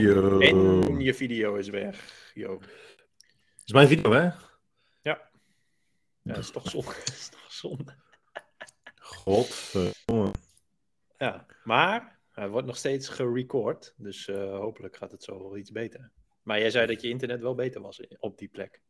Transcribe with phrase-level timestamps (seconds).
[0.00, 0.40] Yo.
[0.40, 0.40] Yo.
[0.40, 2.30] En je video is weg.
[2.34, 2.60] Yo.
[3.64, 4.30] Is mijn video, hè?
[5.02, 5.30] Ja,
[6.22, 6.86] dat is toch zonde.
[6.94, 7.94] Dat is toch zonde.
[8.94, 10.30] Godverdomme.
[11.18, 13.94] Ja, maar hij wordt nog steeds gerecord.
[13.96, 16.10] Dus eh, hopelijk gaat het zo wel iets beter.
[16.42, 18.82] Maar jij zei dat je internet wel beter was in- op die plek.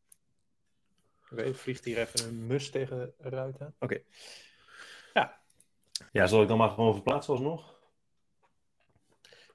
[1.30, 3.74] Oké, vliegt hier even een mus tegen de ruiten.
[3.78, 4.02] Oké.
[6.12, 7.71] Ja, zal ik dan maar gewoon verplaatsen alsnog?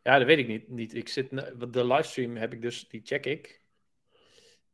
[0.07, 0.70] Ja, dat weet ik niet.
[0.70, 0.95] niet.
[0.95, 1.29] Ik zit,
[1.71, 3.61] de livestream heb ik dus, die check ik.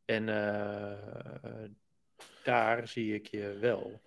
[0.04, 1.68] En eh,
[2.42, 4.00] daar zie ik je wel.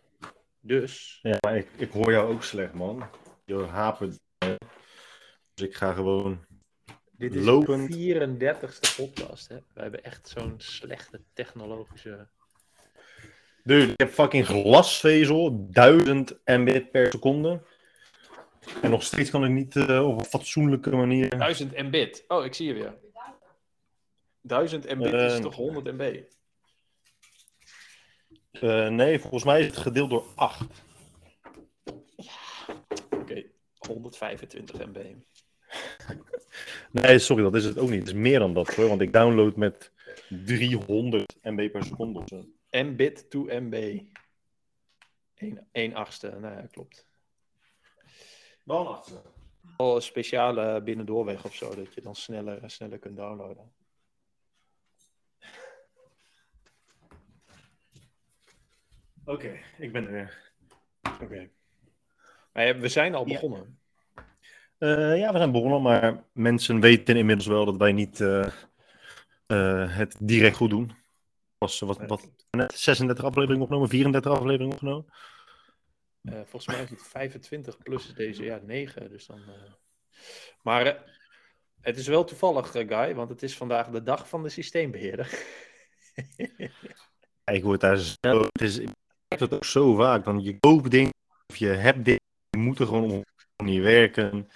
[0.59, 3.09] Dus, Ja, maar ik, ik hoor jou ook slecht, man.
[3.45, 4.19] Je hapert.
[5.53, 6.45] Dus ik ga gewoon...
[7.11, 7.91] dit is Lopend.
[7.91, 9.47] de 34ste podcast.
[9.47, 9.55] Hè?
[9.73, 12.27] We hebben echt zo'n slechte technologische...
[13.63, 17.61] Dude, ik heb fucking glasvezel, 1000 mbit per seconde.
[18.81, 21.37] En nog steeds kan ik niet eh, op een fatsoenlijke manier.
[21.37, 22.23] 1000 mbit.
[22.27, 22.95] Oh, ik zie je weer.
[24.41, 26.21] 1000 mbit is Eh, toch 100 MB?
[28.51, 30.65] Eh, nee, volgens mij is het gedeeld door 8.
[33.09, 33.43] Oké,
[33.77, 34.97] 125 MB.
[36.91, 37.99] Nee, sorry, dat is het ook niet.
[37.99, 39.91] Het is meer dan dat hoor, want ik download met
[40.29, 42.47] 300 MB per seconde.
[42.71, 43.99] Mbit to MB.
[45.71, 47.06] 1 achtste, nou ja, klopt.
[48.67, 49.21] Achtste.
[49.77, 53.71] Wel een speciale binnendoorweg of zo, dat je dan sneller, sneller kunt downloaden.
[59.25, 60.51] Oké, ik ben er weer.
[61.21, 61.49] Oké.
[62.53, 63.33] Maar ja, we zijn al Ja.
[63.33, 63.79] begonnen.
[64.77, 68.47] Eh, ja, we zijn begonnen, maar mensen weten inmiddels wel dat wij niet eh,
[69.45, 70.91] eh, het direct goed doen.
[71.57, 75.05] Was wat, wat net 36 afleveringen opgenomen, 34 afleveringen opgenomen.
[76.21, 79.09] Eh, volgens mij is het 25 plus deze jaar 9.
[79.09, 79.73] Dus dan, eh.
[80.61, 81.01] Maar eh,
[81.81, 85.29] het is wel toevallig, Guy, want het is vandaag de dag van de systeembeheerder.
[87.45, 88.41] Ik word daar zo.
[88.51, 88.89] Het is, ik
[89.27, 90.23] heb het ook zo vaak.
[90.23, 91.13] Dan je koopt dingen
[91.47, 93.25] of je hebt dingen, die moeten gewoon
[93.63, 94.49] niet werken.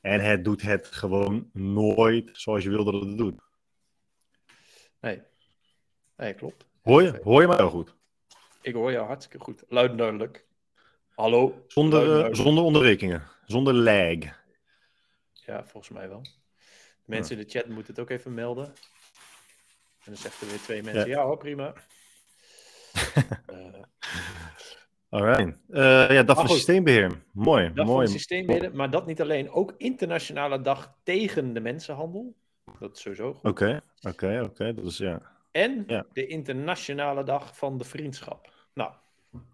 [0.00, 3.40] En het doet het gewoon nooit zoals je wilde dat het doet.
[5.00, 5.22] nee.
[6.16, 6.66] Nee, klopt.
[6.82, 7.20] Hoor je?
[7.22, 7.94] Hoor je mij wel goed?
[8.62, 9.64] Ik hoor jou hartstikke goed.
[9.68, 10.45] Luid en duidelijk.
[11.16, 11.64] Hallo.
[11.66, 13.22] Zonder, eh, zonder onderbrekingen.
[13.46, 14.14] Zonder lag.
[15.32, 16.20] Ja, volgens mij wel.
[16.22, 16.28] De
[17.04, 18.64] mensen in de chat moeten het ook even melden.
[18.66, 18.72] En
[20.04, 21.72] dan zegt er weer twee mensen, ja, hoor, prima.
[23.46, 25.56] Eh, Alright.
[25.70, 26.56] Eh ja, dag van goed.
[26.56, 27.22] systeembeheer.
[27.32, 27.72] Mooi.
[27.74, 27.88] dag mooi.
[27.88, 29.50] van het systeembeheerder, maar dat niet alleen.
[29.50, 32.34] Ook internationale dag tegen de mensenhandel.
[32.78, 33.50] Dat is sowieso goed.
[33.50, 34.74] Oké, oké, oké.
[34.74, 35.22] Dat is ja.
[35.50, 36.06] En Ja.
[36.12, 38.52] de internationale dag van de vriendschap.
[38.74, 38.92] Nou,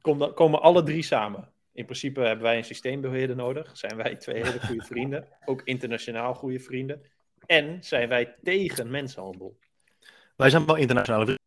[0.00, 1.53] kom dan, komen alle drie samen.
[1.72, 3.76] In principe hebben wij een systeembeheerder nodig.
[3.76, 5.28] Zijn wij twee hele goede vrienden.
[5.44, 7.03] Ook internationaal goede vrienden.
[7.47, 9.59] En zijn wij tegen mensenhandel.
[10.37, 11.41] Wij zijn wel internationale vrienden.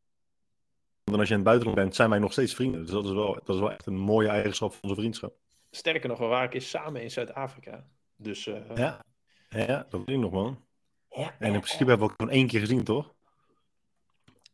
[1.03, 2.81] Want als je in het buitenland bent, zijn wij nog steeds vrienden.
[2.81, 5.33] Dus dat is wel, dat is wel echt een mooie eigenschap van onze vriendschap.
[5.71, 7.85] Sterker nog, we waren keer samen in Zuid-Afrika.
[8.15, 9.05] Dus eh, Ja,
[9.49, 10.65] ja dat weet ik nog, man.
[11.09, 11.35] ja.
[11.39, 13.13] En in principe hebben we ook gewoon één keer gezien, toch?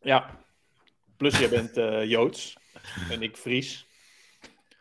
[0.02, 0.40] Ja.
[1.18, 2.58] Plus jij bent eh, Joods
[3.10, 3.88] en ik Fries.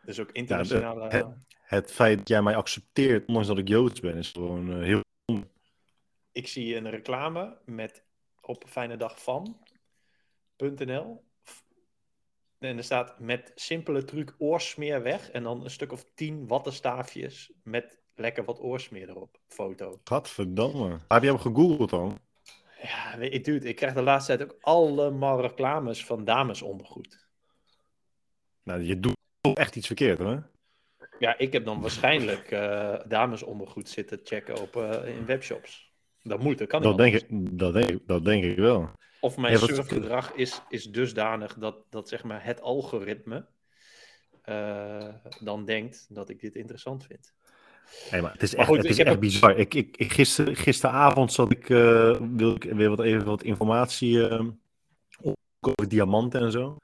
[0.04, 1.08] Dus ook internationale...
[1.08, 1.26] het-
[1.60, 5.00] Het feit dat jij mij accepteert, ondanks dat ik Joods ben, is gewoon eh, heel...
[6.32, 8.04] Ik zie een reclame met
[8.40, 11.24] op fijne dag van.nl.
[12.58, 15.30] En er staat met simpele truc oorsmeer weg.
[15.30, 19.40] En dan een stuk of tien wattenstaafjes met lekker wat oorsmeer erop.
[19.48, 20.00] Foto.
[20.04, 20.98] Gadverdamme.
[21.08, 22.18] Heb je hem gegoogeld dan?
[22.82, 27.28] Ja, weet je, dude, ik krijg de laatste tijd ook allemaal reclames van damesondergoed.
[28.70, 29.16] Nou, je doet
[29.54, 30.36] echt iets verkeerd, hè?
[31.18, 35.92] Ja, ik heb dan waarschijnlijk eh, damesondergoed zitten checken op, eh, in webshops.
[36.22, 38.90] Dat moet, dat kan niet Dat denk, ik, dat, denk ik, dat denk ik wel.
[39.20, 43.46] Of mijn Ja, wat- surfgedrag is, is dusdanig dat, dat zeg maar, het algoritme
[44.42, 45.08] eh,
[45.40, 47.32] dan denkt dat ik dit interessant vind.
[48.10, 49.58] Nee, maar het is Maar echt, goed, het ik is heb echt ook- bizar.
[49.58, 54.28] Ik, ik, ik, gister, gisteravond zat ik, wilde ik weer wat, even wat informatie
[55.60, 56.76] over diamanten en zo.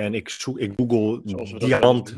[0.00, 1.20] En ik, zoek, ik google
[1.58, 2.16] diamant,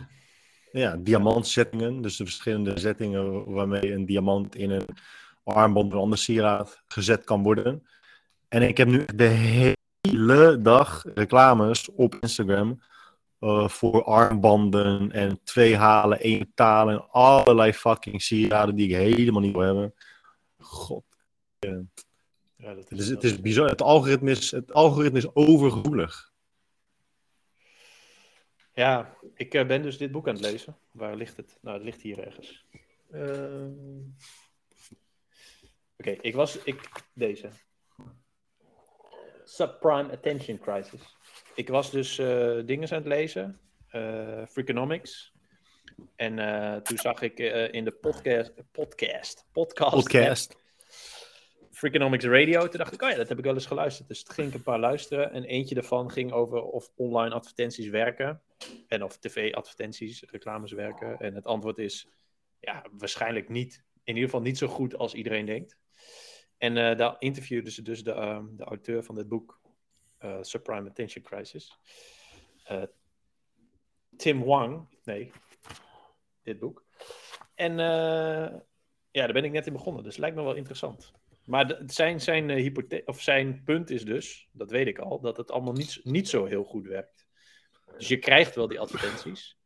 [0.72, 2.02] ja, diamantzettingen.
[2.02, 4.86] Dus de verschillende zettingen waarmee een diamant in een
[5.44, 7.86] armband of een ander sieraad gezet kan worden.
[8.48, 12.82] En ik heb nu de hele dag reclames op Instagram
[13.38, 19.40] eh, voor armbanden en twee halen, één betalen en allerlei fucking sieraden die ik helemaal
[19.40, 19.94] niet wil hebben.
[20.58, 21.04] God,
[21.58, 23.68] Ja, dat is, het is bizar.
[23.68, 26.31] Het algoritme is, het algoritme is overgevoelig.
[28.74, 30.76] Ja, ik eh, ben dus dit boek aan het lezen.
[30.90, 31.58] Waar ligt het?
[31.60, 32.64] Nou, het ligt hier ergens.
[33.10, 33.70] Ehm,
[35.98, 36.56] Oké, ik was...
[36.62, 37.48] Ik, deze.
[39.44, 41.16] Subprime Attention Crisis.
[41.54, 43.60] Ik was dus eh, dingen aan het lezen.
[43.88, 45.32] eh Freakonomics.
[46.16, 48.52] En eh, toen zag ik eh, in de podcast...
[48.72, 49.46] Podcast.
[49.52, 49.94] Podcast.
[49.94, 50.61] Podcast.
[51.82, 52.68] Freakonomics Radio.
[52.68, 54.08] Toen dacht ik, oh ja, dat heb ik wel eens geluisterd.
[54.08, 55.32] Dus toen ging ik een paar luisteren.
[55.32, 58.42] En eentje daarvan ging over of online advertenties werken.
[58.88, 61.18] En of tv-advertenties, reclames werken.
[61.18, 62.08] En het antwoord is,
[62.60, 63.84] ja, waarschijnlijk niet.
[64.04, 65.78] In ieder geval niet zo goed als iedereen denkt.
[66.58, 69.60] En eh, daar interviewden ze dus de, ehm, de auteur van dit boek,
[70.18, 71.78] eh, Subprime Attention Crisis.
[72.64, 72.82] Eh,
[74.16, 75.30] Tim Wang, nee,
[76.42, 76.84] dit boek.
[77.54, 77.76] En
[79.10, 81.12] ja, daar ben ik net in begonnen, dus lijkt me wel interessant.
[81.44, 85.36] Maar zijn, zijn, eh, hypothe- of zijn punt is dus, dat weet ik al, dat
[85.36, 87.26] het allemaal niet, niet zo heel goed werkt.
[87.96, 89.56] Dus je krijgt wel die advertenties,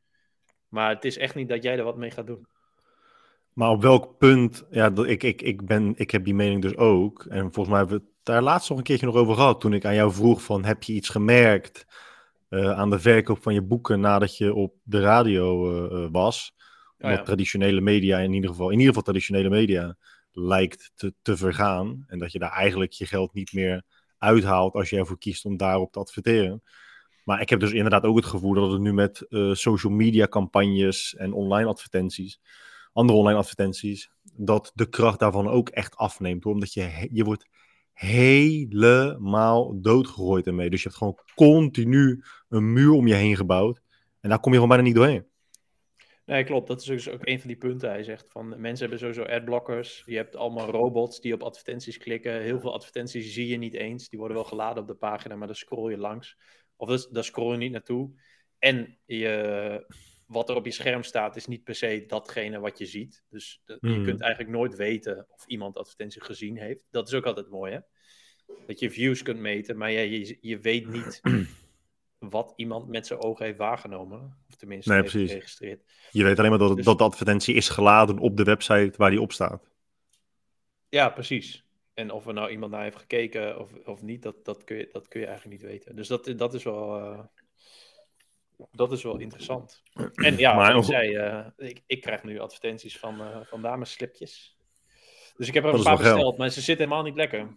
[0.69, 2.46] maar het is echt niet dat jij er wat mee gaat doen.
[3.52, 7.25] Maar op welk punt, ja, ik, ik, ik, ben, ik heb die mening dus ook.
[7.25, 9.61] En volgens mij hebben we het daar laatst nog een keertje nog over gehad.
[9.61, 11.87] Toen ik aan jou vroeg van, heb je iets gemerkt
[12.49, 16.55] eh, aan de verkoop van je boeken nadat je op de radio eh, was?
[16.99, 17.22] Oh ja.
[17.22, 19.96] traditionele media in ieder geval, in ieder geval traditionele media,
[20.38, 22.05] lijkt te, te vergaan.
[22.06, 23.83] En dat je daar eigenlijk je geld niet meer
[24.19, 26.62] uithaalt als je ervoor kiest om daarop te adverteren.
[27.25, 30.27] Maar ik heb dus inderdaad ook het gevoel dat het nu met eh, social media
[30.27, 32.41] campagnes en online advertenties,
[32.93, 36.47] andere online advertenties, dat de kracht daarvan ook echt afneemt.
[36.47, 37.47] Omdat je, je wordt
[37.93, 40.71] helemaal doodgegooid ermee.
[40.71, 43.81] Dus je hebt gewoon continu een muur om je heen gebouwd.
[44.21, 45.27] En daar kom je gewoon bijna niet doorheen.
[46.26, 46.67] Nee, klopt.
[46.69, 47.90] Dat is dus ook een van die punten.
[47.90, 50.02] Hij zegt van mensen hebben sowieso adblockers.
[50.06, 52.40] Je hebt allemaal robots die op advertenties klikken.
[52.40, 54.08] Heel veel advertenties zie je niet eens.
[54.08, 56.37] Die worden wel geladen op de pagina, maar daar scroll je langs.
[56.76, 58.11] Of dus, daar scroll je niet naartoe.
[58.58, 59.94] En je,
[60.26, 63.25] wat er op je scherm staat is niet per se datgene wat je ziet.
[63.29, 64.05] Dus de- je Mhm.
[64.05, 66.81] kunt eigenlijk nooit weten of iemand advertentie gezien heeft.
[66.90, 67.79] Dat is ook altijd mooi, hè?
[68.67, 71.20] Dat je views kunt meten, maar ja, je, je weet niet
[72.31, 74.37] wat iemand met zijn ogen heeft waargenomen.
[74.49, 75.31] Of tenminste Nee, heeft precies.
[75.31, 75.82] geregistreerd.
[76.11, 79.11] Je weet alleen maar dat, Dus- dat de advertentie is geladen op de website waar
[79.11, 79.70] die op staat.
[80.88, 81.64] Ja, precies.
[81.94, 84.88] En of er nou iemand naar heeft gekeken of, of niet, dat, dat, kun je,
[84.93, 85.96] dat kun je eigenlijk niet weten.
[85.96, 87.20] Dus dat, dat, is, wel, eh,
[88.72, 89.82] dat is wel interessant.
[90.14, 94.56] En ja, Maar ik zei, eh, ik, ik krijg nu advertenties van, eh van dameslipjes.
[95.37, 97.56] Dus ik heb er Dat een paar wel besteld, maar ze zitten helemaal niet lekker.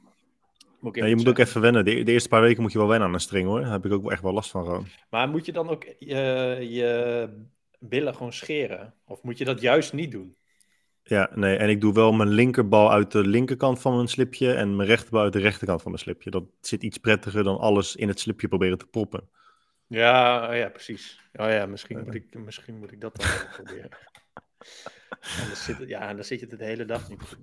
[0.80, 1.86] Moet ik Ja, je moet ook even wennen.
[1.86, 3.62] De, de eerste paar weken moet je wel wennen aan een string hoor.
[3.62, 4.88] Daar heb ik ook echt wel last van gewoon.
[5.10, 7.30] Maar moet je dan ook je, je
[7.80, 8.94] billen gewoon scheren?
[9.06, 10.36] Of moet je dat juist niet doen?
[11.04, 11.56] Ja, nee.
[11.58, 15.22] En ik doe wel mijn linkerbal uit de linkerkant van mijn slipje en mijn rechterbal
[15.22, 16.30] uit de rechterkant van mijn slipje.
[16.30, 19.30] Dat zit iets prettiger dan alles in het slipje proberen te proppen.
[19.88, 21.20] Ja, oh ja, precies.
[21.34, 23.28] Oh ja, misschien moet ik, misschien moet ik dat dan
[23.64, 23.90] proberen.
[25.42, 27.20] Anders zit, ja, dan zit je het de hele dag niet.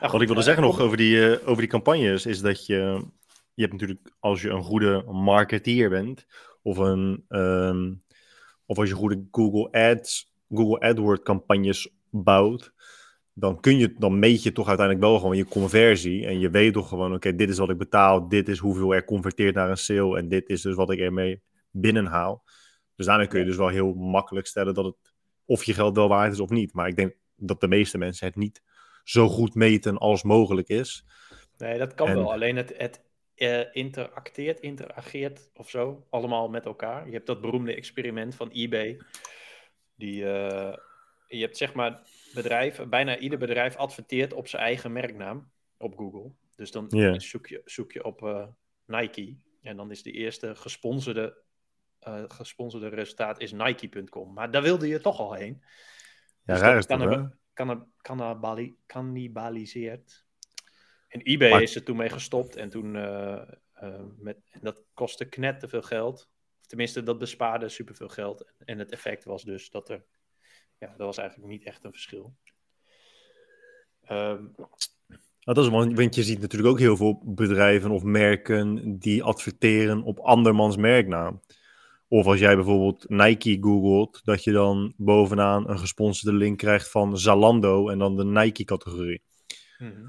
[0.00, 2.40] Nou, Wat ik wilde eh, zeggen nog kom- over die, eh, over die campagnes is
[2.40, 3.04] dat je...
[3.54, 6.26] Je hebt natuurlijk, als je een goede marketeer bent,
[6.62, 7.94] of, een, ehm,
[8.66, 12.72] of als je goede Google Ads, Google AdWords campagnes bouwt,
[13.32, 16.26] dan, kun je, dan meet je toch uiteindelijk wel gewoon je conversie.
[16.26, 19.04] En je weet toch gewoon, oké, dit is wat ik betaal, dit is hoeveel er
[19.04, 22.44] converteert naar een sale en dit is dus wat ik ermee binnenhaal.
[22.96, 25.14] Dus daarmee kun je dus wel heel makkelijk stellen dat het
[25.48, 26.72] of je geld wel waard is of niet.
[26.72, 28.62] Maar ik denk dat de meeste mensen het niet
[29.04, 31.04] zo goed meten als mogelijk is.
[31.56, 32.32] Nee, dat kan En- wel.
[32.32, 37.06] Alleen het, het eh, interacteert, interageert of zo, allemaal met elkaar.
[37.06, 39.00] Je hebt dat beroemde experiment van eBay.
[39.94, 40.76] Die, eh,
[41.26, 42.00] je hebt zeg maar
[42.34, 46.32] bedrijven, bijna ieder bedrijf adverteert op zijn eigen merknaam op Google.
[46.56, 46.90] Dus dan
[47.20, 48.46] zoek, je, zoek je op eh,
[48.86, 51.42] Nike en dan is de eerste gesponsorde,
[52.00, 54.32] eh, gesponsorde resultaat is Nike.com.
[54.32, 55.62] Maar daar wilde je toch al heen.
[56.44, 57.16] Ja, Dus raar is dat, kan hè?
[57.16, 60.26] er- Canna- cannibali- cannibaliseert.
[61.08, 64.82] En eBay Maar- is er toen mee gestopt en toen eh, eh, met, en dat
[64.94, 66.28] kostte knet te veel geld.
[66.60, 68.52] Of tenminste, dat bespaarde superveel geld.
[68.64, 70.04] En het effect was dus dat er,
[70.78, 72.36] ja, dat was eigenlijk niet echt een verschil.
[74.08, 74.52] Nou,
[75.40, 80.18] dat is, want je ziet natuurlijk ook heel veel bedrijven of merken die adverteren op
[80.18, 81.40] andermans merknaam.
[82.08, 87.18] Of als jij bijvoorbeeld Nike googelt, dat je dan bovenaan een gesponsorde link krijgt van
[87.18, 89.22] Zalando en dan de Nike-categorie.
[89.78, 90.06] mhm.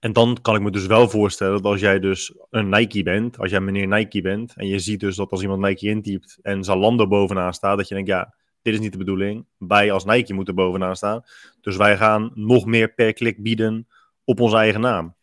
[0.00, 3.38] En dan kan ik me dus wel voorstellen dat als jij dus een Nike bent,
[3.38, 6.64] als jij meneer Nike bent, en je ziet dus dat als iemand Nike intypt en
[6.64, 9.46] Zalando bovenaan staat, dat je denkt, ja, dit is niet de bedoeling.
[9.58, 11.22] Wij als Nike moeten bovenaan staan.
[11.60, 13.88] Dus wij gaan nog meer per klik bieden
[14.24, 15.14] op onze eigen naam.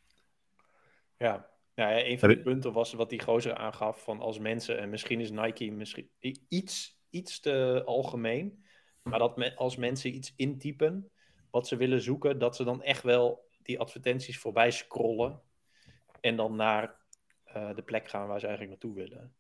[1.18, 1.51] Ja,
[1.82, 4.90] nou ja, een van de punten was wat die gozer aangaf van als mensen, en
[4.90, 6.10] misschien is Nike misschien
[6.48, 8.64] iets, iets te algemeen,
[9.02, 11.12] maar dat me, als mensen iets intypen
[11.50, 15.42] wat ze willen zoeken, dat ze dan echt wel die advertenties voorbij scrollen
[16.20, 17.00] en dan naar
[17.44, 19.36] eh, de plek gaan waar ze eigenlijk naartoe willen.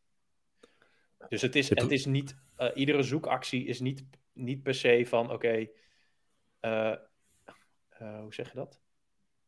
[1.29, 5.31] Dus het is, Het- is niet, eh, iedere zoekactie is niet, niet per se van,
[5.31, 5.67] oké,
[6.60, 6.95] eh,
[8.00, 8.79] hoe zeg je dat?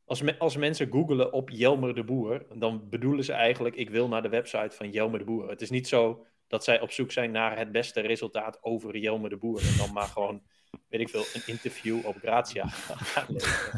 [0.05, 4.07] Als, me- als mensen googelen op Jelmer de Boer, dan bedoelen ze eigenlijk, ik wil
[4.07, 5.49] naar de website van Jelmer de Boer.
[5.49, 9.29] Het is niet zo dat zij op zoek zijn naar het beste resultaat over Jelmer
[9.29, 9.59] de Boer.
[9.59, 10.41] En dan maar gewoon,
[10.89, 12.15] weet ik veel, een interview op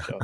[0.07, 0.17] zo.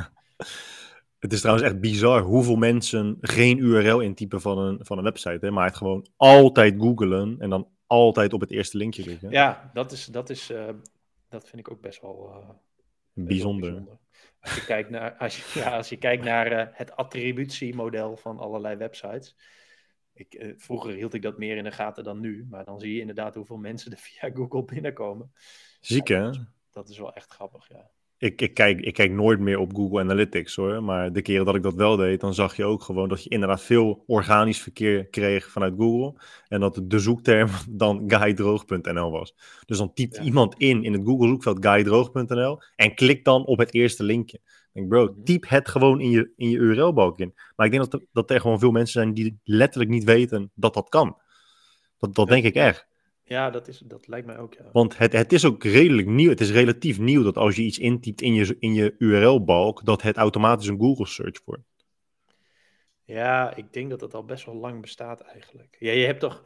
[1.18, 5.46] Het is trouwens echt bizar hoeveel mensen geen URL intypen van een, van een website,
[5.46, 9.30] hè, maar het gewoon altijd googelen en dan altijd op het eerste linkje klikken.
[9.30, 10.68] Ja, dat, is, dat, is, eh,
[11.28, 12.46] dat vind ik ook best wel, eh, best
[13.14, 13.82] wel Bijzonder.
[14.42, 18.38] Als je kijkt naar, als je, ja, als je kijkt naar eh, het attributiemodel van
[18.38, 19.36] allerlei websites.
[20.12, 22.46] Ik, eh, vroeger hield ik dat meer in de gaten dan nu.
[22.50, 25.32] Maar dan zie je inderdaad hoeveel mensen er via Google binnenkomen.
[25.80, 26.30] Ziek hè?
[26.70, 27.90] Dat is wel echt grappig, ja.
[28.22, 30.82] Ik, ik, kijk, ik kijk nooit meer op Google Analytics hoor.
[30.82, 33.30] Maar de keren dat ik dat wel deed, dan zag je ook gewoon dat je
[33.30, 36.20] inderdaad veel organisch verkeer kreeg vanuit Google.
[36.48, 39.34] En dat de zoekterm dan guydroog.nl was.
[39.66, 40.22] Dus dan typt Ja.
[40.22, 44.36] iemand in in het Google zoekveld guydroog.nl en klikt dan op het eerste linkje.
[44.44, 45.22] Ik denk, bro, Mhm.
[45.24, 47.32] typ het gewoon in je, in je URL-balk in.
[47.56, 50.50] Maar ik denk dat er, dat er gewoon veel mensen zijn die letterlijk niet weten
[50.54, 51.16] dat dat kan.
[51.98, 52.34] Dat, dat Ja.
[52.34, 52.86] denk ik echt.
[53.32, 54.70] Ja, dat, is, dat lijkt mij ook, ja.
[54.72, 56.28] Want het, het is ook redelijk nieuw.
[56.28, 60.02] Het is relatief nieuw dat als je iets intypt in je, in je URL-balk, dat
[60.02, 61.62] het automatisch een Google search wordt.
[63.04, 65.76] Ja, ik denk dat het al best wel lang bestaat eigenlijk.
[65.78, 66.44] Ja, je hebt toch...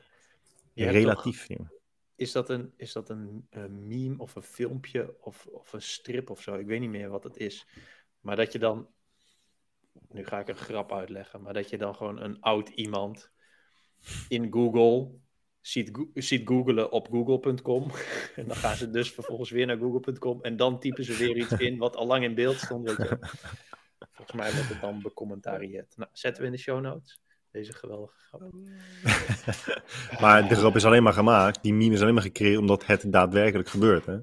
[0.73, 1.69] je hebt toch- relatief nieuw.
[2.17, 6.31] is dat een, is dat een, een meme of een filmpje of, of een strip
[6.31, 6.55] of zo?
[6.55, 7.67] Ik weet niet meer wat het is.
[8.21, 8.89] Maar dat je dan.
[10.09, 11.43] Nu ga ik een grap uitleggen.
[11.43, 13.31] Maar dat je dan gewoon een oud iemand
[14.29, 15.25] in Google
[15.67, 17.91] ziet, ziet googelen op google.com.
[18.37, 20.43] En dan gaan ze dus vervolgens weer naar google.com.
[20.43, 22.85] En dan typen ze weer iets in wat al lang in beeld stond.
[22.85, 23.19] Weet je.
[24.17, 25.97] Volgens mij wordt het dan becommentarieerd.
[25.97, 27.21] Nou, zetten we in de show notes.
[27.51, 28.43] Deze geweldige grap.
[30.21, 31.63] Maar de grap is alleen maar gemaakt.
[31.63, 34.07] Die meme is alleen maar gecreëerd omdat het daadwerkelijk gebeurt.
[34.07, 34.17] Hè?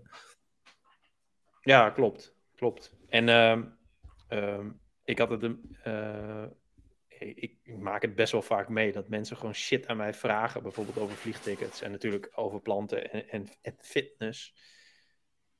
[1.61, 2.35] Ja, klopt.
[2.55, 2.95] Klopt.
[3.09, 3.63] En ehm,
[4.27, 4.69] ehm,
[5.03, 5.43] ik had het.
[5.43, 6.43] een- eh,
[7.23, 10.63] ik, maak het best wel vaak mee dat mensen gewoon shit aan mij vragen.
[10.63, 14.53] Bijvoorbeeld over vliegtickets en natuurlijk over planten en, en, fitness.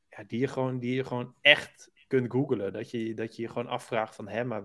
[0.09, 2.73] Ja, die je, gewoon, die je gewoon echt kunt googlen.
[2.73, 4.27] Dat je, dat je gewoon afvraagt van...
[4.27, 4.63] Hé, maar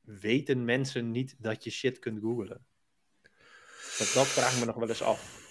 [0.00, 2.66] weten mensen niet dat je shit kunt googlen?
[3.98, 5.42] Dat, vraag ik me nog wel eens af.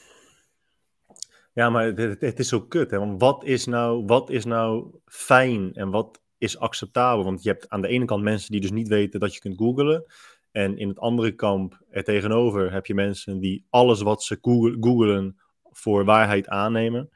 [1.53, 2.91] Ja, maar het is zo kut.
[2.91, 2.99] Hè?
[2.99, 7.23] Want wat is, nou, wat is nou fijn en wat is acceptabel?
[7.23, 9.57] Want je hebt aan de ene kant mensen die dus niet weten dat je kunt
[9.57, 10.05] googlen.
[10.53, 15.39] En in het andere kamp, er tegenover, heb je mensen die alles wat ze googelen
[15.71, 17.09] voor waarheid aannemen.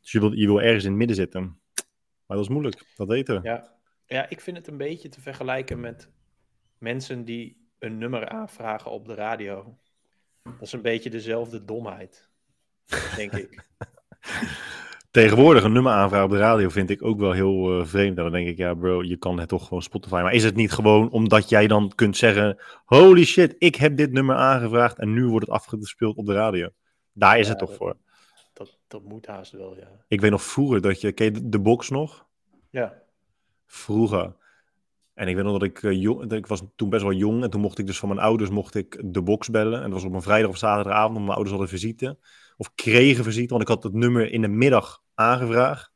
[0.00, 1.60] Dus je wil, je wil ergens in het midden zitten.
[2.26, 3.48] Maar dat is moeilijk, dat weten we.
[3.48, 3.72] Ja.
[4.06, 6.10] ja, ik vind het een beetje te vergelijken met
[6.78, 9.78] mensen die een nummer aanvragen op de radio.
[10.42, 12.30] Dat is een beetje dezelfde domheid,
[13.16, 13.64] denk ik.
[15.16, 18.16] Tegenwoordig een nummer aanvragen op de radio vind ik ook wel heel eh, vreemd.
[18.16, 20.14] En dan denk ik, ja bro, je kan het toch gewoon Spotify.
[20.14, 22.58] Maar is het niet gewoon omdat jij dan kunt zeggen...
[22.84, 26.68] Holy shit, ik heb dit nummer aangevraagd en nu wordt het afgespeeld op de radio.
[27.12, 27.96] Daar is Ja, het toch dat- voor.
[28.52, 29.88] Dat, dat moet haast wel, ja.
[30.08, 31.12] Ik weet nog vroeger dat je...
[31.12, 32.26] Ken je de, de box nog?
[32.70, 33.02] Ja,
[33.66, 34.34] Vroeger.
[35.14, 36.32] En ik weet nog dat ik eh, jong...
[36.32, 38.74] Ik was toen best wel jong en toen mocht ik dus van mijn ouders mocht
[38.74, 39.78] ik de box bellen.
[39.82, 42.18] En dat was op een vrijdag of zaterdagavond, omdat mijn ouders hadden visite.
[42.56, 45.90] Of kregen visite, want ik had het nummer in de middag aangevraagd.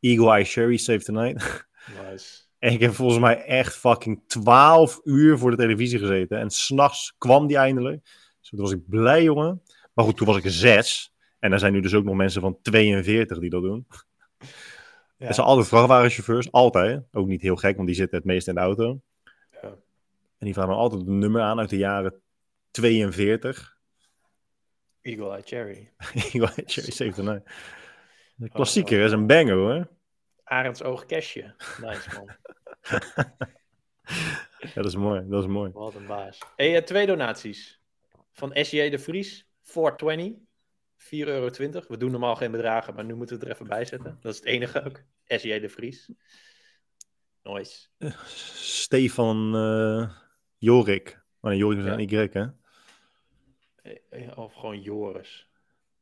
[0.00, 1.66] Eagle Eye Sherry Save Tonight.
[2.10, 2.38] Nice.
[2.60, 6.38] En ik heb volgens mij echt fucking 12 uur voor de televisie gezeten.
[6.38, 8.02] En s'nachts kwam die eindelijk.
[8.40, 9.62] Dus toen was ik blij, jongen.
[9.92, 11.12] Maar goed, toen was ik zes.
[11.38, 13.86] En er zijn nu dus ook nog mensen van 42 die dat doen.
[14.38, 15.26] Ja.
[15.26, 17.02] Het zijn altijd vrachtwagenchauffeurs, altijd.
[17.12, 19.00] Ook niet heel gek, want die zitten het meest in de auto.
[19.52, 19.68] Ja.
[20.38, 22.22] En die vragen me altijd een nummer aan uit de jaren
[22.70, 23.78] 42.
[25.02, 25.92] Eagle Eye Cherry.
[26.14, 27.42] Eagle Eye Cherry, 79.
[28.40, 29.04] De oh, klassieker oh.
[29.04, 29.88] is een banger hoor.
[30.44, 31.54] Arends oog Nice
[32.14, 32.30] man.
[34.58, 35.28] ja, dat is mooi.
[35.28, 35.70] Dat is mooi.
[35.72, 36.38] Wat een baas.
[36.56, 37.80] Hey, eh, twee donaties.
[38.32, 39.46] Van SJ de Vries.
[39.62, 40.38] 420.
[40.96, 41.50] 4,20 euro.
[41.88, 44.18] We doen normaal geen bedragen, maar nu moeten we het er even bij zetten.
[44.20, 45.02] Dat is het enige ook.
[45.26, 46.10] SJ de Vries.
[47.42, 47.88] Nice.
[48.24, 50.10] Stefan eh,
[50.56, 51.08] Jorik.
[51.10, 51.98] Oh maar Jorik is ja.
[51.98, 52.46] Y, hè?
[54.10, 55.49] Eh, of gewoon Joris.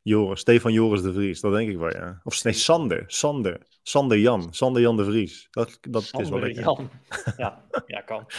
[0.03, 2.21] Joris, Stefan Joris de Vries, dat denk ik wel, ja.
[2.25, 5.49] Of nee, Sander, Sander, Sander Jan, Sander Jan de Vries.
[5.51, 6.63] Dat, dat is wel lekker.
[6.63, 6.91] Jan.
[7.37, 8.27] ja, ja, kan.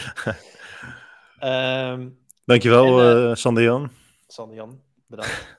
[1.38, 2.08] Ehm
[2.44, 3.90] Dankjewel, En, eh Sander Jan.
[4.26, 5.58] Sander Jan, bedankt.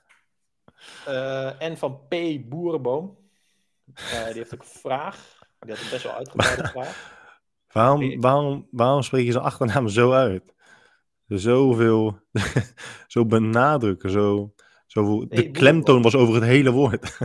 [1.06, 2.14] Eh, en van P.
[2.48, 3.18] Boerenboom.
[3.94, 5.38] Eh, die heeft ook een vraag.
[5.58, 7.20] Die had een best wel uitgebreide vraag.
[7.72, 10.54] Waarom, waarom, waarom spreek je zijn achternaam zo uit?
[11.26, 12.18] Zoveel,
[13.06, 14.54] zo benadrukken, zo,
[14.92, 17.18] zoveel, de klemtoon was over het hele woord.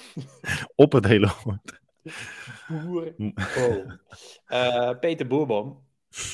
[0.74, 1.80] Op het hele woord.
[2.68, 3.14] Boer.
[3.56, 3.92] Oh.
[4.46, 5.84] Eh, Peter Boerboom.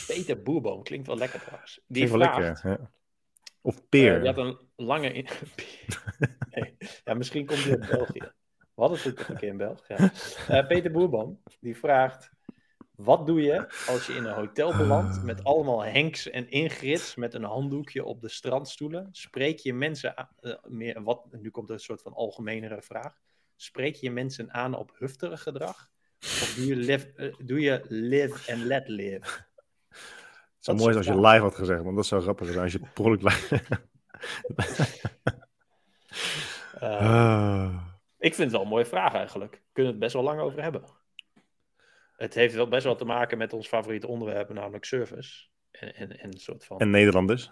[0.07, 1.81] Peter Boerboom klinkt wel lekker trouwens.
[1.87, 2.83] Die Klinkt wel vraagt, lekker.
[2.83, 2.91] Ja.
[3.61, 4.19] Of peer.
[4.19, 5.13] die had een lange...
[5.13, 5.27] In...
[6.51, 6.77] nee.
[7.05, 8.33] Ja, misschien komt hij uit België.
[8.75, 9.95] We hadden het ook een keer in België.
[10.49, 12.32] Eh, Peter Boerboom, die vraagt...
[13.05, 17.35] Wat doe je als je in een hotel belandt met allemaal Henks en Ingrids met
[17.35, 19.09] een handdoekje op de strandstoelen?
[19.11, 23.21] Spreek je mensen aan, eh, meer, wat, nu komt er een soort van algemenere vraag.
[23.57, 25.91] Spreek je mensen aan op hufterig gedrag?
[26.21, 29.27] Of doe je live, eh, doe je live and let live?
[30.57, 32.73] Het zou mooi zijn als je live had gezegd, want dat zou grappig zijn als
[32.73, 33.61] je per ongeluk live...
[36.79, 37.87] Eh, Ah.
[38.19, 39.53] ik vind het wel een mooie vraag eigenlijk.
[39.53, 40.83] We kunnen het best wel lang over hebben.
[42.23, 45.47] Het heeft wel best wel te maken met ons favoriete onderwerp, namelijk service.
[45.71, 46.79] En, en, en soort van...
[46.79, 47.51] En Nederlanders.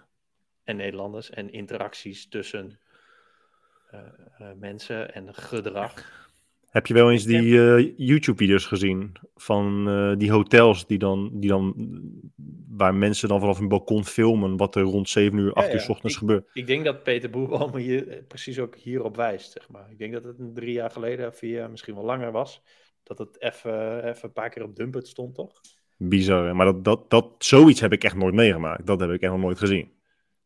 [0.63, 2.79] en Nederlanders en interacties tussen
[3.91, 3.99] eh,
[4.37, 6.19] eh, mensen en gedrag.
[6.69, 9.85] Heb je wel eens die eh, YouTube-video's gezien van
[10.17, 11.73] die hotels die dan, die dan,
[12.69, 15.79] waar mensen dan vanaf een balkon filmen wat er rond 7 uur, 8 Ja, uur.
[15.79, 16.49] 's ochtends Ik- gebeurt?
[16.53, 19.91] Ik denk dat Peter Boerboom hier precies ook hierop wijst, zeg maar.
[19.91, 22.61] Ik denk dat het een drie jaar geleden, vier jaar, misschien wel langer was.
[23.15, 25.61] Dat het even even een paar keer op Dumpet stond, toch?
[25.97, 28.85] Bizar, maar dat, dat, dat, zoiets heb ik echt nooit meegemaakt.
[28.85, 29.91] Dat heb ik echt nog nooit gezien.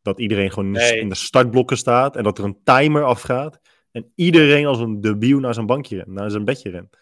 [0.02, 1.00] Dat iedereen gewoon in de- Nee.
[1.00, 3.60] in de startblokken staat en dat er een timer afgaat
[3.92, 6.98] en iedereen als een debiel naar zijn bankje rent, naar zijn bedje rent.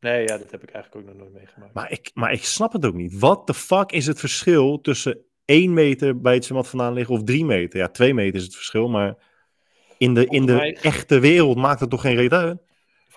[0.00, 1.74] Nee, ja, dat heb ik eigenlijk ook nog nooit meegemaakt.
[1.74, 3.18] Maar ik, maar ik snap het ook niet.
[3.18, 7.22] Wat de fuck is het verschil tussen 1 meter bij het zwembad vandaan liggen of
[7.22, 7.78] 3 meter?
[7.80, 9.16] Ja, 2 meter is het verschil, maar
[9.98, 12.62] in de, in de mij- echte wereld maakt het toch geen reet uit?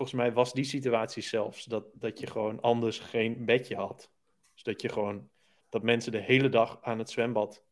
[0.04, 4.12] Volgens mij was die situatie zelfs dat, dat je gewoon anders geen bedje had.
[4.54, 5.30] Dus dat je gewoon,
[5.70, 7.64] dat mensen de hele dag aan het zwembad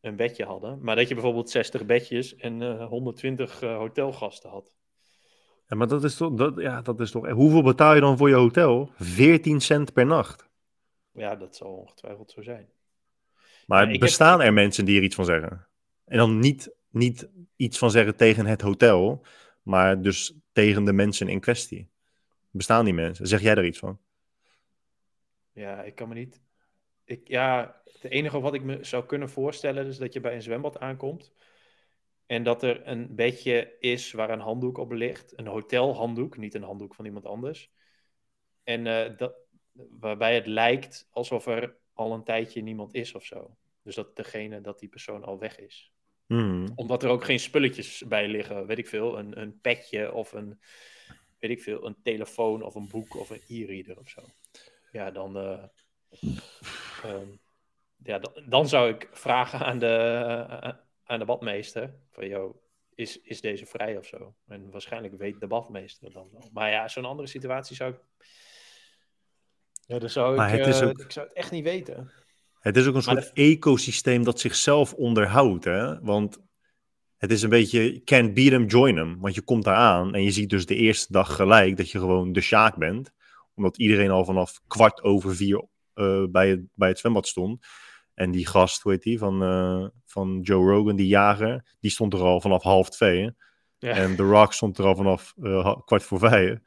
[0.00, 0.78] een bedje hadden.
[0.82, 4.74] Maar dat je bijvoorbeeld 60 bedjes en eh, 120 eh, hotelgasten had.
[5.66, 7.28] Ja, maar dat is toch, dat, ja, dat is toch.
[7.28, 8.90] Hoeveel betaal je dan voor je hotel?
[8.96, 10.48] 14 cent per nacht.
[11.12, 12.68] Ja, dat zal ongetwijfeld zo zijn.
[13.66, 15.66] Maar Ja, ik heb- bestaan er mensen die er iets van zeggen?
[16.04, 19.24] En dan niet, niet iets van zeggen tegen het hotel,
[19.62, 21.90] maar dus tegen de mensen in kwestie.
[22.50, 23.26] Bestaan die mensen?
[23.26, 24.00] Zeg jij er iets van?
[25.52, 26.42] Ja, ik kan me niet.
[27.04, 30.42] Ik, ja, het enige wat ik me zou kunnen voorstellen is dat je bij een
[30.42, 31.32] zwembad aankomt.
[32.26, 35.38] En dat er een bedje is waar een handdoek op ligt.
[35.38, 37.70] Een hotelhanddoek, niet een handdoek van iemand anders.
[38.62, 39.34] En eh, dat,
[39.72, 43.56] waarbij het lijkt alsof er al een tijdje niemand is of zo.
[43.82, 45.92] Dus dat degene, dat die persoon al weg is.
[46.30, 46.72] Hmm.
[46.74, 49.18] Omdat er ook geen spulletjes bij liggen, weet ik veel.
[49.18, 50.60] Een, een petje of een,
[51.38, 54.20] weet ik veel, een telefoon of een boek of een e-reader of zo.
[54.92, 55.62] Ja, dan, eh,
[57.04, 57.26] ehm,
[57.96, 62.62] ja, dan, dan zou ik vragen aan de, aan de badmeester van, joh,
[62.94, 64.34] is, is deze vrij of zo?
[64.46, 66.48] En waarschijnlijk weet de badmeester dan wel.
[66.52, 68.00] Maar ja, zo'n andere situatie zou ik...
[69.86, 72.10] Ja, dan zou ik, Maar het is eh, ook- ik zou het echt niet weten.
[72.60, 75.64] Het is ook een Maar soort ecosysteem dat zichzelf onderhoudt.
[75.64, 76.00] Hè?
[76.00, 76.38] Want
[77.16, 79.20] het is een beetje can't beat them, join them.
[79.20, 81.98] Want je komt daar aan en je ziet dus de eerste dag gelijk dat je
[81.98, 83.12] gewoon de Sjaak bent.
[83.54, 87.66] Omdat iedereen al vanaf kwart over vier eh, bij, het, bij het zwembad stond.
[88.14, 92.12] En die gast, hoe heet die, van, eh, van Joe Rogan, die jager, die stond
[92.12, 93.32] er al vanaf half twee.
[93.78, 96.58] Ja, En The Rock stond er al vanaf eh, kwart voor vijf.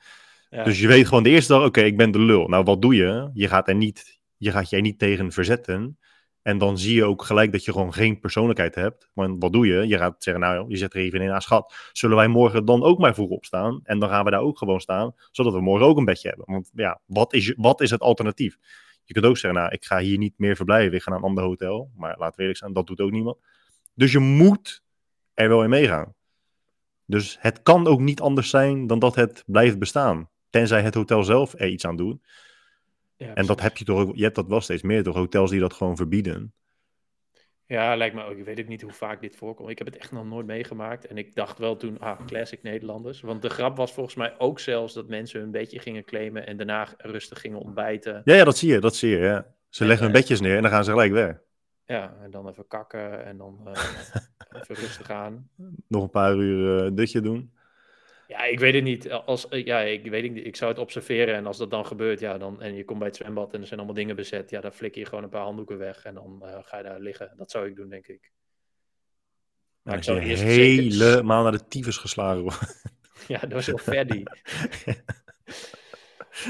[0.50, 0.64] ja.
[0.64, 2.48] Dus je weet gewoon de eerste dag, oké, ik ben de lul.
[2.48, 3.30] Nou, wat doe je?
[3.34, 5.98] Je gaat er niet, je gaat jij niet tegen verzetten.
[6.42, 9.10] En dan zie je ook gelijk dat je gewoon geen persoonlijkheid hebt.
[9.14, 9.88] Want wat doe je?
[9.88, 11.74] Je gaat zeggen, nou, je zet er even in aan schat.
[11.92, 13.80] Zullen wij morgen dan ook maar vroeg opstaan?
[13.84, 16.46] En dan gaan we daar ook gewoon staan, zodat we morgen ook een bedje hebben.
[16.52, 18.58] Want ja, wat is, wat is het alternatief?
[19.04, 20.94] Je kunt ook zeggen, nou, ik ga hier niet meer verblijven.
[20.94, 21.92] Ik ga naar een ander hotel.
[21.96, 23.38] Maar laten we eerlijk zijn, dat doet ook niemand.
[23.94, 24.84] Dus je moet
[25.34, 26.14] er wel in meegaan.
[27.06, 30.30] Dus het kan ook niet anders zijn dan dat het blijft bestaan.
[30.50, 32.22] Tenzij het hotel zelf er iets aan doet.
[33.24, 35.50] Ja, En dat heb je toch ook, je hebt dat wel steeds meer door hotels
[35.50, 36.54] die dat gewoon verbieden.
[37.66, 38.38] Ja, lijkt me ook.
[38.38, 39.70] Ik weet ook niet hoe vaak dit voorkomt.
[39.70, 41.08] Ik heb het echt nog nooit meegemaakt.
[41.08, 43.22] En ik dacht wel toen, ah, classic Nederlanders.
[43.22, 46.58] Want de grap was volgens mij ook zelfs dat mensen hun bedje gingen claimen en
[46.58, 48.22] daarna rustig gingen ontbijten.
[48.24, 49.18] Ja, ja, dat zie je, dat zie je.
[49.18, 49.48] Ja.
[49.70, 51.42] Ze En, leggen hun eh, bedjes neer en dan gaan ze gelijk weg.
[51.86, 53.84] Ja, en dan even kakken en dan eh,
[54.62, 55.50] even rustig aan.
[55.88, 57.54] Nog een paar uur eh dutje doen.
[58.28, 59.12] Ja, ik weet het niet.
[59.12, 60.46] Als, eh, ja, ik weet niet.
[60.46, 63.08] Ik zou het observeren en als dat dan gebeurt, ja, dan, en je komt bij
[63.08, 65.44] het zwembad en er zijn allemaal dingen bezet, ja, dan flikker je gewoon een paar
[65.44, 67.34] handdoeken weg en dan eh, ga je daar liggen.
[67.38, 68.32] Dat zou ik doen, denk ik.
[69.82, 72.84] Maar Nou, ik zou eerst zeker- helemaal naar de tyfus geslagen wordt.
[73.28, 74.24] Ja, dat was heel Ferdi.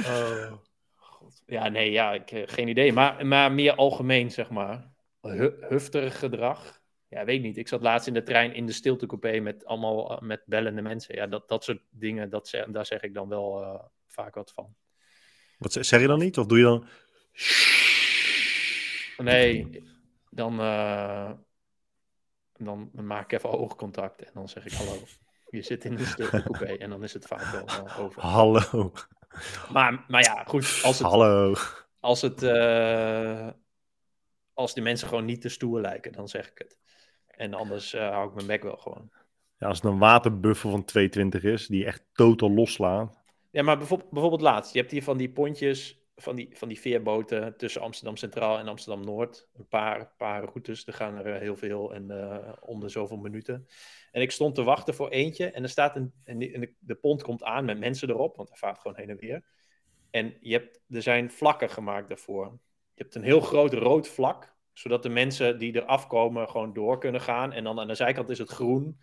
[0.05, 0.51] Oh,
[0.95, 1.43] god.
[1.45, 2.93] Ja, nee, ja, ik, eh, geen idee.
[2.93, 4.91] Maar, maar meer algemeen, zeg maar.
[5.21, 6.81] Hu hufterig gedrag.
[7.13, 7.57] Ja, weet niet.
[7.57, 11.15] Ik zat laatst in de trein in de stiltecoupé met allemaal uh, met bellende mensen.
[11.15, 14.51] Ja, dat, dat soort dingen, dat zeg, daar zeg ik dan wel uh, vaak wat
[14.51, 14.75] van.
[15.57, 16.37] Wat zeg je dan niet?
[16.37, 16.87] Of doe je dan...
[19.17, 19.83] Nee,
[20.29, 21.31] dan, uh,
[22.53, 24.97] dan maak ik even oogcontact en dan zeg ik hallo.
[25.49, 28.21] Je zit in de stiltecoupé en dan is het vaak wel over.
[28.21, 28.91] Hallo.
[29.71, 30.81] Maar, maar ja, goed.
[30.83, 31.55] Als het, Hallo.
[31.99, 32.41] Als, het,
[34.53, 36.77] als die mensen gewoon niet te stoer lijken, dan zeg ik het.
[37.27, 39.11] En anders uh, hou ik mijn bek wel gewoon.
[39.57, 43.21] Ja, als het een waterbuffel van 220 is, die echt totaal loslaat.
[43.51, 44.73] Ja, maar bijvoorbeeld, bijvoorbeeld laatst.
[44.73, 48.67] Je hebt hier van die pontjes, van die, van die veerboten tussen Amsterdam Centraal en
[48.67, 49.49] Amsterdam Noord.
[49.53, 53.67] Een paar, paar routes, er gaan er heel veel en uh, om de zoveel minuten.
[54.11, 57.23] En ik stond te wachten voor eentje en er staat een, en de, de pont
[57.23, 59.43] komt aan met mensen erop, want hij vaart gewoon heen en weer.
[60.09, 62.59] En je hebt, er zijn vlakken gemaakt daarvoor.
[62.95, 66.99] Je hebt een heel groot rood vlak, zodat de mensen die er afkomen gewoon door
[66.99, 67.51] kunnen gaan.
[67.51, 68.99] En dan aan de zijkant is het groen.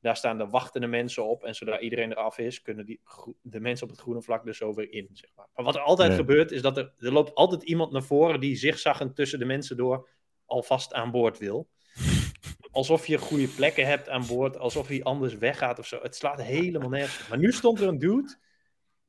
[0.00, 1.44] Daar staan de wachtende mensen op.
[1.44, 3.00] En zodra iedereen eraf is, kunnen die,
[3.42, 5.08] de mensen op het groene vlak er zo weer in.
[5.12, 5.48] Zeg maar.
[5.54, 8.56] maar wat er altijd gebeurt, is dat er, er loopt altijd iemand naar voren die
[8.56, 10.08] zigzaggend tussen de mensen door
[10.44, 11.68] alvast aan boord wil.
[12.70, 15.98] Alsof je goede plekken hebt aan boord, alsof hij anders weggaat of zo.
[16.02, 17.28] Het slaat helemaal nergens.
[17.28, 18.36] Maar nu stond er een dude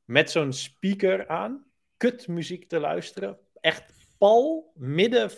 [0.03, 1.65] met zo'n speaker aan,
[1.97, 3.37] kutmuziek te luisteren.
[3.61, 5.31] Echt pal, midden,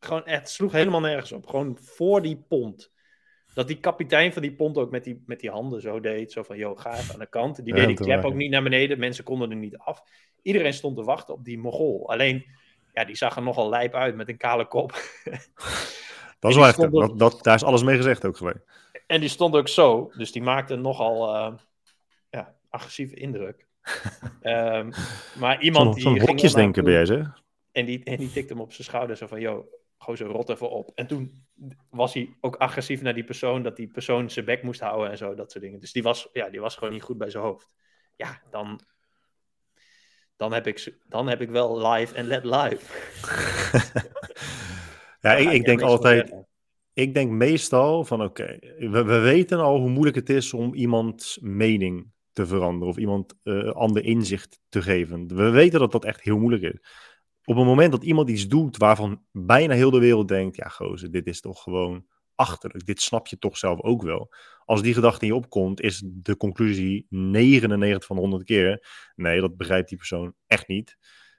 [0.00, 1.46] gewoon, het sloeg helemaal nergens op.
[1.46, 2.92] Gewoon voor die pont.
[3.54, 6.32] Dat die kapitein van die pont ook met die, met die handen zo deed.
[6.32, 7.64] Zo van, joh, ga even aan de kant.
[7.64, 8.98] Die ja, deed die klep ook niet naar beneden.
[8.98, 10.02] Mensen konden er niet af.
[10.42, 12.10] Iedereen stond te wachten op die mogol.
[12.10, 12.44] Alleen,
[12.92, 14.92] ja, die zag er nogal lijp uit met een kale kop.
[16.38, 18.64] Dat is wel echt, dat, dat, daar is alles mee gezegd ook geweest.
[19.06, 20.10] En die stond ook zo.
[20.16, 21.54] Dus die maakte nogal uh,
[22.30, 23.66] ja, agressieve indruk.
[24.42, 24.90] um,
[25.40, 26.22] maar iemand Zo'n die...
[26.22, 27.42] Zo hokjes denken ben jij, zeg?
[27.74, 29.16] En die, en die tikte hem op zijn schouder.
[29.16, 29.66] Zo van, joh,
[29.98, 30.90] gooi zo rot even op.
[30.94, 31.46] En toen
[31.90, 35.16] was hij ook agressief naar die persoon, dat die persoon zijn bek moest houden en
[35.16, 35.80] zo, dat soort dingen.
[35.80, 37.70] Dus die was, ja, die was gewoon niet goed bij zijn hoofd.
[38.16, 38.80] Ja, dan,
[40.36, 42.80] dan, heb, ik, dan heb ik wel live en let live.
[45.20, 46.34] ja, ik, ik denk altijd,
[46.92, 50.74] ik denk meestal van oké, okay, we, we weten al hoe moeilijk het is om
[50.74, 55.36] iemands mening te veranderen of iemand uh, ander inzicht te geven.
[55.36, 56.80] We weten dat dat echt heel moeilijk is
[57.44, 61.10] op het moment dat iemand iets doet waarvan bijna heel de wereld denkt, ja gozer,
[61.10, 64.34] dit is toch gewoon achterlijk, dit snap je toch zelf ook wel.
[64.64, 69.40] Als die gedachte in je opkomt, is de conclusie 99 van de 100 keer, nee,
[69.40, 70.96] dat begrijpt die persoon echt niet.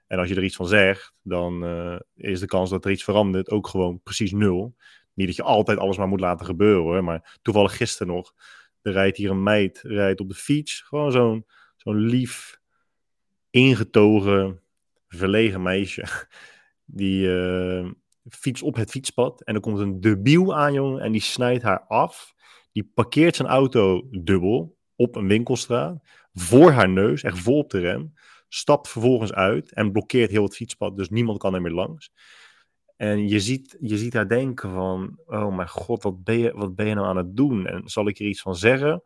[0.07, 3.03] En als je er iets van zegt, dan uh, is de kans dat er iets
[3.03, 4.75] verandert ook gewoon precies nul.
[5.13, 8.33] Niet dat je altijd alles maar moet laten gebeuren maar toevallig gisteren nog,
[8.81, 12.59] er rijdt hier een meid, rijdt op de fiets, gewoon zo'n zo'n lief,
[13.49, 14.61] ingetogen,
[15.15, 16.05] verlegen meisje.
[16.85, 17.91] Die uh,
[18.29, 19.43] fietst op het fietspad.
[19.43, 21.01] En er komt een debiel aan, jongen.
[21.01, 22.33] En die snijdt haar af.
[22.71, 26.03] Die parkeert zijn auto dubbel op een winkelstraat.
[26.33, 28.13] Voor haar neus, echt vol op de rem.
[28.47, 30.97] Stapt vervolgens uit en blokkeert heel het fietspad.
[30.97, 32.11] Dus niemand kan er meer langs.
[32.95, 35.19] En je ziet, je ziet haar denken van...
[35.25, 37.67] Oh mijn god, wat ben, je, wat ben je nou aan het doen?
[37.67, 39.01] En zal ik er iets van zeggen?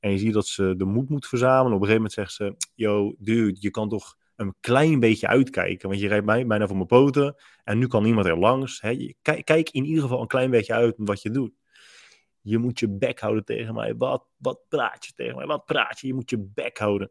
[0.00, 1.76] En je ziet dat ze de moed moet verzamelen.
[1.76, 2.54] Op een gegeven moment zegt ze...
[2.74, 5.88] Yo, dude, je kan toch een klein beetje uitkijken.
[5.88, 8.80] Want je rijdt mij bijna voor mijn poten en nu kan niemand er langs.
[8.80, 9.14] Hè?
[9.22, 11.52] Kijk, kijk in ieder geval een klein beetje uit wat je doet.
[12.40, 13.94] Je moet je bek houden tegen mij.
[13.96, 15.46] Wat, wat praat je tegen mij?
[15.46, 16.06] Wat praat je?
[16.06, 17.08] Je moet je bek houden.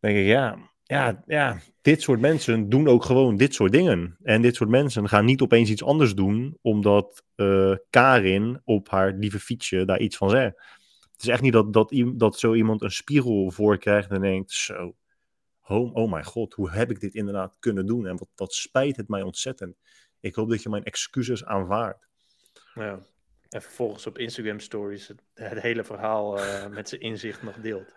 [0.00, 4.16] Dan denk ik, ja, ja, ja, dit soort mensen doen ook gewoon dit soort dingen.
[4.22, 9.12] En dit soort mensen gaan niet opeens iets anders doen, omdat uh, Karin op haar
[9.12, 10.56] lieve fietsje daar iets van zegt.
[11.12, 14.50] Het is echt niet dat, dat, dat zo iemand een spiegel voor krijgt en denkt,
[14.50, 14.94] zo,
[15.66, 18.06] oh, oh mijn god, hoe heb ik dit inderdaad kunnen doen?
[18.06, 19.76] En wat, wat spijt het mij ontzettend.
[20.20, 22.08] Ik hoop dat je mijn excuses aanvaardt.
[22.74, 22.98] Ja.
[23.48, 27.94] En vervolgens op Instagram stories het, het hele verhaal uh, met zijn inzicht nog deelt.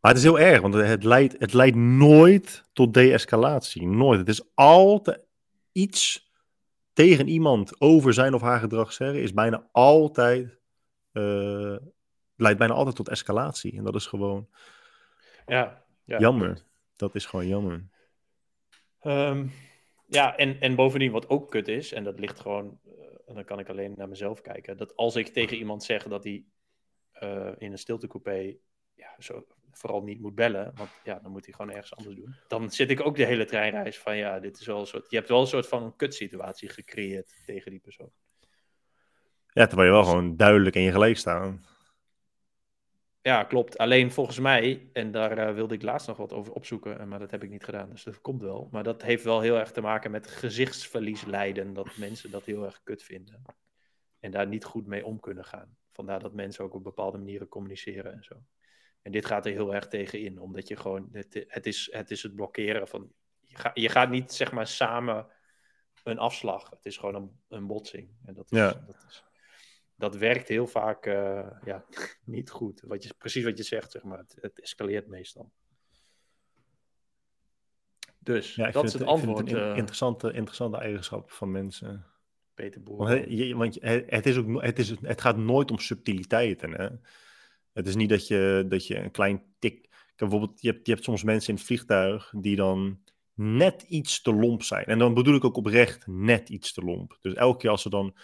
[0.00, 3.86] Maar het is heel erg, want het leidt, het leidt nooit tot de-escalatie.
[3.86, 4.18] Nooit.
[4.18, 5.20] Het is altijd
[5.72, 6.32] iets
[6.92, 10.58] tegen iemand over zijn of haar gedrag zeggen, is bijna altijd,
[11.12, 11.76] uh,
[12.36, 13.76] leidt bijna altijd tot escalatie.
[13.76, 14.48] En dat is gewoon
[15.46, 16.64] ja, ja, jammer.
[16.96, 17.88] Dat is gewoon jammer.
[19.02, 19.52] Um,
[20.06, 22.92] ja, en, en bovendien wat ook kut is, en dat ligt gewoon, uh,
[23.26, 26.24] en dan kan ik alleen naar mezelf kijken, dat als ik tegen iemand zeg dat
[26.24, 26.44] hij
[27.22, 28.56] uh, in een stiltecoupé
[28.94, 32.34] ja, zo, vooral niet moet bellen, want ja, dan moet hij gewoon ergens anders doen.
[32.48, 35.16] Dan zit ik ook de hele treinreis van, ja, dit is wel een soort, je
[35.16, 38.10] hebt wel een soort van kutsituatie gecreëerd tegen die persoon.
[39.48, 41.54] Ja, terwijl je wel gewoon duidelijk in je gelijk staat.
[43.26, 43.78] Ja, klopt.
[43.78, 47.18] Alleen volgens mij, en daar eh, wilde ik laatst nog wat over opzoeken, eh, maar
[47.18, 48.68] dat heb ik niet gedaan, dus dat komt wel.
[48.70, 52.64] Maar dat heeft wel heel erg te maken met gezichtsverlies lijden, dat mensen dat heel
[52.64, 53.42] erg kut vinden.
[54.20, 55.76] En daar niet goed mee om kunnen gaan.
[55.92, 58.34] Vandaar dat mensen ook op bepaalde manieren communiceren en zo.
[59.02, 62.10] En dit gaat er heel erg tegen in, omdat je gewoon, het, het, is, het
[62.10, 65.26] is het blokkeren van, je, ga, je gaat niet zeg maar samen
[66.04, 66.70] een afslag.
[66.70, 68.08] Het is gewoon een, een botsing.
[68.24, 68.72] En dat is, Ja.
[68.86, 69.24] dat is
[69.96, 71.84] dat werkt heel vaak eh, ja,
[72.24, 72.80] niet goed.
[72.86, 74.18] Wat je, precies wat je zegt, zeg maar.
[74.18, 75.50] Het, het escaleert meestal.
[78.18, 82.06] Dus Ja, dat is het antwoord, een in- eh, interessante, interessante eigenschap van mensen.
[82.54, 82.96] Peter Boer.
[82.96, 86.70] Want, het, je- want je- het, is ook, het, is, het gaat nooit om subtiliteiten.
[86.72, 86.88] Hè?
[87.72, 89.88] Het is niet dat je, dat je een klein tik.
[90.16, 93.00] Bijvoorbeeld, je hebt, je hebt soms mensen in het vliegtuig die dan
[93.34, 94.84] net iets te lomp zijn.
[94.84, 97.18] En dan bedoel ik ook oprecht net iets te lomp.
[97.20, 98.16] Dus elke keer als ze dan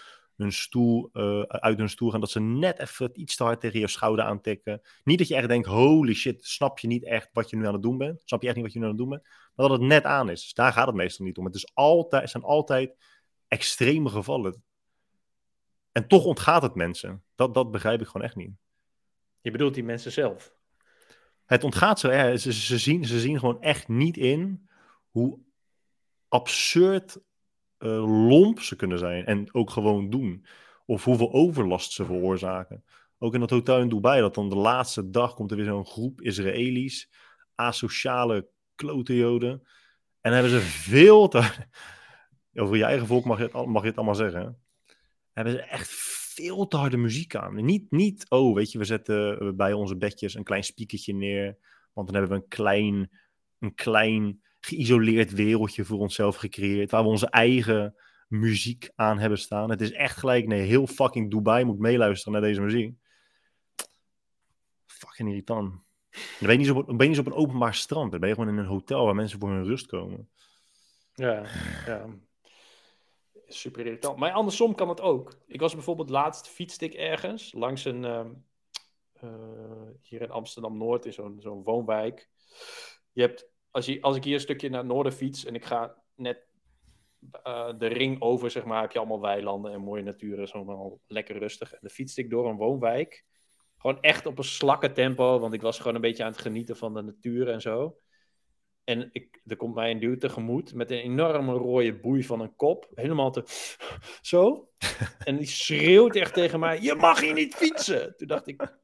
[0.43, 3.81] hun stoel, eh, uit hun stoel gaan, dat ze net even iets te hard tegen
[3.81, 4.81] je schouder aantikken.
[5.05, 7.73] Niet dat je echt denkt, holy shit, snap je niet echt wat je nu aan
[7.73, 8.23] het doen bent?
[8.25, 9.23] Snap je echt niet wat je nu aan het doen bent?
[9.55, 10.43] Maar dat het net aan is.
[10.43, 11.45] Dus daar gaat het meestal niet om.
[11.45, 12.97] Het, is altijd, het zijn altijd
[13.49, 14.63] extreme gevallen.
[15.93, 17.25] En toch ontgaat het mensen.
[17.35, 18.53] Dat, dat begrijp ik gewoon echt niet.
[19.41, 20.55] Je bedoelt die mensen zelf.
[21.45, 22.37] Het ontgaat zo.
[22.37, 24.69] Ze, ze, zien, ze zien gewoon echt niet in
[25.11, 25.39] hoe
[26.29, 27.21] absurd
[27.83, 29.25] eh, lomp ze kunnen zijn.
[29.25, 30.47] En ook gewoon doen.
[30.87, 32.85] Of hoeveel overlast ze veroorzaken.
[33.19, 35.87] Ook in dat hotel in Dubai, dat dan de laatste dag komt er weer zo'n
[35.87, 37.11] groep Israëli's.
[37.55, 39.67] Asociale klote joden.
[40.21, 41.51] En hebben ze veel te...
[42.55, 44.59] Over je eigen volk mag je het, mag je het allemaal zeggen.
[45.33, 45.89] Hebben ze echt
[46.35, 47.65] veel te harde muziek aan.
[47.65, 51.59] Niet, niet, oh, weet je, we zetten eh, bij onze bedjes een klein spiekertje neer.
[51.93, 53.11] Want dan hebben we een klein,
[53.59, 56.91] een klein geïsoleerd wereldje voor onszelf gecreëerd.
[56.91, 57.95] Waar we onze eigen
[58.29, 59.71] muziek aan hebben staan.
[59.71, 62.95] Het is echt gelijk, nee, heel fucking Dubai moet meeluisteren naar deze muziek.
[64.87, 65.71] Fucking irritant.
[66.13, 68.11] Dan ben je niet op, op een openbaar strand.
[68.11, 70.29] Dan ben je gewoon in een hotel waar mensen voor hun rust komen.
[71.15, 71.47] Ja,
[71.87, 72.07] ja.
[73.47, 74.19] Super irritant.
[74.19, 75.39] Maar andersom kan het ook.
[75.47, 78.31] Ik was bijvoorbeeld laatst fietste ik ergens langs een ehm,
[79.13, 82.29] eh, hier in Amsterdam Noord in zo'n zo'n woonwijk.
[83.13, 85.65] Je hebt als, je, als ik hier een stukje naar het noorden fiets en ik
[85.65, 86.47] ga net
[87.43, 90.39] eh, de ring over, zeg maar, heb je allemaal weilanden en mooie natuur.
[90.39, 91.73] is allemaal lekker rustig.
[91.73, 93.25] En dan fietste ik door een woonwijk.
[93.77, 96.77] Gewoon echt op een slakke tempo, want ik was gewoon een beetje aan het genieten
[96.77, 97.97] van de natuur en zo.
[98.85, 102.57] En ik, er komt mij een dude tegemoet met een enorme rode boei van een
[102.57, 102.91] kop.
[102.95, 103.43] Helemaal te...
[104.21, 104.69] Zo.
[105.25, 108.17] En die schreeuwt echt tegen mij, je mag hier niet fietsen.
[108.17, 108.79] Toen dacht ik,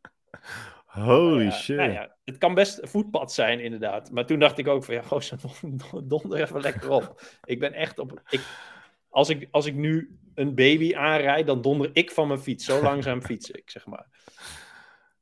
[0.99, 1.77] Holy ja, shit.
[1.77, 4.11] nou ja, het kan best een voetpad zijn, inderdaad.
[4.11, 5.39] Maar toen dacht ik ook van, ja, gozer,
[6.09, 7.21] donder even lekker op.
[7.45, 8.23] Ik ben echt op...
[8.29, 8.41] Ik,
[9.09, 12.65] als, ik, als ik nu een baby aanrijd, dan donder ik van mijn fiets.
[12.65, 14.07] Zo langzaam fiets ik, zeg maar.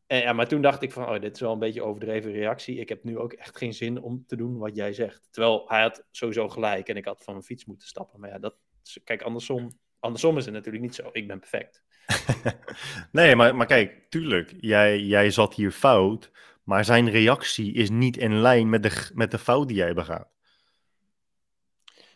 [0.07, 2.79] En, ja, maar toen dacht ik van, oh, dit is wel een beetje overdreven reactie.
[2.79, 5.29] Ik heb nu ook echt geen zin om te doen wat jij zegt.
[5.31, 8.21] Terwijl hij had sowieso gelijk en ik had van mijn fiets moeten stappen.
[8.21, 8.57] Maar ja, dat,
[9.05, 11.09] kijk, andersom, andersom is het natuurlijk niet zo.
[11.12, 11.83] Ik ben perfect.
[13.12, 16.31] nee, maar, maar kijk, tuurlijk, jij, jij zat hier fout,
[16.62, 20.29] maar zijn reactie is niet in lijn met de, met de fout die jij begaat.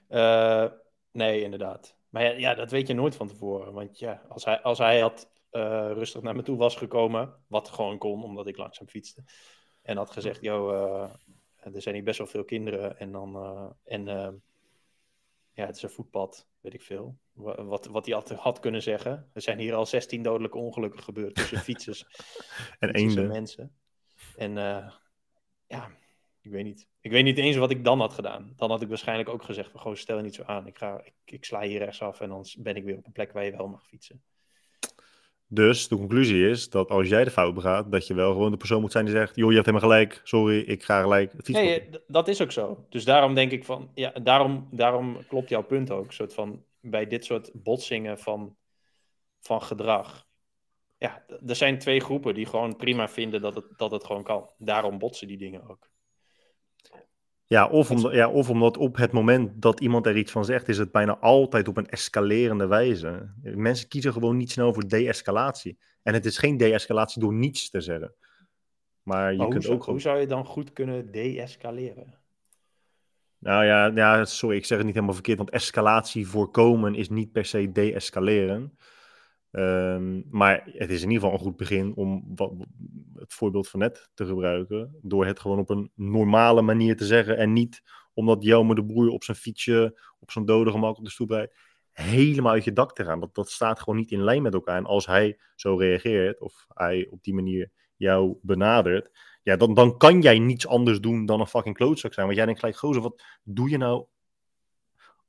[0.08, 0.66] Eh,
[1.12, 1.96] nee, inderdaad.
[2.08, 3.72] Maar ja, ja, dat weet je nooit van tevoren.
[3.72, 7.68] Want ja, als hij, als hij had eh, rustig naar me toe was gekomen, wat
[7.68, 9.24] gewoon kon, omdat ik langzaam fietste,
[9.82, 13.36] en had gezegd, yo, eh, er zijn hier best wel veel kinderen, en dan,
[13.84, 14.42] en
[15.60, 17.18] ja, het is een voetpad, weet ik veel.
[17.32, 19.30] Wa- Wat, wat hij had, had kunnen zeggen.
[19.32, 22.04] Er zijn hier al 16 dodelijke ongelukken gebeurd tussen fietsers
[22.78, 23.28] En eenden.
[23.28, 23.76] mensen.
[24.36, 24.92] En eh,
[25.66, 25.90] ja,
[26.40, 26.88] ik weet niet.
[27.00, 28.52] Ik weet niet eens wat ik dan had gedaan.
[28.56, 30.66] Dan had ik waarschijnlijk ook gezegd: van, goh, stel je niet zo aan.
[30.66, 33.32] Ik, ga, ik, ik sla hier rechtsaf en dan ben ik weer op een plek
[33.32, 34.22] waar je wel mag fietsen.
[35.52, 38.56] Dus de conclusie is dat als jij de fout begaat, dat je wel gewoon de
[38.56, 41.48] persoon moet zijn die zegt: joh, je hebt helemaal gelijk, sorry, ik ga gelijk het
[41.48, 42.86] Nee, op." eh, d- dat is ook zo.
[42.88, 46.12] Dus daarom denk ik van, ja, daarom, daarom klopt jouw punt ook.
[46.12, 48.56] Soort van, bij dit soort botsingen van,
[49.40, 50.26] van gedrag.
[50.98, 54.50] Ja, er zijn twee groepen die gewoon prima vinden dat het, dat het gewoon kan.
[54.58, 55.89] Daarom botsen die dingen ook.
[57.50, 60.68] Ja of, omdat, ja, of omdat op het moment dat iemand er iets van zegt,
[60.68, 63.32] is het bijna altijd op een escalerende wijze.
[63.42, 65.78] Mensen kiezen gewoon niet snel voor de-escalatie.
[66.02, 68.14] En het is geen de-escalatie door niets te zeggen.
[69.02, 72.18] Maar je Maar hoe, kunt zou, ook gewoon hoe zou je dan goed kunnen de-escaleren?
[73.38, 77.32] Nou ja, ja, sorry, ik zeg het niet helemaal verkeerd, want escalatie voorkomen is niet
[77.32, 78.78] per se de-escaleren.
[79.50, 82.52] Ehm, maar het is in ieder geval een goed begin om wat,
[83.14, 84.98] het voorbeeld van net te gebruiken.
[85.02, 87.36] Door het gewoon op een normale manier te zeggen.
[87.36, 87.82] En niet
[88.14, 91.54] omdat Jelme de Broer op zijn fietsje, op zijn dode gemak op de stoep rijdt,
[91.92, 93.20] helemaal uit je dak te gaan.
[93.20, 94.76] Dat, dat staat gewoon niet in lijn met elkaar.
[94.76, 99.10] En als hij zo reageert, of hij op die manier jou benadert,
[99.42, 102.26] ja, dan, dan kan jij niets anders doen dan een fucking klootzak zijn.
[102.26, 104.06] Want jij denkt gelijk, gozer, wat doe je nou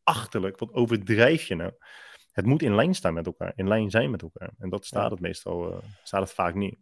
[0.04, 0.60] achterlijk?
[0.60, 1.72] Wat overdrijf je nou?
[2.32, 4.52] Het moet in lijn staan met elkaar, in lijn zijn met elkaar.
[4.60, 6.78] En dat staat het meestal, uh, staat het vaak niet.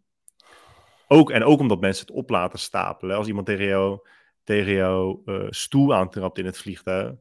[1.08, 3.16] Ook, en ook omdat mensen het op laten stapelen.
[3.16, 4.08] Als iemand tegen jou,
[4.44, 7.14] tegen jou uh, stoel aantrapt in het vliegtuig.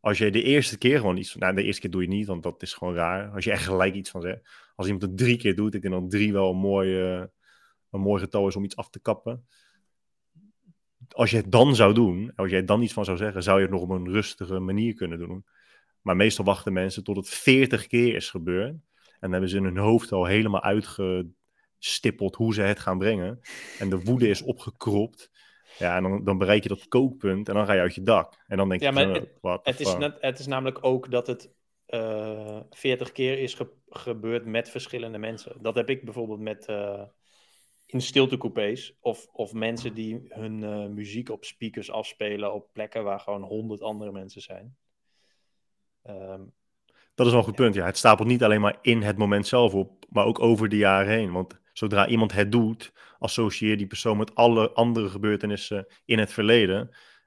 [0.00, 1.34] Als je de eerste keer gewoon iets...
[1.34, 3.30] Nou, de eerste keer doe je niet, want dat is gewoon raar.
[3.30, 4.70] Als je echt gelijk iets van zegt.
[4.74, 7.24] Als iemand het drie keer doet, ik denk dat drie wel een mooi, uh,
[7.90, 9.46] een mooi getal is om iets af te kappen.
[11.08, 13.62] Als je het dan zou doen, als jij dan iets van zou zeggen, zou je
[13.62, 15.44] het nog op een rustige manier kunnen doen.
[16.02, 18.70] Maar meestal wachten mensen tot het 40 keer is gebeurd.
[18.70, 18.80] En
[19.20, 23.40] dan hebben ze in hun hoofd al helemaal uitgestippeld hoe ze het gaan brengen.
[23.78, 25.30] En de woede is opgekropt.
[25.78, 28.44] Ja, en dan, dan bereik je dat kookpunt en dan ga je uit je dak.
[28.46, 31.26] En dan denk ja, je, maar het, het, is net, het is namelijk ook dat
[31.26, 31.52] het
[31.88, 35.56] uh, eh, 40 keer is ge gebeurd met verschillende mensen.
[35.62, 37.02] Dat heb ik bijvoorbeeld met uh,
[37.86, 43.20] in stiltecoupés of, of mensen die hun uh, muziek op speakers afspelen op plekken waar
[43.20, 44.76] gewoon honderd andere mensen zijn.
[46.04, 46.52] Um,
[47.14, 47.84] dat is wel een goed punt, ja.
[47.84, 51.12] Het stapelt niet alleen maar in het moment zelf op, maar ook over de jaren
[51.12, 51.32] heen.
[51.32, 56.78] Want zodra iemand het doet, associeer die persoon met alle andere gebeurtenissen in het verleden.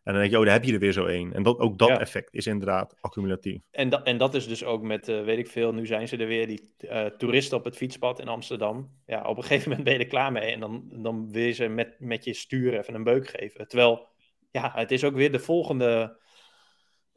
[0.04, 1.34] En dan denk je, oh, daar heb je er weer zo één.
[1.34, 3.62] En dat, ook dat effect is inderdaad accumulatief.
[3.72, 6.18] En, dat, en dat is dus ook met, uh, weet ik veel, nu zijn ze
[6.18, 8.92] er weer, die uh, toeristen op het fietspad in Amsterdam.
[9.06, 10.52] Ja, op een gegeven moment ben je er klaar mee.
[10.52, 13.68] En dan, dan wil je ze met, met je stuur even een beuk geven.
[13.68, 14.08] Terwijl,
[14.52, 16.22] ja, het is ook weer de volgende...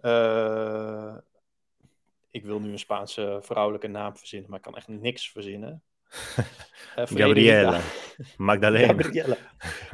[0.00, 1.16] Uh,
[2.36, 5.82] ik wil nu een Spaanse vrouwelijke naam verzinnen, maar ik kan echt niks verzinnen.
[6.98, 7.80] Uh, Gabriella.
[8.36, 8.86] Magdalena.
[8.86, 9.36] Gabriella.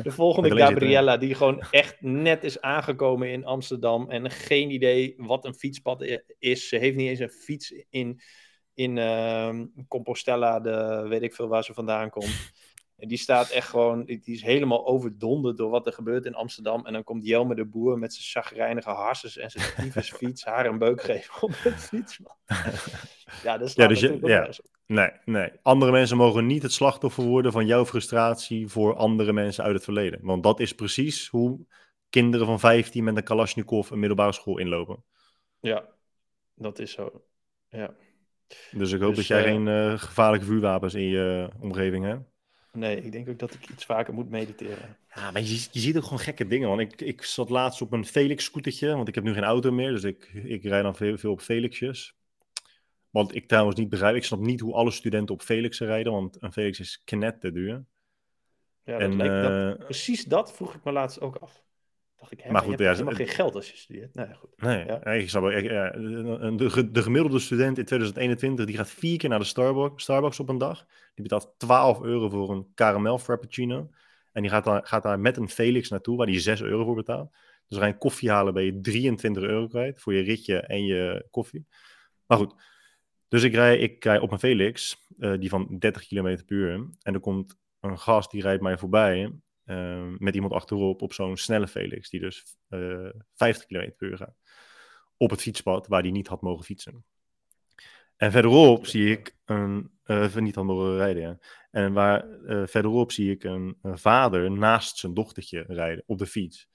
[0.03, 5.45] De volgende Gabriella, die gewoon echt net is aangekomen in Amsterdam en geen idee wat
[5.45, 6.69] een fietspad is.
[6.69, 8.21] Ze heeft niet eens een fiets in,
[8.75, 12.53] in uh, Compostela, de, weet ik veel waar ze vandaan komt.
[13.03, 16.87] En die staat echt gewoon, die is helemaal overdonderd door wat er gebeurt in Amsterdam.
[16.87, 20.79] En dan komt Jelme de Boer met zijn chagrijnige harses en zijn fiets haar een
[20.79, 22.19] beuk geven op het fiets.
[23.45, 24.49] ja, dat is ja, dus je, ja.
[24.87, 25.53] Nee, nee.
[25.62, 29.85] Andere mensen mogen niet het slachtoffer worden van jouw frustratie voor andere mensen uit het
[29.85, 30.19] verleden.
[30.23, 31.67] Want dat is precies hoe
[32.11, 35.05] kinderen van 15 met een Kalashnikov een middelbare school inlopen.
[35.61, 35.88] Ja,
[36.55, 37.25] dat is zo.
[37.69, 37.95] Ja.
[38.71, 42.31] Dus ik hoop dus, dat jij uh, geen uh, gevaarlijke vuurwapens in je omgeving hebt.
[42.73, 44.97] Nee, ik denk ook dat ik iets vaker moet mediteren.
[45.15, 46.69] Ja, maar je, je ziet ook gewoon gekke dingen.
[46.69, 49.91] Want ik, ik zat laatst op een Felix-scootertje, want ik heb nu geen auto meer.
[49.91, 52.17] Dus ik, ik rijd dan veel, veel op Felixjes.
[53.11, 56.43] Want ik trouwens niet begrijp, ik snap niet hoe alle studenten op Felix rijden, want
[56.43, 57.85] een Felix is knetter duur.
[58.85, 61.65] Ja, dat en, dat, uh, precies dat vroeg ik me laatst ook af.
[62.23, 64.15] Dacht ik, hè, maar goed, je hebt ja, helemaal geen geld als je studeert.
[64.15, 64.51] Nee, goed.
[64.57, 65.05] Nee, ja.
[65.05, 69.39] ik snap, ik, ja, de, de, gemiddelde student in 2021 die gaat vier keer naar
[69.39, 70.87] de Starbucks, Starbucks op een dag.
[71.15, 73.91] Die betaalt 12 euro voor een caramel frappuccino.
[74.33, 76.95] En die gaat daar, gaat daar met een Felix naartoe, waar die 6 euro voor
[76.95, 77.37] betaalt.
[77.69, 81.27] Dus ga je koffie halen, ben je 23 euro kwijt voor je ritje en je
[81.31, 81.67] koffie.
[82.27, 82.55] Maar goed,
[83.29, 86.89] dus ik rij, ik rij op een Felix, uh, die van 30 km per uur.
[87.03, 89.33] En er komt een gast die rijdt mij voorbij
[89.66, 94.16] uh, met iemand achterop op zo'n snelle Felix, die dus uh, 50 km per uur
[94.16, 94.37] gaat.
[95.16, 97.05] Op het fietspad waar die niet had mogen fietsen.
[98.16, 101.38] En verderop zie ik een, uh, niet had mogen rijden, ja.
[101.70, 102.27] En waar,
[102.68, 106.70] verderop zie ik een, een vader naast zijn dochtertje rijden op de fiets.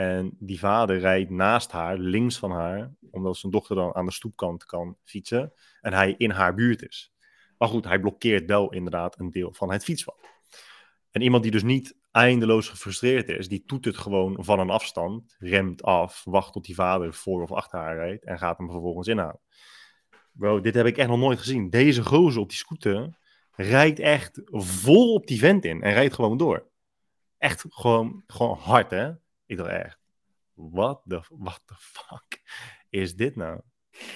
[0.00, 4.12] En die vader rijdt naast haar, links van haar, omdat zijn dochter dan aan de
[4.12, 5.52] stoepkant kan fietsen.
[5.80, 7.12] En hij in haar buurt is.
[7.58, 10.28] Maar goed, hij blokkeert wel inderdaad een deel van het fietspad.
[11.10, 15.36] En iemand die dus niet eindeloos gefrustreerd is, die doet het gewoon van een afstand,
[15.38, 19.08] remt af, wacht tot die vader voor of achter haar rijdt en gaat hem vervolgens
[19.08, 19.40] inhalen.
[20.32, 21.70] Bro, dit heb ik echt nog nooit gezien.
[21.70, 23.18] Deze gozer op die scooter
[23.52, 26.68] rijdt echt vol op die vent in en rijdt gewoon door.
[27.38, 29.12] Echt gewoon, gewoon hard, hè?
[29.46, 29.98] Ik dacht echt,
[30.54, 32.42] what the, what the fuck
[32.88, 33.60] is dit nou?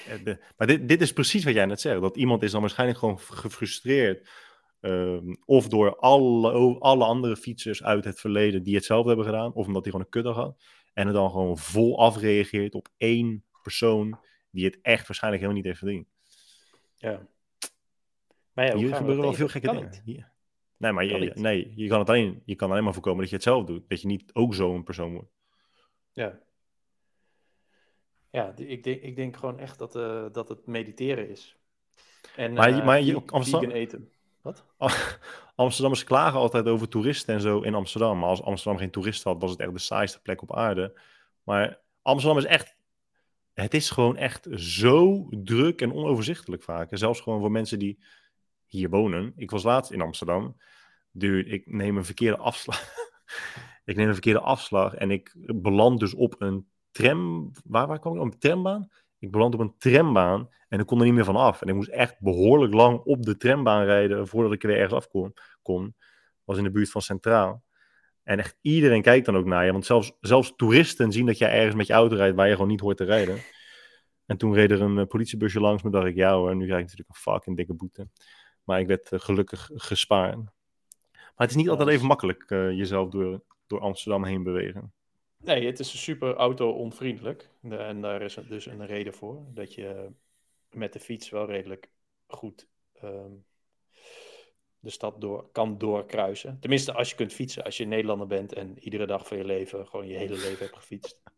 [0.07, 2.01] Eh, maar dit, dit is precies wat jij net zegt.
[2.01, 4.28] Dat iemand is dan waarschijnlijk gewoon gefrustreerd.
[4.87, 9.53] Um, of door alle, alle andere fietsers uit het verleden die hetzelfde hebben gedaan.
[9.53, 10.62] Of omdat hij gewoon een kut had.
[10.93, 14.18] En er dan gewoon vol afreageert op één persoon
[14.51, 16.09] die het echt waarschijnlijk helemaal niet heeft verdiend.
[16.97, 17.26] Ja.
[18.53, 19.70] Maar ja, Hier gebeuren wel veel gekke
[20.05, 20.32] dingen.
[20.76, 23.35] Nee, maar je, nee, je, kan het alleen, je kan alleen maar voorkomen dat je
[23.35, 23.89] het zelf doet.
[23.89, 25.30] Dat je niet ook zo'n persoon wordt.
[26.12, 26.41] Ja.
[28.30, 31.57] Ja, ik denk, ik denk gewoon echt dat, uh, dat het mediteren is.
[32.37, 33.70] En, maar, uh, maar je, Amsterdam...
[33.70, 34.12] eten.
[34.45, 34.64] Wat?
[35.55, 38.18] Amsterdammers klagen altijd over toeristen en zo in Amsterdam.
[38.18, 41.01] Maar als Amsterdam geen toeristen had, was het echt de saaiste plek op aarde.
[41.42, 42.76] Maar Amsterdam is echt...
[43.53, 46.90] Het is gewoon echt zo druk en onoverzichtelijk vaak.
[46.90, 48.05] En zelfs gewoon voor mensen die
[48.66, 49.32] hier wonen.
[49.36, 50.57] Ik was laatst in Amsterdam.
[51.11, 52.92] Dude, ik neem een verkeerde afslag.
[53.84, 57.51] ik neem een verkeerde afslag en ik beland dus op een tram.
[57.64, 58.20] Waar, waar kwam ik?
[58.20, 58.90] Op een trambaan?
[59.24, 61.62] Ik beland op een trambaan en ik kon er niet meer van af.
[61.62, 64.94] En ik moest echt behoorlijk lang op de trambaan rijden voordat ik er weer ergens
[64.94, 65.34] af kon.
[65.62, 65.94] kon.
[66.44, 67.62] Was in de buurt van Centraal.
[68.22, 69.72] En echt iedereen kijkt dan ook naar je.
[69.72, 72.68] Want zelfs, zelfs toeristen zien dat jij ergens met je auto rijdt waar je gewoon
[72.68, 73.38] niet hoort te rijden.
[74.26, 75.90] En toen reed er een uh, politiebusje langs me.
[75.90, 78.08] dacht ik, ja hoor, nu krijg ik natuurlijk een fucking dikke boete.
[78.64, 80.36] Maar ik werd uh, gelukkig gespaard.
[81.12, 84.92] Maar het is niet altijd even makkelijk uh, jezelf door, door Amsterdam heen bewegen.
[85.45, 87.49] Nee, het is super auto-onvriendelijk.
[87.70, 89.45] En daar is dus een reden voor.
[89.49, 90.11] Dat je
[90.70, 91.88] met de fiets wel redelijk
[92.26, 92.68] goed
[93.05, 93.45] um,
[94.78, 96.59] de stad door, kan doorkruisen.
[96.61, 97.64] Tenminste, als je kunt fietsen.
[97.64, 100.76] Als je Nederlander bent en iedere dag van je leven gewoon je hele leven hebt
[100.76, 101.20] gefietst.
[101.24, 101.32] Dan,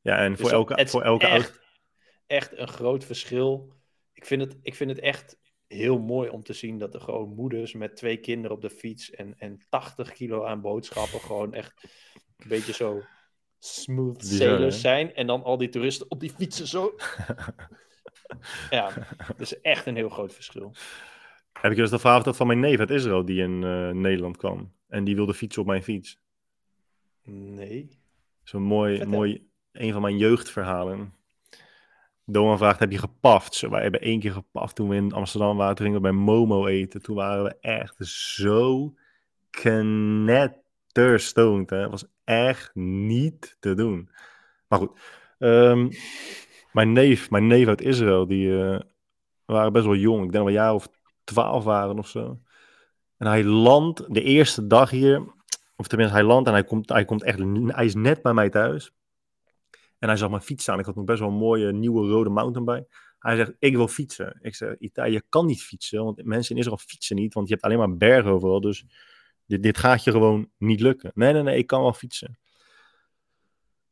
[0.00, 1.60] ja, en voor elke, voor elke echt,
[2.26, 3.72] echt een groot verschil.
[4.12, 7.34] Ik vind, het, ik vind het echt heel mooi om te zien dat er gewoon
[7.34, 11.84] moeders met twee kinderen op de fiets en, en 80 kilo aan boodschappen gewoon echt
[12.36, 13.02] een beetje zo
[13.58, 15.14] smooth sailors zijn.
[15.14, 16.94] En dan al die toeristen op die fietsen zo.
[18.70, 18.90] ja,
[19.26, 20.72] dat is echt een heel groot verschil.
[21.52, 24.36] Heb ik dus de verhaal dat van mijn neef uit Israël die in uh, Nederland
[24.36, 24.72] kwam.
[24.88, 26.18] En die wilde fietsen op mijn fiets.
[27.24, 27.88] Nee.
[28.42, 31.14] Zo'n mooi, mooi, een van mijn jeugdverhalen.
[32.26, 33.54] Doan vraagt, heb je gepaft?
[33.54, 35.74] Zo, wij hebben één keer gepaft toen we in Amsterdam waren.
[35.74, 37.02] Toen gingen we bij Momo eten.
[37.02, 38.94] Toen waren we echt zo
[40.94, 41.70] knetterstoned.
[41.70, 44.08] Het was echt niet te doen.
[44.68, 45.00] Maar goed.
[45.38, 45.90] Um,
[46.72, 48.78] mijn neef, mijn neef uit Israël, die uh,
[49.44, 50.24] waren best wel jong.
[50.24, 50.88] Ik denk wel een jaar of
[51.24, 52.40] twaalf waren of zo.
[53.16, 55.34] En hij landt de eerste dag hier,
[55.76, 58.50] of tenminste hij landt en hij komt, hij komt echt, hij is net bij mij
[58.50, 58.92] thuis.
[59.98, 60.78] En hij zag mijn fiets staan.
[60.78, 62.86] Ik had nog best wel een mooie nieuwe rode mountainbike.
[63.18, 64.38] Hij zegt, ik wil fietsen.
[64.42, 67.66] Ik zeg, je kan niet fietsen, want mensen in Israël fietsen niet, want je hebt
[67.66, 68.84] alleen maar bergen overal, dus
[69.46, 71.10] dit, gaat je gewoon niet lukken.
[71.14, 72.38] Nee, nee, nee, ik kan wel fietsen.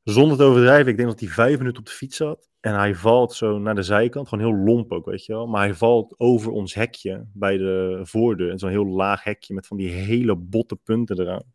[0.02, 2.50] Zonder te overdrijven, ik denk dat hij vijf minuten op de fiets zat.
[2.60, 5.46] En hij valt zo naar de zijkant, gewoon heel lomp ook, weet je wel.
[5.46, 8.50] Maar hij valt over ons hekje bij de voordeur.
[8.50, 11.52] En zo'n heel laag hekje met van die hele botte punten eraan.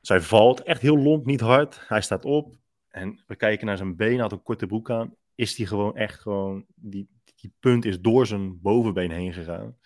[0.00, 1.88] Dus hij valt echt heel lomp, niet hard.
[1.88, 2.56] Hij staat op
[2.88, 5.14] en we kijken naar zijn been, hij had een korte broek aan.
[5.34, 9.76] Is die gewoon echt gewoon, die, die punt is door zijn bovenbeen heen gegaan.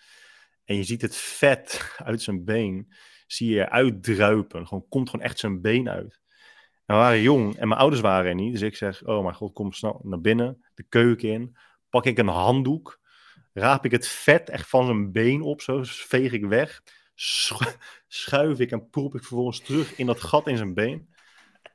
[0.67, 2.93] En je ziet het vet uit zijn been,
[3.27, 4.67] zie je eruit druipen.
[4.67, 6.19] Gewoon, komt gewoon echt zijn been uit.
[6.85, 8.51] En we waren jong en mijn ouders waren er niet.
[8.51, 11.57] Dus ik zeg, oh mijn god, kom snel naar binnen, de keuken in.
[11.89, 13.01] Pak ik een handdoek,
[13.53, 16.83] raap ik het vet echt van zijn been op, zo veeg ik weg.
[18.07, 21.09] Schuif ik en proep ik vervolgens terug in dat gat in zijn been.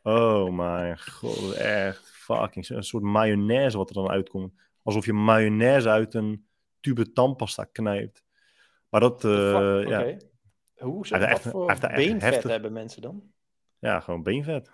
[0.03, 2.68] Oh mijn god, echt fucking.
[2.68, 4.53] Een soort mayonaise wat er dan uitkomt.
[4.82, 6.47] Alsof je mayonaise uit een
[6.80, 8.21] tube tandpasta knijpt.
[8.93, 10.16] Maar dat, uh, ja.
[10.76, 13.22] Hoe, zo, wat voor beenvet hebben mensen dan?
[13.78, 14.70] Ja, gewoon beenvet.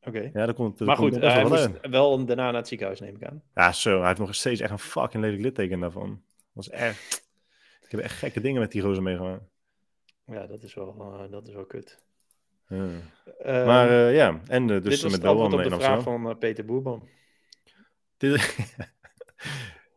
[0.00, 0.30] Oké.
[0.32, 3.24] Ja, dat komt, maar goed, hij wel moest wel daarna naar het ziekenhuis, neem ik
[3.24, 3.42] aan.
[3.54, 3.98] Ja, zo.
[3.98, 6.08] Hij heeft nog steeds echt een fucking lelijk litteken daarvan.
[6.08, 7.28] Dat was echt...
[7.84, 9.44] Ik heb echt gekke dingen met die rozen meegemaakt.
[10.24, 12.02] Ja, dat is wel, uh, dat is wel kut.
[12.68, 12.76] Ja.
[12.76, 16.64] Uh, maar uh, ja, en dus dit was met Doan op de vraag van Peter
[16.64, 17.08] Boerboom.
[18.16, 18.56] Dit...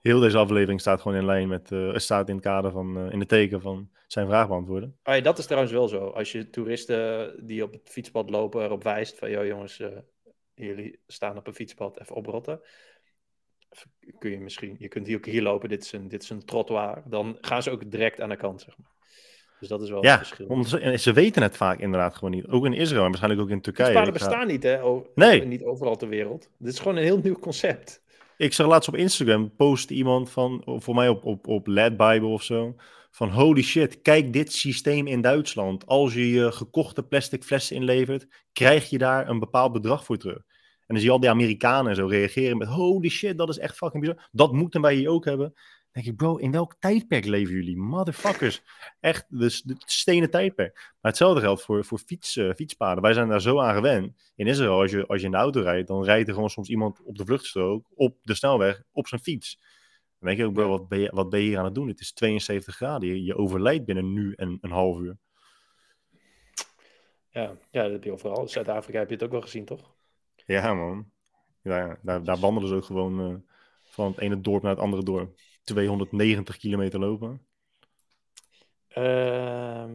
[0.10, 3.12] heel deze aflevering staat gewoon in lijn met, uh, staat in het kader van, uh,
[3.12, 4.98] in het teken van zijn vraag beantwoorden.
[5.04, 6.08] Oh ja, dat is trouwens wel zo.
[6.08, 9.88] Als je toeristen die op het fietspad lopen erop wijst van, joh jongens, uh,
[10.54, 12.62] jullie staan op een fietspad, even oprotten.
[14.18, 16.46] Kun je misschien, je kunt hier ook hier lopen, dit is een, dit is een
[16.46, 17.04] trottoir.
[17.06, 18.92] Dan gaan ze ook direct aan de kant, zeg maar.
[19.60, 20.48] Dus dat is wel ja, het verschil.
[20.48, 22.48] Omdat ze, ze weten het vaak inderdaad gewoon niet.
[22.48, 23.86] Ook in Israël en waarschijnlijk ook in Turkije.
[23.86, 24.84] Fietspaden bestaan niet, hè?
[24.84, 25.46] O nee.
[25.46, 26.50] Niet overal ter wereld.
[26.58, 28.04] Dit is gewoon een heel nieuw concept.
[28.40, 32.28] Ik zag laatst op Instagram, post iemand van, voor mij op, op, op Led Bible
[32.28, 32.76] of zo,
[33.12, 35.86] van holy shit, kijk dit systeem in Duitsland.
[35.86, 40.38] Als je je gekochte plastic flessen inlevert, krijg je daar een bepaald bedrag voor terug.
[40.38, 43.76] En dan zie je al die Amerikanen zo reageren met holy shit, dat is echt
[43.76, 44.30] fucking bizar.
[44.32, 45.54] Dat moeten wij hier ook hebben
[45.92, 47.78] denk ik, bro, in welk tijdperk leven jullie?
[47.78, 48.62] Motherfuckers.
[49.00, 50.74] Echt, dus het stenen tijdperk.
[50.74, 53.04] Maar hetzelfde geldt voor, voor fiets, uh, fietspaden.
[53.04, 54.32] Wij zijn daar zo aan gewend.
[54.36, 56.70] In Israël, als je, als je in de auto rijdt, dan rijdt er gewoon soms
[56.70, 59.60] iemand op de vluchtstrook, op de snelweg, op zijn fiets.
[60.20, 61.88] Dan denk je ook, bro, wat ben je, wat ben je hier aan het doen?
[61.88, 63.10] Het is 72 graden.
[63.10, 65.18] Je, je overlijdt binnen nu en een half uur.
[67.30, 68.48] Ja, ja, dat heb je overal.
[68.48, 69.96] Zuid-Afrika heb je het ook wel gezien, toch?
[70.46, 71.12] Ja, man.
[71.62, 73.36] Ja, daar, daar wandelen ze ook gewoon uh,
[73.84, 75.40] van het ene dorp naar het andere dorp.
[75.64, 77.46] 290 kilometer lopen?
[78.98, 79.86] Uh,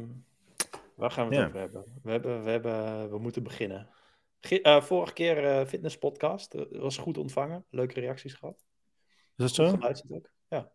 [0.95, 1.85] waar gaan we het over hebben?
[2.03, 3.89] We, hebben, we, hebben, we moeten beginnen.
[4.51, 6.55] uh, vorige keer uh, fitnesspodcast.
[6.55, 7.65] Uh, was goed ontvangen.
[7.71, 8.65] Leuke reacties gehad.
[9.37, 9.69] Is dat zo?
[9.69, 10.31] Geluisterd ook.
[10.49, 10.71] Ja.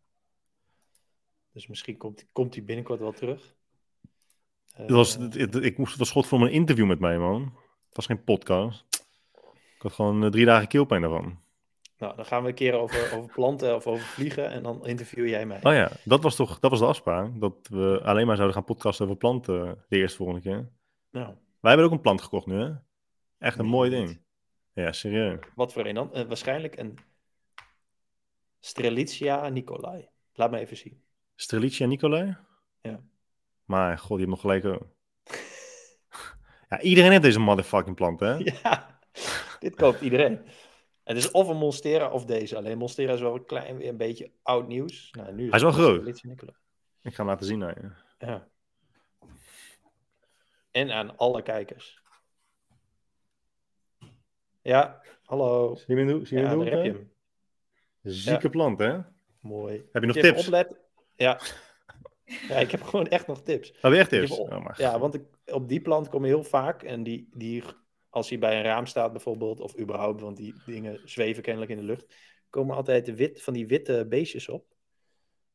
[1.52, 3.56] Dus misschien komt, komt hij binnenkort wel terug.
[4.74, 7.18] Het was, Eh, het, het- ik moest, het was god voor een interview met mij,
[7.18, 7.42] man.
[7.88, 8.86] Het was geen podcast.
[9.76, 11.40] Ik had gewoon eh, drie dagen keelpijn daarvan.
[12.00, 15.28] Nou, dan gaan we een keer over, over planten of over vliegen en dan interview
[15.28, 15.60] jij mij.
[15.64, 17.40] Oh ja, dat was toch dat was de afspraak.
[17.40, 20.70] Dat we alleen maar zouden gaan podcasten over planten de eerste volgende keer.
[21.12, 22.72] Nou, Wij hebben ook een plant gekocht nu, hè?
[23.38, 24.08] Echt een mooi ding.
[24.08, 24.20] niet?
[24.74, 25.40] Ja, serieus.
[25.56, 26.14] wat voor een dan?
[26.14, 26.98] Eh, waarschijnlijk een
[28.60, 30.10] Strelitzia Nicolai.
[30.34, 31.04] Laat me even zien.
[31.36, 32.38] Strelitzia Nicolai?
[32.82, 33.00] Ja.
[33.66, 34.88] Maar god, je hebt nog gelijk ook.
[36.70, 38.38] Ja, iedereen heeft deze motherfucking plant, hè?
[38.64, 39.00] Ja,
[39.60, 40.40] dit koopt iedereen.
[41.10, 42.58] Het is of een Monstera of deze.
[42.58, 45.10] Alleen Monstera is wel een klein weer een beetje oud nieuws.
[45.12, 46.08] Nou, nu Hij is wel groot.
[47.02, 47.92] Ik ga hem laten zien aan je.
[48.26, 48.48] Ja.
[50.72, 52.02] En aan alle kijkers.
[54.62, 55.76] Ja, hallo.
[55.76, 56.26] Zie je hem doen?
[56.26, 56.66] Zie je Ja, doen?
[56.66, 57.12] heb je hem.
[58.04, 59.00] Zieke plant, hè?
[59.42, 59.88] Mooi.
[59.92, 60.50] Heb je nog tips?
[61.16, 61.40] Ja.
[62.50, 63.74] ja, ik heb gewoon echt nog tips.
[63.82, 64.30] Heb je echt Ik tips?
[64.32, 66.84] heb op- Oh, Ja, want ik, op die plant kom je heel vaak.
[66.84, 67.64] En die, die,
[68.10, 71.78] als hij bij een raam staat bijvoorbeeld, of überhaupt, want die dingen zweven kennelijk in
[71.78, 72.16] de lucht,
[72.50, 74.66] komen altijd de wit, van die witte beestjes op.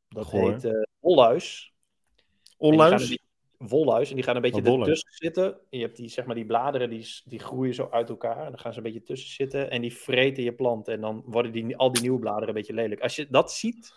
[0.09, 1.73] Dat heet eh wolluis.
[3.03, 3.23] Er die-
[3.69, 4.09] wolluis.
[4.09, 5.59] En die gaan een beetje Oh, ertussen zitten.
[5.71, 8.39] Je hebt die, zeg maar, die bladeren, die, die groeien zo uit elkaar.
[8.45, 9.71] En dan gaan ze een beetje tussen zitten.
[9.71, 10.89] En die vreten je plant.
[10.89, 13.01] En dan worden die, al die nieuwe bladeren een beetje lelijk.
[13.01, 13.95] Als je dat ziet,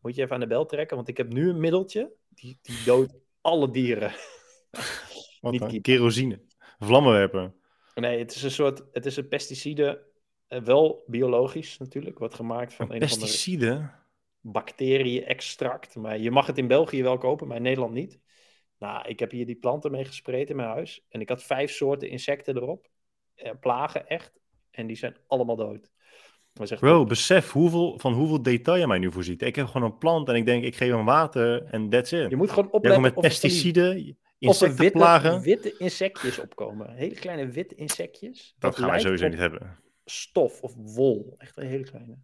[0.00, 0.96] moet je even aan de bel trekken.
[0.96, 2.12] Want ik heb nu een middeltje.
[2.28, 4.12] Die, die doodt alle dieren.
[5.40, 5.70] Wat niet dan?
[6.78, 7.52] Vlammenwerper.
[7.94, 10.12] Nee, het is een soort, het is een pesticide.
[10.46, 12.18] eh, wel biologisch natuurlijk.
[12.18, 13.90] Wordt gemaakt van Een een pesticide?
[14.40, 15.96] bacterie-extract.
[15.96, 18.18] Maar je mag het in België wel kopen, maar in Nederland niet.
[18.78, 21.04] Nou, ik heb hier die planten mee gespreid in mijn huis.
[21.08, 22.88] En ik had vijf soorten insecten erop.
[23.34, 24.32] Eh, plagen echt.
[24.70, 25.90] En die zijn allemaal dood.
[26.54, 29.42] Echt Bro, besef hoeveel, van hoeveel detail je mij nu voorziet.
[29.42, 32.30] Ik heb gewoon een plant en ik denk, ik geef hem water en that's it.
[32.30, 33.24] Je moet gewoon opletten met of
[34.48, 36.90] pesticiden, of er witte, witte insectjes opkomen.
[36.94, 38.54] Hele kleine witte insectjes.
[38.58, 39.78] Dat gaan wij sowieso niet hebben.
[40.04, 41.34] Stof of wol.
[41.38, 42.18] Echt een hele kleine.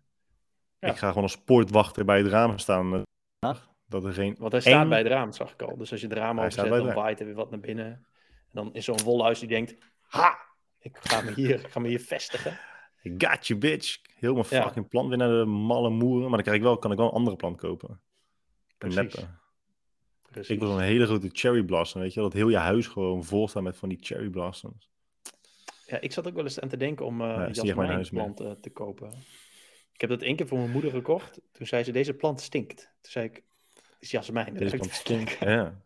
[0.79, 0.89] Ja.
[0.89, 2.95] Ik ga gewoon als poortwachter bij het raam staan.
[3.39, 3.55] eh,
[3.87, 4.37] Dat er geen...
[4.39, 5.77] Want hij staat bij het raam, zag ik al.
[5.77, 6.95] Dus als je het raam openzet, dan raam.
[6.95, 7.87] waait er weer wat naar binnen.
[7.87, 8.05] En
[8.53, 9.75] dan is zo'n wolhuis die denkt...
[10.01, 10.39] Ha!
[10.79, 12.59] Ik ga me hier, ik ga me hier vestigen.
[13.19, 13.99] Got you, bitch.
[14.15, 14.63] Heel mijn Ja.
[14.63, 16.21] fucking plant weer naar de malle moeren.
[16.23, 17.89] Maar dan krijg ik wel, kan ik wel een andere plant kopen.
[17.91, 17.99] Een
[18.79, 19.27] Precies.
[20.31, 20.55] Precies.
[20.55, 22.21] Ik wil een hele grote cherry blossom, weet je.
[22.21, 24.91] Dat heel je huis gewoon vol staat met van die cherry blossoms.
[25.87, 28.61] Ja, ik zat ook wel eens aan te denken om uh, echt mijn huis jasmijnplanten
[28.61, 29.13] te kopen.
[29.93, 31.41] Ik heb dat één keer voor mijn moeder gekocht.
[31.53, 32.77] Toen zei ze, deze plant stinkt.
[33.01, 33.35] Toen zei ik,
[33.75, 34.55] het is jasmijn.
[34.55, 35.39] Deze plant stinkt.
[35.39, 35.47] Ja.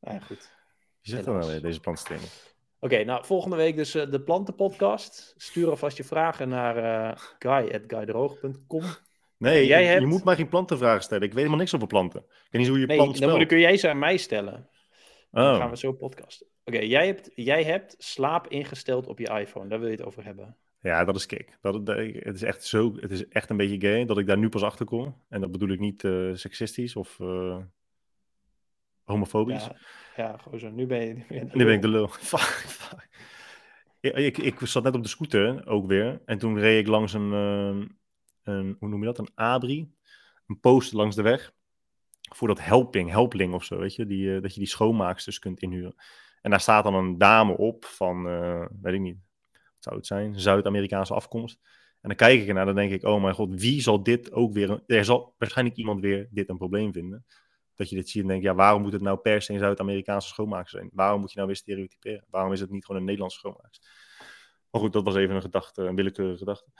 [0.00, 0.52] nou ja, goed.
[1.00, 2.54] Je zegt dan wel, weer, deze plant stinkt.
[2.80, 5.34] Oké, nou volgende week dus eh, de plantenpodcast.
[5.36, 8.84] Stuur alvast je vragen naar uh, guy.guydroog.com.
[9.40, 11.22] Nee, Jij je, je hebt- moet mij geen plantenvragen stellen.
[11.22, 12.20] Ik weet helemaal niks over planten.
[12.20, 14.68] Ik weet niet hoe je Nee, plant dan kun jij ze aan mij stellen.
[15.30, 16.46] Dan Oh, gaan we zo podcasten.
[16.64, 19.68] Oké, jij, hebt, jij hebt slaap ingesteld op je iPhone.
[19.68, 20.56] Daar wil je het over hebben.
[20.80, 21.58] ja, dat is kick.
[21.60, 24.38] Dat, dat- het, is echt zo, het is echt een beetje gay dat ik daar
[24.38, 25.22] nu pas achter kom.
[25.28, 27.56] En dat bedoel ik niet eh, seksistisch of eh,
[29.04, 29.64] homofobisch.
[29.64, 29.76] Ja,
[30.16, 30.70] ja gewoon zo.
[30.70, 31.14] Nu ben je...
[31.14, 32.08] Nu ben je, Nu ben ik de lul.
[32.32, 33.08] Fuck, fuck.
[34.00, 36.20] Ik, ik, ik zat net op de scooter, ook weer.
[36.24, 37.86] En toen reed ik langs een, ehm,
[38.50, 39.92] een hoe noem je dat, een abri.
[40.46, 41.52] Een post langs de weg.
[42.34, 44.06] Voor dat helping, helpling of zo, weet je.
[44.06, 45.94] Die, eh, dat je die schoonmaaksters kunt inhuren.
[46.42, 49.16] En daar staat dan een dame op van, eh, weet ik niet,
[49.52, 50.40] wat zou het zijn?
[50.40, 51.58] Zuid-Amerikaanse afkomst.
[52.00, 54.52] En dan kijk ik ernaar, dan denk ik, oh mijn god, wie zal dit ook
[54.52, 54.70] weer...
[54.70, 57.26] Een, er zal waarschijnlijk iemand weer dit een probleem vinden.
[57.74, 60.28] Dat je dit ziet en denkt, ja, waarom moet het nou per se een Zuid-Amerikaanse
[60.28, 60.90] schoonmaakster zijn?
[60.94, 62.24] Waarom moet je nou weer stereotyperen?
[62.30, 63.90] Waarom is het niet gewoon een Nederlandse schoonmaakster?
[64.70, 66.70] Maar goed, dat was even een gedachte, een willekeurige gedachte.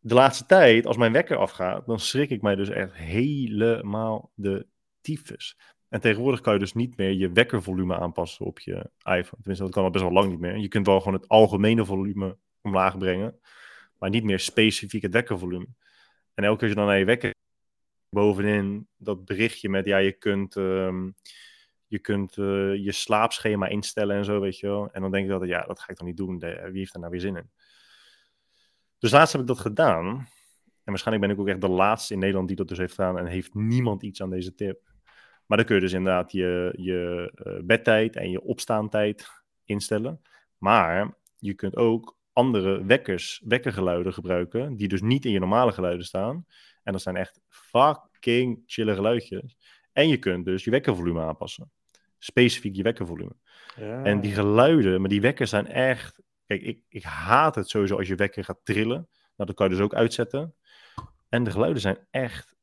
[0.00, 4.66] De laatste tijd, als mijn wekker afgaat, dan schrik ik mij dus echt helemaal de
[5.00, 5.56] tyfus.
[5.88, 9.42] En tegenwoordig kan je dus niet meer je wekkervolume aanpassen op je iPhone.
[9.42, 10.56] Tenminste, dat kan al best wel lang niet meer.
[10.56, 13.40] Je kunt wel gewoon het algemene volume omlaag brengen,
[13.98, 15.66] maar niet meer specifiek het wekkervolume.
[16.34, 17.34] En elke keer als je dan naar je wekker
[18.08, 21.10] bovenin dat berichtje met, ja, je kunt, ehm,
[21.86, 24.90] je, kunt eh, je slaapschema instellen en zo, weet je wel.
[24.92, 26.38] En dan denk ik altijd, ja, dat ga ik dan niet doen.
[26.38, 27.50] Wie heeft er nou weer zin in?
[28.98, 30.06] Dus laatst heb ik dat gedaan.
[30.84, 33.18] En waarschijnlijk ben ik ook echt de laatste in Nederland die dat dus heeft gedaan.
[33.18, 34.80] En heeft niemand iets aan deze tip.
[35.46, 39.28] Maar dan kun je dus inderdaad je, je eh, bedtijd en je opstaantijd
[39.64, 40.20] instellen.
[40.58, 44.76] Maar je kunt ook andere wekkers, wekkergeluiden gebruiken.
[44.76, 46.46] Die dus niet in je normale geluiden staan.
[46.82, 49.56] En dat zijn echt fucking chille geluidjes.
[49.92, 51.70] En je kunt dus je wekkervolume aanpassen.
[52.18, 53.32] Specifiek je wekkervolume.
[53.76, 54.02] Ja.
[54.04, 56.22] En die geluiden, maar die wekkers zijn echt.
[56.48, 59.08] Kijk, ik, ik haat het sowieso als je wekker gaat trillen.
[59.36, 60.54] Nou, dat kan je dus ook uitzetten.
[61.28, 62.56] En de geluiden zijn echt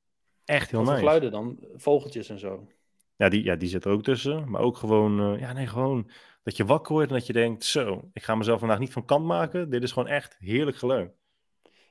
[0.45, 0.99] echt heel Wat nice.
[0.99, 1.67] geluiden dan?
[1.75, 2.67] Vogeltjes en zo.
[3.15, 4.49] Ja die, ja, die zit er ook tussen.
[4.49, 6.09] Maar ook gewoon, eh, ja, nee, gewoon
[6.43, 9.05] dat je wakker wordt en dat je denkt: zo, ik ga mezelf vandaag niet van
[9.05, 9.69] kant maken.
[9.69, 11.13] Dit is gewoon echt heerlijk geluid.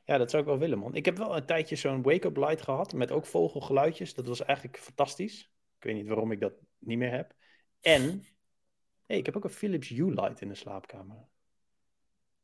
[0.05, 0.95] Ja, dat zou ik wel willen, man.
[0.95, 4.15] Ik heb wel een tijdje zo'n wake-up light gehad met ook vogelgeluidjes.
[4.15, 5.53] Dat was eigenlijk fantastisch.
[5.79, 7.35] Ik weet niet waarom ik dat niet meer heb.
[7.81, 8.25] En
[9.07, 11.29] hey, ik heb ook een Philips Hue light in de slaapkamer.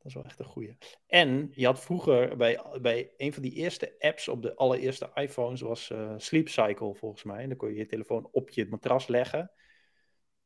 [0.01, 0.77] Dat is wel echt een goeie.
[1.07, 5.61] En je had vroeger bij, bij een van die eerste apps op de allereerste iPhones
[5.61, 7.43] was eh, Sleep Cycle volgens mij.
[7.43, 9.51] En dan kon je je telefoon op je matras leggen.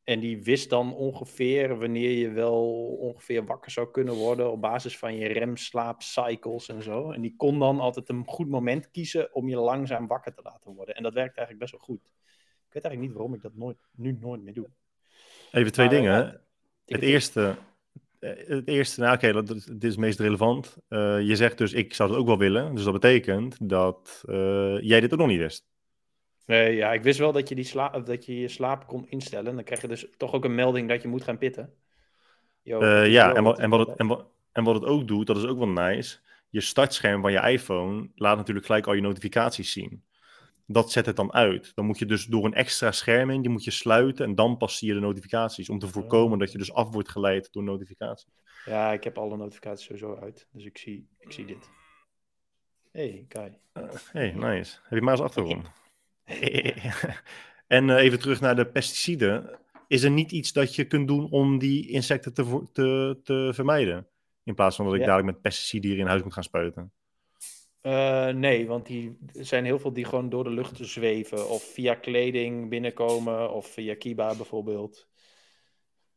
[0.03, 4.97] En die wist dan ongeveer wanneer je wel ongeveer wakker zou kunnen worden op basis
[4.97, 7.11] van je remslaapcycles en zo.
[7.11, 10.73] En die kon dan altijd een goed moment kiezen om je langzaam wakker te laten
[10.73, 10.95] worden.
[10.95, 12.13] En dat werkt eigenlijk best wel goed.
[12.67, 14.69] Ik weet eigenlijk niet waarom ik dat nooit, nu nooit meer doe.
[15.51, 16.41] Even twee Maar, dingen.
[16.85, 17.55] Het eerste,
[18.19, 20.77] het eerste, nou oké, dat- dit is het meest relevant.
[20.87, 22.75] Eh, je zegt dus, ik zou het ook wel willen.
[22.75, 25.65] Dus dat betekent dat eh, jij dit ook nog niet wist.
[26.45, 29.55] Nee, ja, ik wist wel dat je, die sla dat je je slaap kon instellen.
[29.55, 31.73] Dan krijg je dus toch ook een melding dat je moet gaan pitten.
[32.61, 35.27] Yo, Eh, ja, en wat, en, wat het, en, wat, en wat het ook doet,
[35.27, 36.17] dat is ook wel nice.
[36.49, 40.03] Je startscherm van je iPhone laat natuurlijk gelijk al je notificaties zien.
[40.67, 41.71] Dat zet het dan uit.
[41.75, 44.57] Dan moet je dus door een extra scherm in, die moet je sluiten en dan
[44.57, 45.69] pas zie je de notificaties.
[45.69, 48.27] Om te voorkomen dat je dus af wordt geleid door notificaties.
[48.65, 50.47] Ja, ik heb alle notificaties sowieso uit.
[50.51, 51.69] Dus ik zie, ik zie dit.
[52.91, 53.57] hey, Kai.
[54.11, 54.77] hey, nice.
[54.83, 55.67] Heb je maar eens achtergrond.
[57.67, 59.59] en eh, even terug naar de pesticiden.
[59.87, 64.07] Is er niet iets dat je kunt doen om die insecten te, te, te vermijden?
[64.43, 65.05] In plaats van dat ik Ja.
[65.05, 66.91] dadelijk met pesticiden hier in huis moet gaan spuiten.
[67.85, 71.49] Eh, nee, want die, er zijn heel veel die gewoon door de lucht zweven.
[71.49, 73.51] Of via kleding binnenkomen.
[73.51, 75.07] Of via Kiba bijvoorbeeld.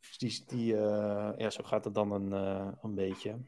[0.01, 3.39] Dus die, die, eh, ja, zo gaat het dan een, eh, een beetje.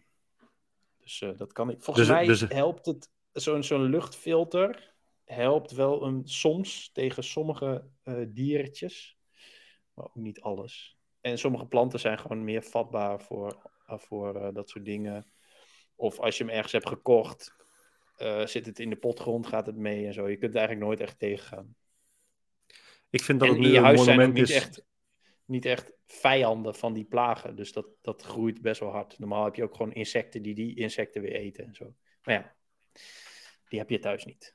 [0.99, 1.83] Dus dat kan ik.
[1.83, 3.11] Volgens Dus- mij dus- helpt het.
[3.33, 4.95] Zo'n zo'n luchtfilter
[5.25, 7.85] helpt wel een, soms tegen sommige
[8.29, 9.19] diertjes.
[9.95, 10.99] Maar ook niet alles.
[11.21, 15.33] En sommige planten zijn gewoon meer vatbaar voor, voor dat soort dingen.
[15.95, 17.59] Of als je hem ergens hebt gekocht,
[18.21, 20.29] eh, zit het in de potgrond, gaat het mee en zo.
[20.29, 21.75] Je kunt het eigenlijk nooit echt tegengaan.
[23.11, 24.57] Ik vind dat en het in nu je een huis mooi zijn ook moment niet
[24.57, 24.63] is.
[24.63, 24.85] echt,
[25.45, 27.57] niet echt vijanden van die plagen.
[27.57, 29.19] Dus dat, dat groeit best wel hard.
[29.19, 31.95] Normaal heb je ook gewoon insecten die die insecten weer eten en zo.
[32.23, 32.55] Maar ja,
[33.69, 34.55] die heb je thuis niet.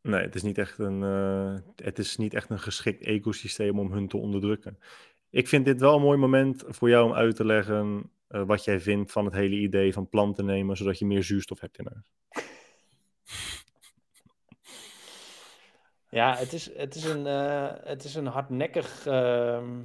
[0.00, 3.92] Nee, het is niet echt een, eh, het is niet echt een geschikt ecosysteem om
[3.92, 4.78] hun te onderdrukken.
[5.30, 8.64] Ik vind dit wel een mooi moment voor jou om uit te leggen eh, wat
[8.64, 11.88] jij vindt van het hele idee van planten nemen, zodat je meer zuurstof hebt in
[11.92, 12.12] huis.
[16.10, 19.06] Ja, het is, het is, een, eh, het is een hardnekkig.
[19.06, 19.82] ehm,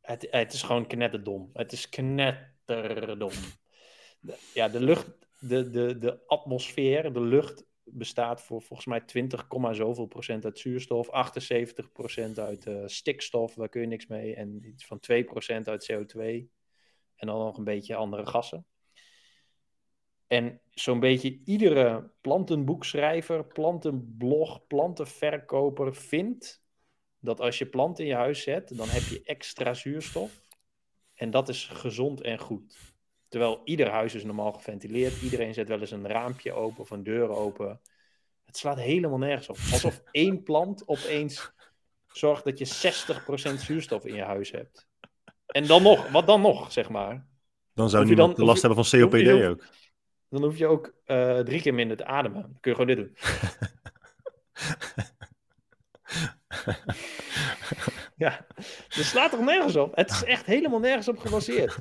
[0.00, 1.50] het, het is gewoon knetterdom.
[1.52, 3.32] Het is knetterdom.
[4.54, 9.72] Ja, de lucht, de, de, de atmosfeer, de lucht bestaat voor volgens mij 20, komma
[9.72, 14.64] zoveel procent uit zuurstof, 78 procent uit eh, stikstof, daar kun je niks mee, en
[14.64, 16.20] iets van 2 procent uit CO2.
[17.14, 18.66] En dan nog een beetje andere gassen.
[20.28, 26.62] En zo'n beetje iedere plantenboekschrijver, plantenblog, plantenverkoper vindt
[27.20, 30.42] dat als je planten in je huis zet, dan heb je extra zuurstof.
[31.14, 32.76] En dat is gezond en goed.
[33.28, 35.22] Terwijl ieder huis is normaal geventileerd.
[35.22, 37.80] Iedereen zet wel eens een raampje open of een deur open.
[38.44, 39.56] Het slaat helemaal nergens op.
[39.72, 41.52] Alsof één plant opeens
[42.06, 44.88] zorgt dat je 60% zuurstof in je huis hebt.
[45.46, 47.26] En dan nog, wat dan nog, zeg maar.
[47.74, 49.64] Dan zou je niemand dan- last je- hebben van COPD ook.
[50.30, 52.42] Dan hoef je ook eh, drie keer minder te ademen.
[52.42, 53.16] Dan kun je gewoon dit doen.
[58.24, 58.46] ja,
[58.88, 59.96] het slaat toch nergens op?
[59.96, 61.78] Het is echt helemaal nergens op gebaseerd.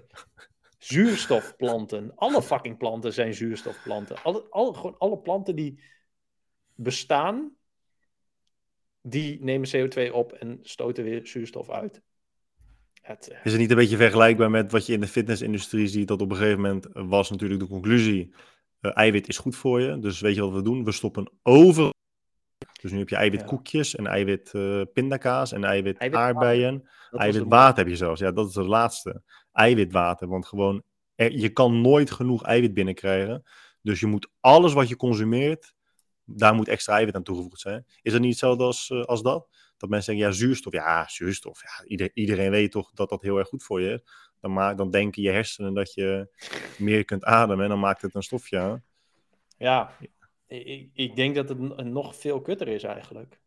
[0.77, 2.11] Zuurstofplanten.
[2.15, 4.23] Alle fucking planten zijn zuurstofplanten.
[4.23, 5.83] Alle, alle, gewoon alle planten die
[6.75, 7.55] bestaan,
[9.01, 12.01] die nemen CO2 op en stoten weer zuurstof uit.
[13.07, 16.07] Het, eh, Is het niet een beetje vergelijkbaar met wat je in de fitnessindustrie ziet?
[16.07, 18.33] Dat op een gegeven moment was natuurlijk de conclusie:
[18.79, 19.99] eh, eiwit is goed voor je.
[19.99, 20.83] Dus weet je wat we doen?
[20.83, 21.93] We stoppen overal.
[22.81, 26.35] Dus nu heb je eiwitkoekjes en eiwit eh, pindakaas en eiwit, Eiwitwater.
[26.35, 26.89] aardbeien.
[27.11, 28.19] Eiwitwater heb je zelfs.
[28.19, 29.21] Ja, dat is de laatste.
[29.51, 30.27] Eiwitwater.
[30.27, 30.83] Want gewoon,
[31.15, 33.43] er- je kan nooit genoeg eiwit binnenkrijgen.
[33.81, 35.73] Dus je moet alles wat je consumeert,
[36.23, 37.85] daar moet extra eiwit aan toegevoegd zijn.
[38.01, 39.47] Is dat niet hetzelfde als, als dat?
[39.77, 40.73] Dat mensen zeggen, ja, zuurstof.
[40.73, 41.61] Ja, zuurstof.
[41.61, 44.01] Ja, ieder- iedereen weet toch dat dat heel erg goed voor je is.
[44.41, 46.27] Dan, ma- dan denken je hersenen dat je
[46.77, 48.83] meer kunt ademen en dan maakt het een stofje aan.
[49.57, 49.91] Ja,
[50.47, 53.39] ik, ik denk dat het nog veel kutter is eigenlijk.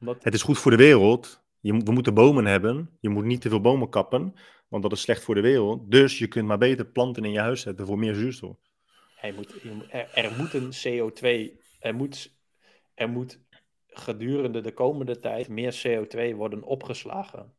[0.00, 1.42] Omdat, Het is goed voor de wereld.
[1.60, 2.90] Je, we moeten bomen hebben.
[3.00, 4.34] Je moet niet te veel bomen kappen,
[4.68, 5.90] want dat is slecht voor de wereld.
[5.90, 8.56] Dus je kunt maar beter planten in je huis zetten voor meer zuurstof.
[9.16, 9.54] hij moet,
[9.90, 12.34] er, er moet een CO2, er moet,
[12.94, 13.38] er moet
[13.90, 17.54] gedurende de komende tijd meer CO2 worden opgeslagen.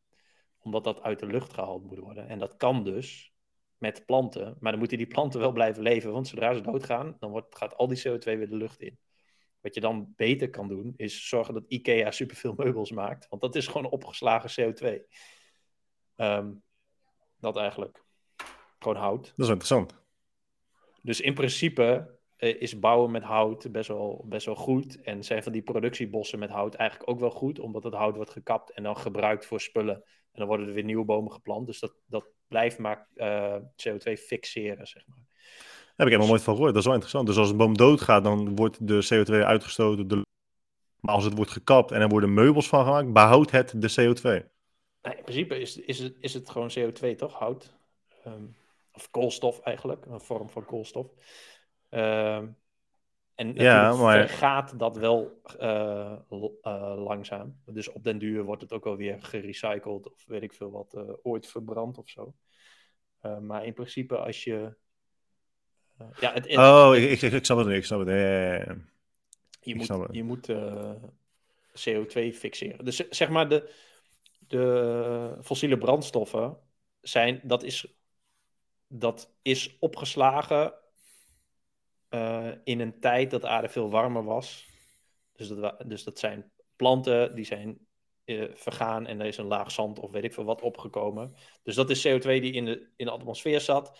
[0.59, 2.27] Omdat dat uit de lucht gehaald moet worden.
[2.27, 3.33] En dat kan dus
[3.77, 4.57] met planten.
[4.59, 6.11] Maar dan moeten die planten wel blijven leven.
[6.11, 8.99] Want zodra ze doodgaan, dan wordt, gaat al die CO2 weer de lucht in.
[9.61, 13.29] Wat je dan beter kan doen, is zorgen dat IKEA superveel meubels maakt.
[13.29, 15.01] Want dat is gewoon opgeslagen CO2.
[16.15, 16.51] Ehm,
[17.39, 18.03] dat eigenlijk.
[18.79, 19.25] Gewoon hout.
[19.25, 19.99] Dat is interessant.
[21.01, 25.01] Dus in principe is bouwen met hout best wel, best wel goed.
[25.01, 27.59] En zijn van die productiebossen met hout eigenlijk ook wel goed.
[27.59, 29.95] Omdat het hout wordt gekapt en dan gebruikt voor spullen.
[29.95, 31.67] En dan worden er weer nieuwe bomen geplant.
[31.67, 35.17] Dus dat, dat blijft maar uh, CO2 fixeren, zeg maar.
[35.17, 36.73] Daar heb ik helemaal nooit van gehoord.
[36.73, 37.27] Dat is wel interessant.
[37.27, 40.07] Dus als een boom doodgaat, dan wordt de CO2 uitgestoten.
[40.07, 40.25] De...
[40.99, 44.21] Maar als het wordt gekapt en er worden meubels van gemaakt, behoudt het de CO2.
[45.01, 47.33] Nee, in principe is, is, het, is het gewoon CO2, toch?
[47.33, 47.73] Hout.
[48.27, 48.55] Um,
[48.93, 51.07] of koolstof eigenlijk, een vorm van koolstof.
[51.91, 52.41] Uh,
[53.35, 54.29] en ja, maar...
[54.29, 57.61] gaat dat wel uh, uh, langzaam.
[57.65, 60.93] Dus op den duur wordt het ook wel weer gerecycled of weet ik veel wat,
[60.97, 62.33] uh, ooit verbrand of zo.
[63.41, 64.75] maar in principe als je...
[66.19, 68.09] ja, het, het, oh, ik, ik, ik snap het niet, ik snap het.
[69.61, 70.47] Je moet, je moet
[71.71, 72.85] CO2 fixeren.
[72.85, 73.73] Dus zeg maar de,
[74.39, 76.57] de fossiele brandstoffen
[77.01, 77.87] zijn, dat is,
[78.87, 80.73] dat is opgeslagen
[82.13, 84.69] uh, in een tijd dat de aarde veel warmer was.
[85.33, 87.87] Dus dat, dus dat zijn planten die zijn
[88.25, 91.35] uh, vergaan en er is een laag zand of weet ik veel wat opgekomen.
[91.63, 93.99] Dus dat is CO2 die in de, in de atmosfeer zat,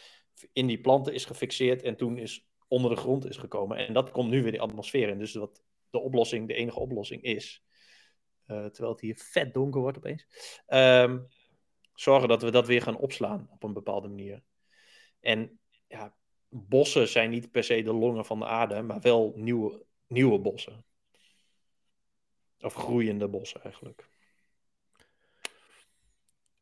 [0.54, 3.78] in die planten is gefixeerd en toen is onder de grond is gekomen.
[3.78, 5.18] En dat komt nu weer de atmosfeer in.
[5.18, 7.64] Dus wat de oplossing, de enige oplossing is,
[8.48, 10.28] uh, terwijl het hier vet donker wordt opeens,
[10.68, 11.28] um,
[11.94, 14.44] zorgen dat we dat weer gaan opslaan op een bepaalde manier.
[15.20, 16.16] En ja,
[16.52, 20.86] bossen zijn niet per se de longen van de aarde, maar wel nieuwe, nieuwe bossen.
[22.60, 24.10] Of groeiende bossen eigenlijk.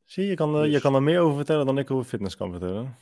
[0.06, 0.72] Zie je, kan, dus...
[0.72, 2.98] je kan er meer over vertellen dan ik over fitness kan vertellen.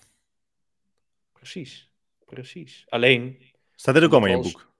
[1.31, 1.91] Precies,
[2.25, 2.85] precies.
[2.89, 3.41] Alleen.
[3.75, 4.71] Staat dit ook allemaal in je boek?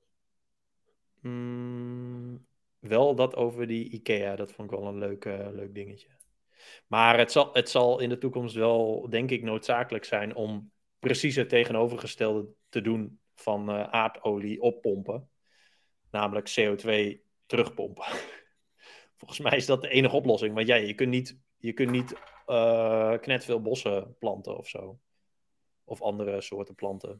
[1.22, 2.46] Mm,
[2.80, 6.08] wel dat over die IKEA, dat vond ik wel een leuk, uh, leuk dingetje.
[6.88, 11.36] Maar het zal, het zal in de toekomst wel, denk ik, noodzakelijk zijn om precies
[11.36, 15.30] het tegenovergestelde te doen van uh, aardolie oppompen.
[16.12, 18.06] Namelijk CO2 terugpompen.
[19.18, 20.54] Volgens mij is dat de enige oplossing.
[20.54, 22.14] Want ja, je kunt niet, je kunt niet
[22.48, 25.00] uh, knet veel bossen planten of zo.
[25.84, 27.18] Of andere soorten planten.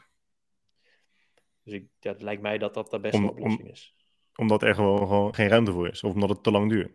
[1.64, 3.96] Dus ik, ja, het lijkt mij dat dat de beste oplossing is.
[4.36, 6.04] Omdat er gewoon, gewoon, geen ruimte voor is.
[6.04, 6.92] Of omdat het te lang duurt.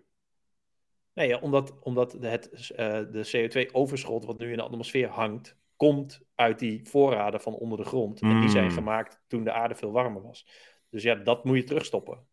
[1.12, 2.76] Nee, ja, omdat, omdat het, uh,
[3.10, 7.84] de CO2-overschot wat nu in de atmosfeer hangt, komt uit die voorraden van onder de
[7.84, 8.20] grond.
[8.20, 8.74] En die zijn hmm.
[8.74, 10.46] gemaakt toen de aarde veel warmer was.
[10.90, 12.26] Dus ja, dat moet je terugstoppen.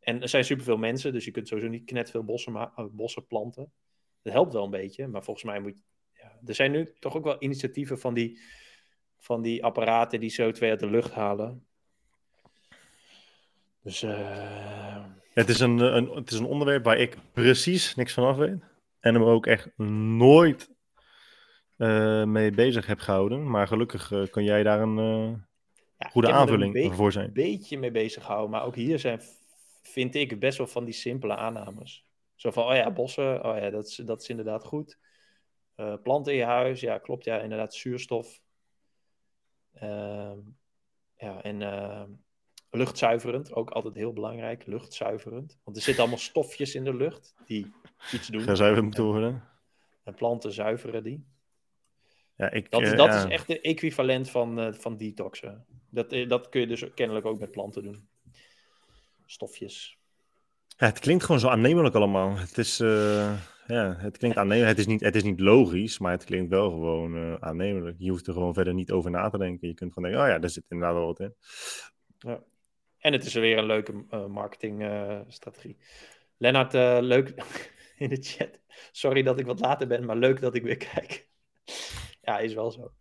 [0.00, 3.26] En er zijn superveel mensen, dus je kunt sowieso niet net veel bossen, uh, bossen
[3.26, 3.72] planten.
[4.22, 5.82] Dat helpt wel een beetje, maar volgens mij moet
[6.12, 8.40] ja, er zijn nu toch ook wel initiatieven van die,
[9.18, 11.66] van die apparaten die CO2 uit de lucht halen.
[13.82, 15.04] Dus uh...
[15.32, 18.64] het, is een, een, het is een onderwerp waar ik precies niks van af weet.
[19.00, 20.71] En hem ook echt nooit
[22.26, 23.50] mee bezig heb gehouden.
[23.50, 24.96] Maar gelukkig uh, kan jij daar een
[25.98, 27.26] ja, goede aanvulling een voor zijn.
[27.26, 28.50] een beetje mee bezig houden.
[28.50, 29.20] Maar ook hier zijn,
[29.82, 32.04] vind ik, best wel van die simpele aannames.
[32.34, 34.98] Zo van, oh ja, bossen, oh ja, dat is, dat is inderdaad goed.
[36.02, 38.40] planten in je huis, ja, klopt, ja, inderdaad, zuurstof.
[39.72, 40.38] Ehm,
[41.16, 41.60] ja, en
[42.72, 45.58] luchtzuiverend, ook altijd heel belangrijk, luchtzuiverend.
[45.64, 47.72] Want er zitten allemaal stofjes in de lucht die
[48.12, 48.40] iets doen.
[48.40, 49.44] Gezuiverd moeten worden.
[50.04, 51.31] En planten zuiveren die.
[52.36, 53.24] Ja, ik, dat uh, dat ja.
[53.24, 55.66] is echt de equivalent van, uh, van detoxen.
[55.90, 58.08] Dat, uh, dat kun je dus kennelijk ook met planten doen.
[59.26, 59.98] Stofjes.
[60.76, 62.36] Ja, het klinkt gewoon zo aannemelijk allemaal.
[62.36, 62.76] Het is,
[63.66, 64.76] ja, het klinkt aannemelijk.
[64.76, 67.96] Het is, niet, het is niet logisch, maar het klinkt wel gewoon aannemelijk.
[67.98, 69.68] Je hoeft er gewoon verder niet over na te denken.
[69.68, 71.34] Je kunt gewoon denken, oh ja, daar zit inderdaad wel wat in.
[72.18, 72.42] Ja.
[72.98, 73.92] En het is weer een leuke
[74.28, 75.76] marketingstrategie.
[76.36, 76.72] Lennart,
[77.02, 77.34] leuk
[77.98, 78.60] in de chat.
[78.92, 81.28] Sorry dat ik wat later ben, maar leuk dat ik weer kijk.
[82.22, 82.92] Ja, is wel zo.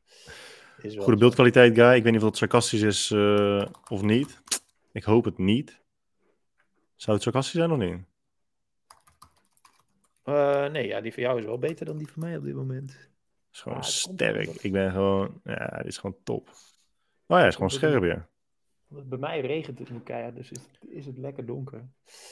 [0.81, 1.95] Is wel Goede beeldkwaliteit, guy.
[1.95, 4.41] Ik weet niet of dat sarcastisch is uh, of niet.
[4.91, 5.81] Ik hoop het niet.
[6.95, 7.99] Zou het sarcastisch zijn of niet?
[10.25, 12.55] Uh, nee, ja, die van jou is wel beter dan die van mij op dit
[12.55, 13.09] moment.
[13.53, 14.47] Is gewoon sterk.
[14.47, 16.49] Ik ben gewoon, ja, die is gewoon top.
[16.49, 16.55] Oh
[17.25, 18.27] ja, hij is gewoon scherp, ja.
[18.87, 20.59] Bij mij regent het nu keihard, dus is,
[20.89, 21.89] is het lekker donker.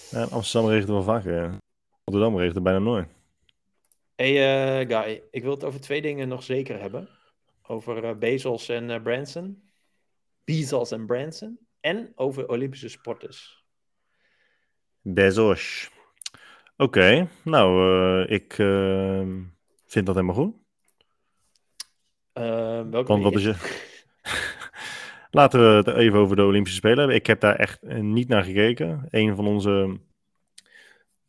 [0.09, 1.57] Ja, in Amsterdam regent het wel vaker.
[2.03, 3.07] Rotterdam regent het bijna nooit
[4.19, 7.09] hey, uh, Guy, ik wil het over twee dingen nog zeker hebben.
[7.67, 9.63] Over uh, Bezos en uh, Branson.
[10.43, 11.59] Bezos en Branson.
[11.79, 13.63] En over Olympische sporters.
[15.01, 15.89] Bezos.
[16.77, 17.79] Oké, nou,
[18.25, 19.27] eh, ik eh,
[19.85, 20.55] vind dat helemaal goed.
[22.33, 23.55] Eh, welke Want wat is je?
[25.31, 27.15] Laten we het even over de Olympische Spelen hebben.
[27.15, 29.05] Ik heb daar echt eh, niet naar gekeken.
[29.09, 29.99] Een van onze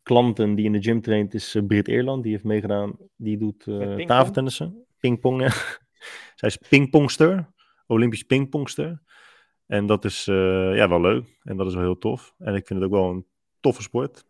[0.03, 2.23] klanten die in de gym traint is eh, Brit Eerland.
[2.23, 2.95] Die heeft meegedaan.
[3.15, 4.07] Die doet pingpong?
[4.07, 4.85] tafeltennissen.
[4.99, 5.41] Pingpong.
[5.41, 5.49] ja.
[6.35, 7.49] Zij is pingpongster.
[7.87, 9.01] Olympisch pingpongster.
[9.67, 11.39] En dat is eh, ja, wel leuk.
[11.43, 12.33] En dat is wel heel tof.
[12.37, 13.25] En ik vind het ook wel een
[13.59, 14.29] toffe sport.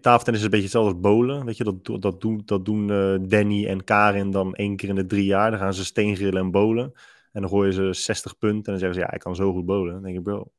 [0.00, 1.44] Tafeltennis is een beetje hetzelfde als bowlen.
[1.44, 2.86] Weet je, dat, dat doen, dat doen
[3.28, 5.50] Danny en Karin dan één keer in de drie jaar.
[5.50, 6.92] Dan gaan ze steengrillen en bowlen.
[7.32, 8.56] En dan gooien ze 60 punten.
[8.56, 9.92] En dan zeggen ze, ja, ik kan zo goed bowlen.
[9.92, 10.52] Dan denk ik, bro,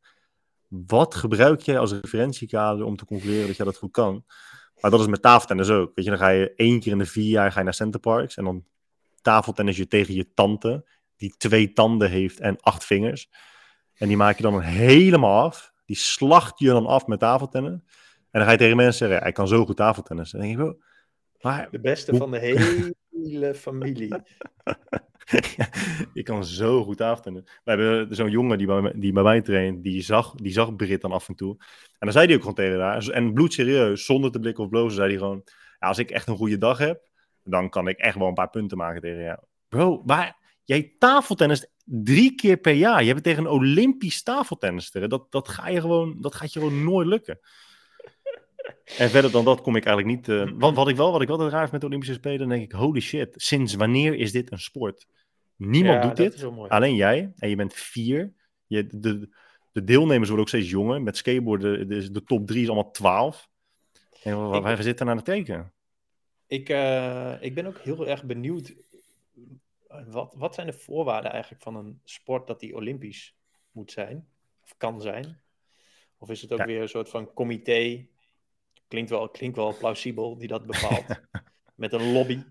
[0.72, 4.26] wat gebruik jij als referentiekader om te concluderen dat jij dat goed kan?
[4.80, 5.91] Maar dat is met tafeltennis ook.
[5.95, 8.38] Weet je, dan ga je één keer in de vier jaar ga je naar Centerparks.
[8.38, 8.63] En dan
[9.22, 13.30] tafeltennis je tegen je tante, die twee tanden heeft en acht vingers.
[13.93, 15.72] En die maak je dan helemaal af.
[15.86, 17.72] Die slacht je dan af met tafeltennis.
[17.72, 17.82] En
[18.39, 20.34] dan ga je tegen mensen zeggen, hij kan zo goed tafeltennis.
[20.34, 20.84] En dan denk ik,
[21.41, 22.39] maar De beste Hoe- van de
[23.11, 24.15] hele familie.
[26.13, 27.43] ik kan zo goed tafeltennis.
[27.63, 31.01] We hebben zo'n jongen die bij, die bij mij traint, die zag, die zag Brit
[31.01, 31.55] dan af en toe.
[31.59, 31.67] En
[31.99, 35.09] dan zei hij ook gewoon tegen haar, en bloedserieus, zonder te blikken of blozen, zei
[35.09, 35.41] hij gewoon,
[35.79, 37.09] ja, als ik echt een goede dag heb,
[37.43, 39.39] dan kan ik echt wel een paar punten maken tegen jou.
[39.69, 43.03] Bro, maar jij tafeltennis drie keer per jaar.
[43.03, 45.09] Je hebt tegen een Olympisch tafeltennister.
[45.09, 47.39] Dat, dat, ga je gewoon, dat gaat je gewoon nooit lukken.
[48.97, 50.29] En verder dan dat kom ik eigenlijk niet.
[50.29, 52.63] eh, wat, wat ik wel, wat ik wel raar vind met Olympische Spelen, dan denk
[52.63, 55.07] ik, holy shit, sinds wanneer is dit een sport?
[55.68, 57.34] Niemand Ja, doet dit, alleen jij.
[57.38, 58.34] En je bent vier.
[58.66, 59.30] Je, de,
[59.72, 61.01] de deelnemers worden ook steeds jonger.
[61.01, 63.49] Met skateboarden, de, de top drie is allemaal twaalf.
[64.24, 65.74] En waar, waar zitten naar het kijken?
[66.47, 68.76] Ik, eh, ik ben ook heel erg benieuwd.
[69.88, 73.36] Wat, wat zijn de voorwaarden eigenlijk van een sport dat die Olympisch
[73.72, 74.28] moet zijn?
[74.64, 75.41] Of kan zijn?
[76.18, 76.66] Of is het ook Ja.
[76.66, 78.07] weer een soort van comité?
[78.88, 81.05] Klinkt wel, klinkt wel plausibel, die dat bepaalt.
[81.76, 82.43] Met een lobby.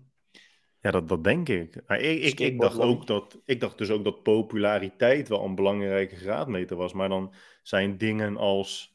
[0.81, 1.81] Ja, dat, dat denk ik.
[1.87, 5.55] Maar ik, ik, ik, dacht ook dat, ik dacht dus ook dat populariteit wel een
[5.55, 6.93] belangrijke graadmeter was.
[6.93, 8.93] Maar dan zijn dingen als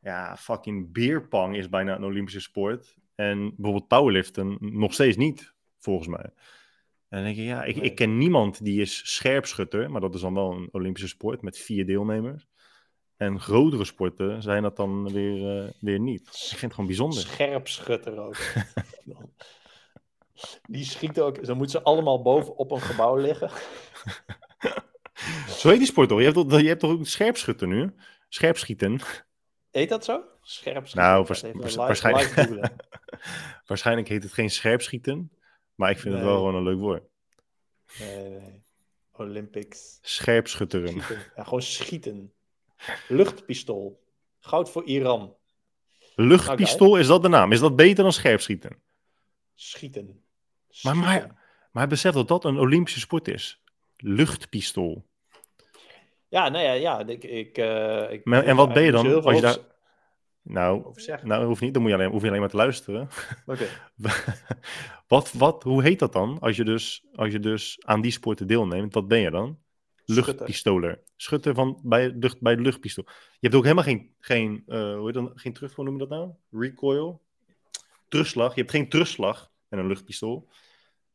[0.00, 2.96] ja, fucking beerpong is bijna een Olympische sport.
[3.14, 6.30] En bijvoorbeeld powerliften nog steeds niet, volgens mij.
[7.08, 10.20] En dan denk ik, ja, ik, ik ken niemand die is scherpschutter, maar dat is
[10.20, 12.46] dan wel een Olympische sport met vier deelnemers.
[13.16, 16.20] En grotere sporten zijn dat dan weer, eh, weer niet.
[16.20, 17.18] Ik vind het gewoon bijzonder.
[17.18, 18.36] Scherpschutter ook.
[20.62, 21.44] Die schieten ook.
[21.46, 23.50] Dan moeten ze allemaal boven op een gebouw liggen.
[25.48, 26.18] Zo heet die sport toch?
[26.18, 27.94] Je hebt toch, je hebt toch ook scherpschutter nu?
[28.28, 29.00] Scherpschieten.
[29.70, 30.22] Heet dat zo?
[30.42, 31.02] Scherpschutter.
[31.10, 32.70] Nou, Ja, waars- even waars- live- waarschijnlijk- live.
[33.66, 35.32] Waarschijnlijk heet het geen scherpschieten,
[35.74, 37.02] maar ik vind het wel gewoon een leuk woord.
[37.98, 38.62] Nee, nee.
[39.12, 39.98] Olympics.
[40.02, 40.94] Scherpschutteren.
[41.36, 42.32] Ja, gewoon schieten.
[43.08, 44.02] Luchtpistool.
[44.40, 45.36] Goud voor Iran.
[46.14, 47.52] Luchtpistool, is dat de naam?
[47.52, 48.82] Is dat beter dan scherpschieten?
[49.54, 50.22] Schieten.
[50.82, 51.34] Maar, maar,
[51.72, 53.62] maar besef dat dat een Olympische sport is.
[53.96, 55.06] Luchtpistool.
[56.28, 57.06] Ja, nou ja, ja.
[57.06, 59.22] Ik, ik, eh, ik, Maar- en wat ben je dan?
[59.22, 59.58] Als je daar...
[60.42, 63.08] Nou, nou hoeft niet, dan moet je alleen, hoef je alleen maar te luisteren.
[63.46, 63.66] Oké.
[65.08, 66.38] wat, wat, hoe heet dat dan?
[66.40, 69.58] Als je, dus, als je dus aan die sporten deelneemt, wat ben je dan?
[70.04, 71.00] Luchtpistoler.
[71.16, 73.04] Schutter van, bij, lucht, bij de luchtpistool.
[73.06, 76.06] Je hebt ook helemaal geen, geen, eh, hoe heet dat, geen terug, hoe noem je
[76.06, 76.30] dat nou?
[76.50, 77.22] Recoil?
[78.08, 78.54] Terugslag.
[78.54, 80.48] Je hebt geen terugslag met een luchtpistool.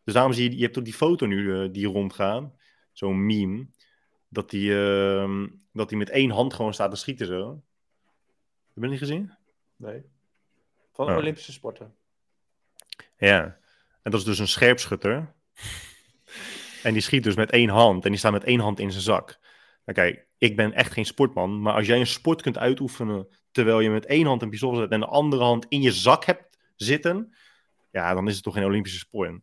[0.04, 2.54] Dus daarom zie je, je hebt ook die foto nu eh, die rondgaan.
[2.91, 3.68] Zo'n meme.
[4.30, 7.49] Dat die, ehm, dat die met één hand gewoon staat te schieten zo.
[7.49, 9.32] Heb je dat niet gezien?
[9.76, 10.04] Nee.
[10.91, 11.18] Van Oh.
[11.18, 11.95] Olympische sporten.
[13.18, 13.43] Ja,
[14.01, 15.34] en dat is dus een scherpschutter.
[16.84, 19.04] En die schiet dus met één hand en die staat met één hand in zijn
[19.04, 19.39] zak.
[19.86, 23.80] Nou kijk, ik ben echt geen sportman, maar als jij een sport kunt uitoefenen terwijl
[23.80, 26.58] je met één hand een pistool zet en de andere hand in je zak hebt
[26.76, 27.34] zitten,
[27.91, 29.41] ja, dan is het toch geen Olympische sport.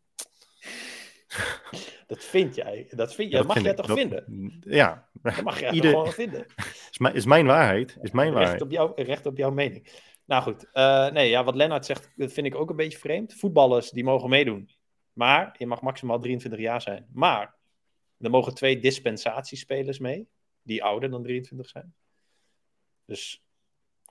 [2.06, 2.86] Dat vind jij.
[2.90, 4.58] Dat, vind, dat mag vind jij toch dat- vinden?
[4.60, 6.46] Ja, Dat mag jij Ieder- toch gewoon vinden?
[6.90, 7.96] is, mijn, is mijn waarheid.
[8.02, 8.62] Is mijn Recht waarheid.
[8.62, 9.88] op, jou, recht op jouw mening.
[10.24, 13.34] Nou goed, eh, nee, ja, wat Lennart zegt, dat vind ik ook een beetje vreemd.
[13.34, 14.70] Voetballers, die mogen meedoen.
[15.12, 17.06] Maar je mag maximaal 23 jaar zijn.
[17.12, 17.54] Maar
[18.18, 20.28] er mogen twee dispensatiespelers mee,
[20.62, 21.94] die ouder dan 23 zijn.
[23.04, 23.42] Dus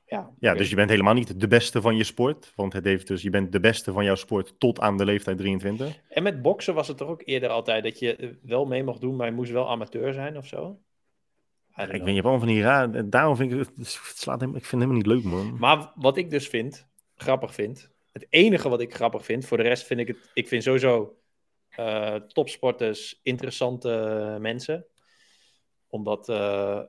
[0.10, 0.30] ja.
[0.40, 2.54] Ja, dus je bent helemaal niet de beste van je sport.
[2.56, 5.38] Want het heeft dus, je bent de beste van jouw sport tot aan de leeftijd
[5.38, 6.00] 23.
[6.10, 9.02] En met boksen was het toch ook eerder altijd dat je eh, wel mee mocht
[9.02, 10.80] doen, maar je moest wel amateur zijn of zo?
[11.88, 13.10] Ik ben Japan van die raar.
[13.10, 13.88] Daarom vind ik het, het
[14.18, 15.58] slaat helemaal, ik vind het helemaal niet leuk, man.
[15.60, 19.64] Maar wat ik dus vind, grappig vind, het enige wat ik grappig vind, voor de
[19.64, 21.18] rest vind ik het, ik vind sowieso
[21.70, 24.86] eh, topsporters interessante mensen.
[25.88, 26.82] Omdat, eh,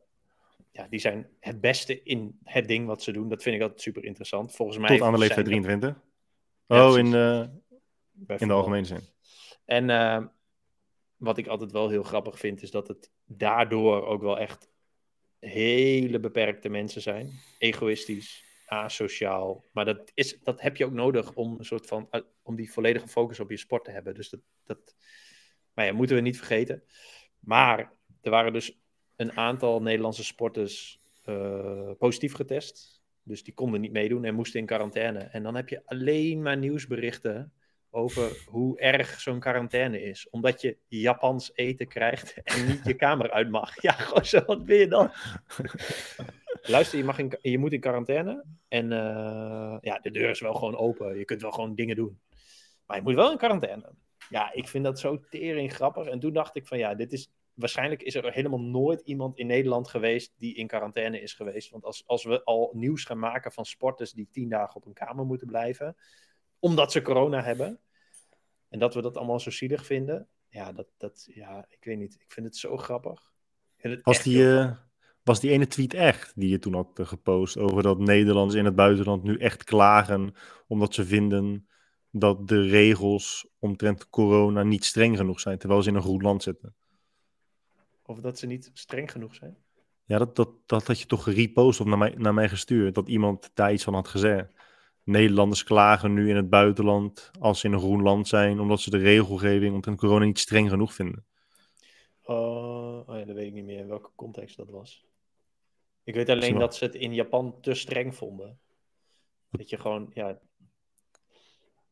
[0.70, 3.28] ja, die zijn het beste in het ding wat ze doen.
[3.28, 4.54] Dat vind ik altijd super interessant.
[4.54, 6.02] Volgens mij Tot aan de leeftijd er- 23?
[6.66, 7.12] Ja, oh, precies.
[7.12, 7.46] in, eh,
[8.10, 9.00] bij in de algemene zin.
[9.64, 10.24] En eh,
[11.16, 14.70] wat ik altijd wel heel grappig vind, is dat het daardoor ook wel echt
[15.38, 17.30] hele beperkte mensen zijn.
[17.58, 19.64] Egoïstisch, asociaal.
[19.72, 22.72] Maar dat, is, dat heb je ook nodig om een soort van eh, om die
[22.72, 24.14] volledige focus op je sport te hebben.
[24.14, 24.96] Dus dat, dat
[25.72, 26.82] maar ja, moeten we niet vergeten.
[27.38, 28.79] Maar er waren dus
[29.20, 33.02] een aantal Nederlandse sporters eh, positief getest.
[33.22, 35.18] Dus die konden niet meedoen en moesten in quarantaine.
[35.18, 37.52] En dan heb je alleen maar nieuwsberichten
[37.90, 40.28] over hoe erg zo'n quarantaine is.
[40.30, 43.82] Omdat je Japans eten krijgt en niet je kamer uit mag.
[43.82, 45.10] Ja, gewoon zo, wat ben je dan?
[46.62, 48.44] Luister, je, mag in, je moet in quarantaine.
[48.68, 51.18] En eh, ja, de deur is wel gewoon open.
[51.18, 52.20] Je kunt wel gewoon dingen doen.
[52.86, 53.92] Maar je moet wel in quarantaine.
[54.28, 56.06] Ja, ik vind dat zo tering grappig.
[56.06, 57.30] En toen dacht ik van ja, dit is...
[57.54, 61.70] Waarschijnlijk is er helemaal nooit iemand in Nederland geweest die in quarantaine is geweest.
[61.70, 64.92] Want als, als we al nieuws gaan maken van sporters die tien dagen op een
[64.92, 65.96] kamer moeten blijven,
[66.58, 67.80] omdat ze corona hebben,
[68.68, 72.14] en dat we dat allemaal zo zielig vinden, ja, dat, dat, ja ik weet niet.
[72.14, 73.32] Ik vind het zo grappig.
[73.76, 74.72] Het Was die, eh,
[75.22, 78.64] was die ene tweet echt die je toen had eh, gepost over dat Nederlanders in
[78.64, 80.34] het buitenland nu echt klagen
[80.66, 81.68] omdat ze vinden
[82.10, 86.42] dat de regels omtrent corona niet streng genoeg zijn, terwijl ze in een goed land
[86.42, 86.74] zitten?
[88.10, 89.56] Of dat ze niet streng genoeg zijn.
[90.04, 93.08] Ja, dat, dat, dat had je toch gerepost of naar mij, naar mij gestuurd, dat
[93.08, 94.54] iemand daar iets van had gezegd.
[95.04, 98.90] Nederlanders klagen nu in het buitenland als ze in een groen land zijn, omdat ze
[98.90, 101.24] de regelgeving omtrent corona niet streng genoeg vinden.
[102.22, 105.04] Oh, oh ja, dat weet ik niet meer in welke context dat was.
[106.04, 108.58] Ik weet alleen dat ze het in Japan te streng vonden.
[109.50, 110.38] Dat je gewoon, ja.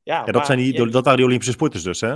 [0.02, 2.14] Ja, Ja, dat, zijn die, dat waren die Olympische sporters dus, hè?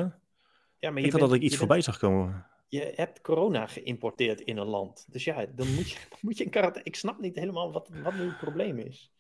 [0.79, 2.47] ja, maar Ik dacht dat ik iets voorbij zag komen.
[2.79, 5.07] Je hebt corona geïmporteerd in een land.
[5.09, 6.89] Dus ja, dan moet je, dan moet je in quarantaine.
[6.89, 9.13] Ik snap niet helemaal wat, wat nu het probleem is.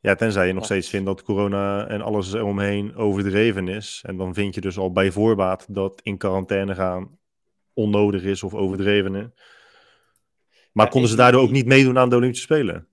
[0.00, 4.02] Ja, tenzij je nog steeds vindt dat corona en alles eromheen overdreven is.
[4.06, 7.18] En dan vind je dus al bij voorbaat dat in quarantaine gaan
[7.72, 9.26] onnodig is of overdreven is.
[10.72, 12.88] Maar Ja, konden en ze daardoor die- ook niet meedoen aan de Olympische Spelen?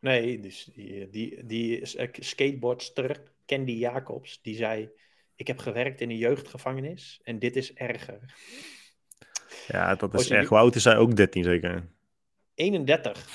[0.00, 4.90] Nee, dus die, die, die eh, skateboardster Candy Jacobs, die zei...
[5.34, 8.34] Ik heb gewerkt in een jeugdgevangenis en dit is erger.
[9.68, 10.96] Ja, dat is die- Hoe oud is hij?
[10.96, 11.86] Ook 13 zeker?
[12.54, 13.26] 31.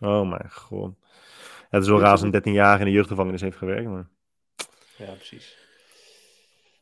[0.00, 0.94] Oh mijn god.
[1.00, 2.32] Ja, het is wel raar als een doen.
[2.32, 3.88] 13 jaar in de jeugdgevangenis heeft gewerkt.
[3.88, 4.08] Maar,
[4.96, 5.58] Ja, precies.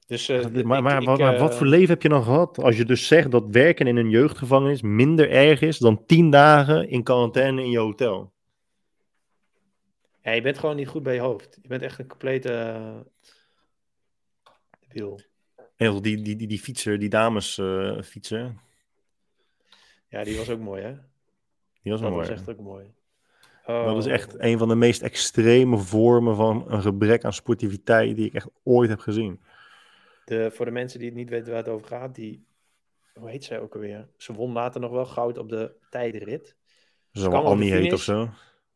[0.06, 2.58] Dus, eh, maar, maar, ik, wat, maar eh, wat voor leven heb je dan gehad
[2.62, 6.88] als je dus zegt dat werken in een jeugdgevangenis minder erg is dan 10 dagen
[6.88, 8.32] in quarantaine in je hotel?
[10.22, 11.58] Ja, je bent gewoon niet goed bij je hoofd.
[11.62, 12.80] Je bent echt een complete...
[14.88, 15.20] debiel.
[15.78, 18.54] En die, die, die, die fietser, die dames eh, fietser,
[20.08, 20.92] Ja, die was ook mooi, hè?
[21.82, 22.38] die was Dat wel was mooi.
[22.38, 22.92] echt ook mooi.
[23.66, 24.12] Dat is Oh.
[24.12, 28.48] echt een van de meest extreme vormen van een gebrek aan sportiviteit die ik echt
[28.62, 29.40] ooit heb gezien.
[30.24, 32.46] De, voor de mensen die het niet weten waar het over gaat, die...
[33.14, 34.08] Hoe heet zij ook alweer?
[34.16, 36.56] Ze won later nog wel goud op de tijdrit.
[37.12, 38.28] Zo kwam heet of zo.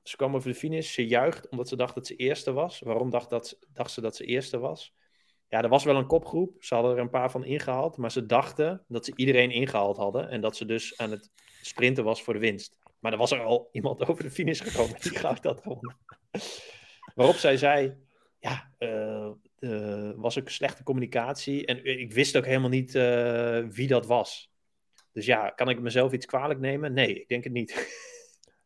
[0.03, 2.81] Ze kwam over de finish, ze juicht omdat ze dacht dat ze eerste was.
[2.81, 4.95] Waarom dacht, dat, ze- dacht ze dat ze eerste was?
[5.53, 6.57] Ja, er was wel een kopgroep.
[6.65, 7.97] Ze hadden er een paar van ingehaald.
[7.97, 10.29] Maar ze dachten dat ze iedereen ingehaald hadden.
[10.29, 11.31] En dat ze dus aan het
[11.63, 12.77] sprinten was voor de winst.
[12.99, 15.97] Maar er was er al iemand over de finish gekomen die goud had gewonnen.
[17.15, 17.95] Waarop zij zei,
[18.39, 21.67] ja, eh, eh, was ook slechte communicatie.
[21.67, 24.51] En ik wist ook helemaal niet eh, wie dat was.
[25.13, 26.93] Dus ja, kan ik mezelf iets kwalijk nemen?
[26.93, 27.75] Nee, ik denk het niet.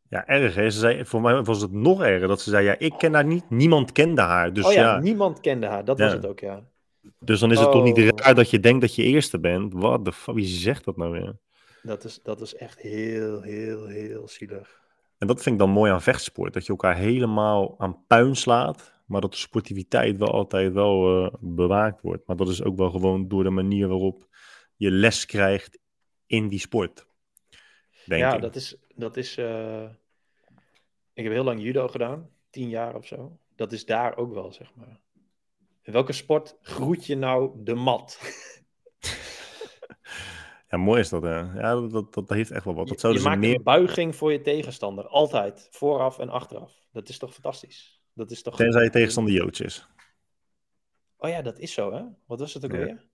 [0.08, 0.70] Ja, erg hè.
[0.70, 3.24] Ze zei, voor mij was het nog erger dat ze zei, ja, ik ken haar
[3.24, 4.52] niet, niemand kende haar.
[4.52, 5.84] Dus oh ja, ja, niemand kende haar.
[5.84, 6.04] Dat Ja.
[6.04, 6.64] was het ook, ja.
[7.18, 8.08] Dus dan is het toch niet Oh.
[8.14, 9.72] raar dat je denkt dat je eerste bent.
[9.72, 11.36] Wat de fuck, wie zegt dat nou weer?
[11.82, 14.84] Dat is, dat is echt heel, heel, heel zielig.
[15.18, 18.92] En dat vind ik dan mooi aan vechtsport, dat je elkaar helemaal aan puin slaat,
[19.06, 22.26] maar dat de sportiviteit wel altijd wel eh, bewaakt wordt.
[22.26, 24.28] Maar dat is ook wel gewoon door de manier waarop
[24.76, 25.78] je les krijgt
[26.26, 27.06] in die sport.
[28.04, 28.40] Denk ja, ik.
[28.40, 28.76] dat is.
[28.94, 29.82] Dat is eh,
[31.12, 33.38] Ik heb heel lang judo gedaan, tien jaar of zo.
[33.56, 35.00] Dat is daar ook wel, zeg maar.
[35.86, 38.18] In welke sport groet je nou de mat?
[40.68, 41.38] Ja, mooi is dat, hè.
[41.38, 42.88] Ja, dat, dat, dat heeft echt wel wat.
[42.88, 43.54] Dat je ze maakt meer...
[43.54, 45.06] een buiging voor je tegenstander.
[45.06, 45.68] Altijd.
[45.70, 46.72] Vooraf en achteraf.
[46.92, 48.02] Dat is toch fantastisch?
[48.12, 48.56] Dat is toch...
[48.56, 49.86] Tenzij je tegenstander Joods is.
[51.18, 52.02] Oh ja, dat is zo, hè?
[52.26, 52.78] Wat was het ook Ja.
[52.78, 53.04] alweer?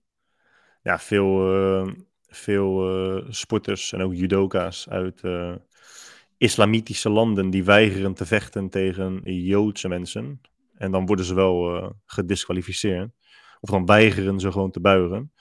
[0.83, 1.93] Ja, veel, eh,
[2.27, 5.55] veel eh, sporters en ook judoka's uit eh,
[6.37, 10.41] islamitische landen die weigeren te vechten tegen Joodse mensen.
[10.73, 13.11] En dan worden ze wel eh, gedisqualificeerd.
[13.59, 15.31] Of dan weigeren ze gewoon te buigen.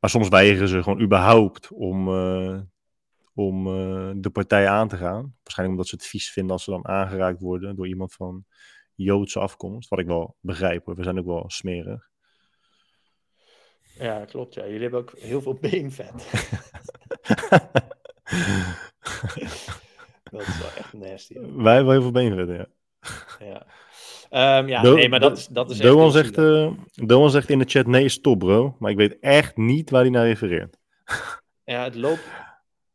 [0.00, 2.60] Maar soms weigeren ze gewoon überhaupt om, eh,
[3.34, 5.36] om eh, de partij aan te gaan.
[5.42, 8.44] Waarschijnlijk omdat ze het vies vinden als ze dan aangeraakt worden door iemand van
[8.94, 9.88] Joodse afkomst.
[9.88, 12.08] Wat ik wel begrijp hoor, we zijn ook wel smerig.
[13.98, 14.54] Ja, klopt.
[14.54, 14.64] Ja.
[14.64, 16.12] Jullie hebben ook heel veel beenvet.
[20.30, 21.38] dat is wel echt nasty.
[21.38, 22.66] Wij hebben heel veel beenvet, ja.
[23.38, 23.66] Ja,
[24.30, 27.58] Ehm, ja Do- nee, maar dat, dat is echt Doan zegt, eh, Doan zegt in
[27.58, 28.76] de chat, nee, stop bro.
[28.78, 30.76] Maar ik weet echt niet waar hij naar refereert.
[31.64, 32.28] Ja, het loopt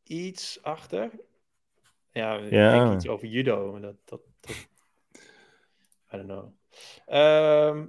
[0.03, 1.09] iets achter.
[2.11, 3.71] Ja, ik denk iets over judo.
[3.71, 4.55] maar Dat, dat, dat...
[6.13, 6.45] I don't know.
[7.05, 7.85] Ehm,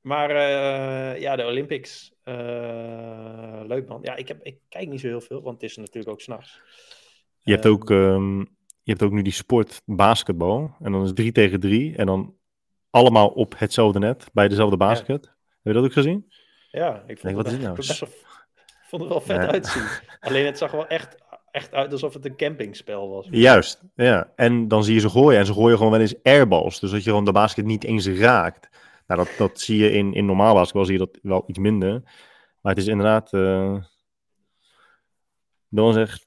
[0.00, 2.12] maar eh, ja, de Olympics.
[2.22, 4.00] eh, leuk man.
[4.02, 6.60] Ja, ik, heb, ik kijk niet zo heel veel, want het is natuurlijk ook s'nachts.
[7.42, 7.88] Je hebt Ehm, ook,
[8.82, 10.74] je hebt ook nu die sport basketbal.
[10.80, 11.96] En dan is het 3 tegen 3.
[11.96, 12.34] En dan
[12.96, 15.24] allemaal op hetzelfde net, bij dezelfde basket.
[15.24, 16.32] Heb je dat ook gezien?
[16.70, 17.76] Ja, ik vond, het, nou?
[18.90, 19.82] vond het wel vet uitzien.
[20.20, 21.16] Alleen het zag wel echt,
[21.50, 23.26] echt uit alsof het een campingspel was.
[23.30, 24.32] Juist, ja.
[24.36, 25.38] En dan zie je ze gooien.
[25.38, 26.80] En ze gooien gewoon wel eens airballs.
[26.80, 28.68] Dus dat je gewoon de basket niet eens raakt.
[29.06, 32.02] Nou, dat, dat zie je in, in normaal basketbal zie je dat wel iets minder.
[32.60, 33.32] Maar het is inderdaad...
[33.32, 33.76] eh
[35.68, 36.24] Dan zegt...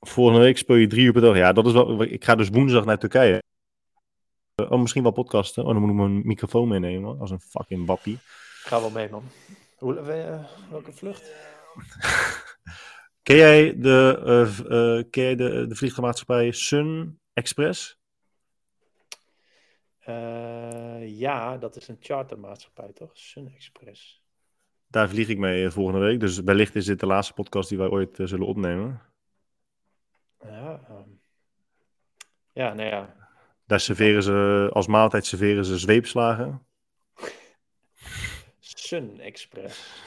[0.00, 1.36] Volgende week speel je drie uur per dag.
[1.36, 2.02] Ja, dat is wel...
[2.02, 3.42] Ik ga dus woensdag naar Turkije.
[4.62, 5.64] Eh, Oh, misschien wel podcasten.
[5.64, 7.20] Oh, dan moet ik mijn microfoon meenemen.
[7.20, 8.18] Als een fucking wappie.
[8.62, 9.24] Ga wel mee, man.
[9.78, 11.32] Hoe, eh, welke vlucht?
[13.22, 14.20] Ken jij de,
[14.68, 18.00] eh, ken jij de, de vliegtuigmaatschappij Sun Express?
[21.00, 23.10] Ja, dat is een chartermaatschappij, toch?
[23.12, 24.22] Sun Express.
[24.86, 26.20] Daar vlieg ik mee volgende week.
[26.20, 29.00] Dus wellicht is dit de laatste podcast die wij ooit zullen opnemen.
[30.40, 31.08] Ja, ehm,
[32.52, 33.21] ja, nou ja.
[33.66, 36.66] Daar serveren ze, als maaltijd serveren ze zweepslagen.
[38.58, 40.02] Sun Express.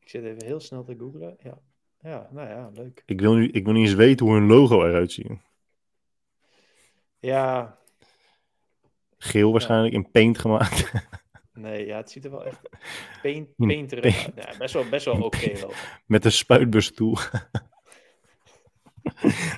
[0.00, 1.36] Ik zit even heel snel te googlen.
[1.42, 1.58] Ja,
[2.00, 3.02] ja nou ja, leuk.
[3.06, 5.30] Ik wil, nu, ik wil niet eens weten hoe hun logo eruit ziet.
[7.18, 7.78] Ja,
[9.18, 10.92] Geel waarschijnlijk, in paint gemaakt.
[11.52, 12.60] nee, ja, het ziet er wel echt
[13.22, 14.32] paint, painterig uit.
[14.36, 15.72] Ja, best wel, best wel oké wel.
[16.06, 17.16] Met een spuitbusstoel.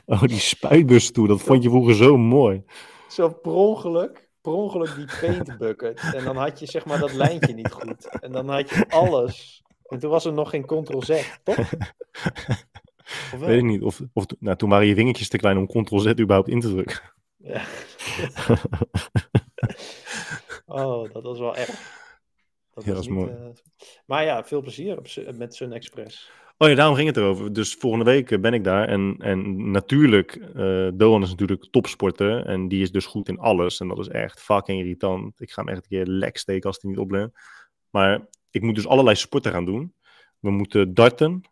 [0.07, 2.64] oh, die spuitbusstoel, dat vond je vroeger zo mooi.
[3.09, 6.00] Zo per ongeluk, per ongeluk die paint bucket.
[6.14, 8.06] En dan had je zeg maar dat lijntje niet goed.
[8.20, 9.62] En dan had je alles.
[9.86, 11.70] En toen was er nog geen ctrl-z, toch?
[13.38, 13.82] Weet ik niet.
[13.82, 17.00] Of, of, nou, toen waren je vingertjes te klein om Ctrl-Z überhaupt in te drukken.
[17.36, 17.62] Ja.
[20.66, 21.96] oh, dat was wel erg.
[22.74, 23.30] Dat Ja, was niet, mooi.
[23.30, 23.36] eh,
[24.06, 25.06] Maar ja, veel plezier op,
[25.36, 26.30] met Sun Express.
[26.61, 27.52] Oh ja, daarom ging het erover.
[27.52, 28.88] Dus volgende week eh, ben ik daar.
[28.88, 32.46] En, en natuurlijk, eh Doan is natuurlijk topsporter.
[32.46, 33.80] En die is dus goed in alles.
[33.80, 35.40] En dat is echt fucking irritant.
[35.40, 37.30] Ik ga hem echt een keer lek steken als hij niet oplet.
[37.90, 39.94] Maar ik moet dus allerlei sporten gaan doen.
[40.38, 41.42] We moeten darten.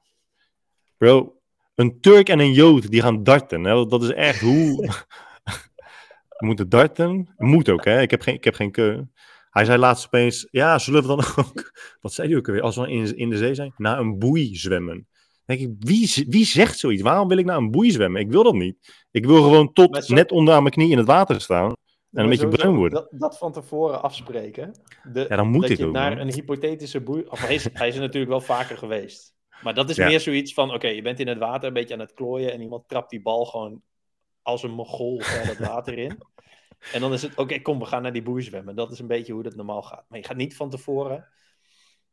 [0.97, 1.41] Bro,
[1.75, 3.65] een Turk en een Jood die gaan darten.
[3.65, 3.87] Hè?
[3.87, 4.89] Dat is echt hoe...
[6.39, 7.35] We moeten darten.
[7.37, 8.01] Moet ook, hè?
[8.01, 9.03] Ik heb geen, ik heb geen keu.
[9.57, 11.73] Hij zei laatst opeens: Ja, zullen we dan ook.
[12.01, 12.63] Wat zei hij ook alweer?
[12.63, 15.07] Als we in, in de zee zijn, naar een boei zwemmen.
[15.45, 17.03] Dan denk ik, wie, wie zegt zoiets?
[17.03, 18.21] Waarom wil ik naar een boei zwemmen?
[18.21, 19.07] Ik wil dat niet.
[19.11, 21.73] Ik wil gewoon tot zo- net onder aan mijn knie in het water staan.
[22.13, 22.99] En een beetje bruin worden.
[23.11, 24.75] Dat, dat van tevoren afspreken.
[25.13, 26.27] De, Ja, dan moet dat dit je ook, naar man.
[26.27, 27.25] een hypothetische boei...
[27.29, 29.35] Of hij is, hij is er natuurlijk wel vaker geweest.
[29.63, 30.07] Maar dat is Ja.
[30.07, 30.75] meer zoiets van...
[30.75, 32.53] Oké, je bent in het water een beetje aan het klooien...
[32.53, 33.83] en iemand trapt die bal gewoon
[34.43, 36.19] als een mogol dat water in.
[36.93, 37.35] En dan is het...
[37.35, 38.77] Oké, kom, we gaan naar die boei zwemmen.
[38.77, 40.05] Dat is een beetje hoe dat normaal gaat.
[40.09, 41.29] Maar je gaat niet van tevoren...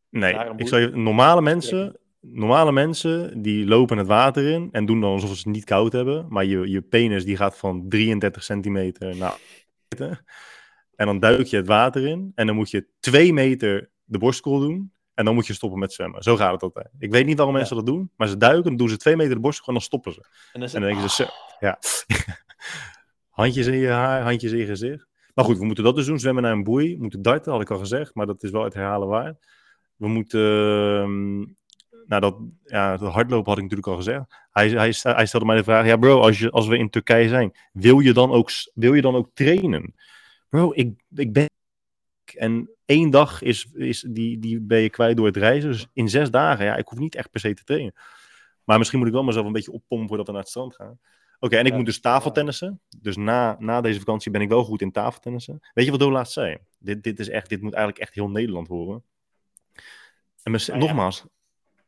[0.10, 5.12] Nee, ik je, normale mensen, normale mensen die lopen het water in en doen dan
[5.12, 6.26] alsof ze het niet koud hebben.
[6.30, 9.42] Maar je, je penis die gaat van 33 centimeter naar 8
[9.90, 10.24] meter.
[10.96, 14.60] En dan duik je het water in en dan moet je twee meter de borstkrol
[14.60, 14.92] doen.
[15.14, 16.24] En dan moet je stoppen met zwemmen.
[16.24, 16.90] Zo gaat het altijd.
[17.00, 17.60] Ik weet niet waarom Ja.
[17.60, 19.84] mensen dat doen, maar ze duiken, dan doen ze twee meter de borstkrol en dan
[19.84, 20.20] stoppen ze.
[20.54, 21.30] En dan, En dan denken ze, zo,
[21.60, 21.80] ja.
[23.34, 25.08] Handjes in je haar, handjes in je gezicht.
[25.34, 26.20] Maar goed, we moeten dat dus doen.
[26.20, 26.96] Zwemmen naar een boei.
[26.96, 28.16] We moeten darten, had ik al gezegd.
[28.16, 29.48] Maar dat is wel het herhalen waard.
[29.96, 30.42] We moeten...
[30.42, 31.38] ehm,
[32.08, 34.24] nou, dat, ja, dat hardlopen had ik natuurlijk al gezegd.
[34.52, 35.86] Hij, hij, hij stelde mij de vraag...
[35.86, 37.52] Ja bro, als, je, als we in Turkije zijn...
[37.72, 39.96] Wil je dan ook, wil je dan ook trainen?
[40.50, 41.50] Bro, ik, ik ben...
[42.36, 45.70] En één dag is, is die, die ben je kwijt door het reizen.
[45.72, 47.94] Dus in zes dagen, ja, ik hoef niet echt per se te trainen.
[48.64, 51.00] Maar misschien moet ik wel mezelf een beetje oppompen voordat we naar het strand gaan.
[51.44, 52.82] Oké, en ik Ja, moet dus tafeltennissen.
[53.02, 55.60] Dus na, na deze vakantie ben ik wel goed in tafeltennissen.
[55.74, 56.58] Weet je wat Doe laatst zei?
[56.80, 59.04] Dit, dit, is echt, dit moet eigenlijk echt heel Nederland horen.
[60.44, 60.76] En ja.
[60.76, 61.26] nogmaals,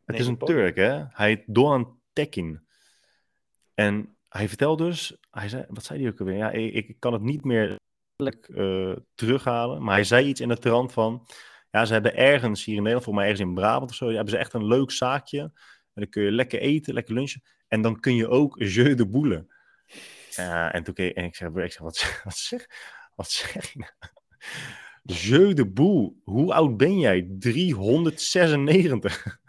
[0.05, 1.03] het is een Turk, hè?
[1.09, 2.67] Hij heet Doğan Tekin.
[3.73, 6.37] En hij vertelde dus, hij zei, wat zei hij ook alweer?
[6.37, 7.79] Ja, ik, ik kan het niet meer
[8.15, 11.27] eh, terughalen, maar hij zei iets in de trant van,
[11.71, 14.29] ja, ze hebben ergens hier in Nederland, volgens mij ergens in Brabant of zo, hebben
[14.29, 15.39] ze echt een leuk zaakje.
[15.39, 17.41] En dan kun je lekker eten, lekker lunchen.
[17.67, 19.53] En dan kun je ook jeu de boule.
[20.29, 22.67] Ja, en toen keek en ik zeg, ik wat, wat, zeg,
[23.15, 23.91] wat zeg je nou?
[25.03, 26.13] Jeu de boule.
[26.23, 27.27] Hoe oud ben jij?
[27.39, 29.39] 396.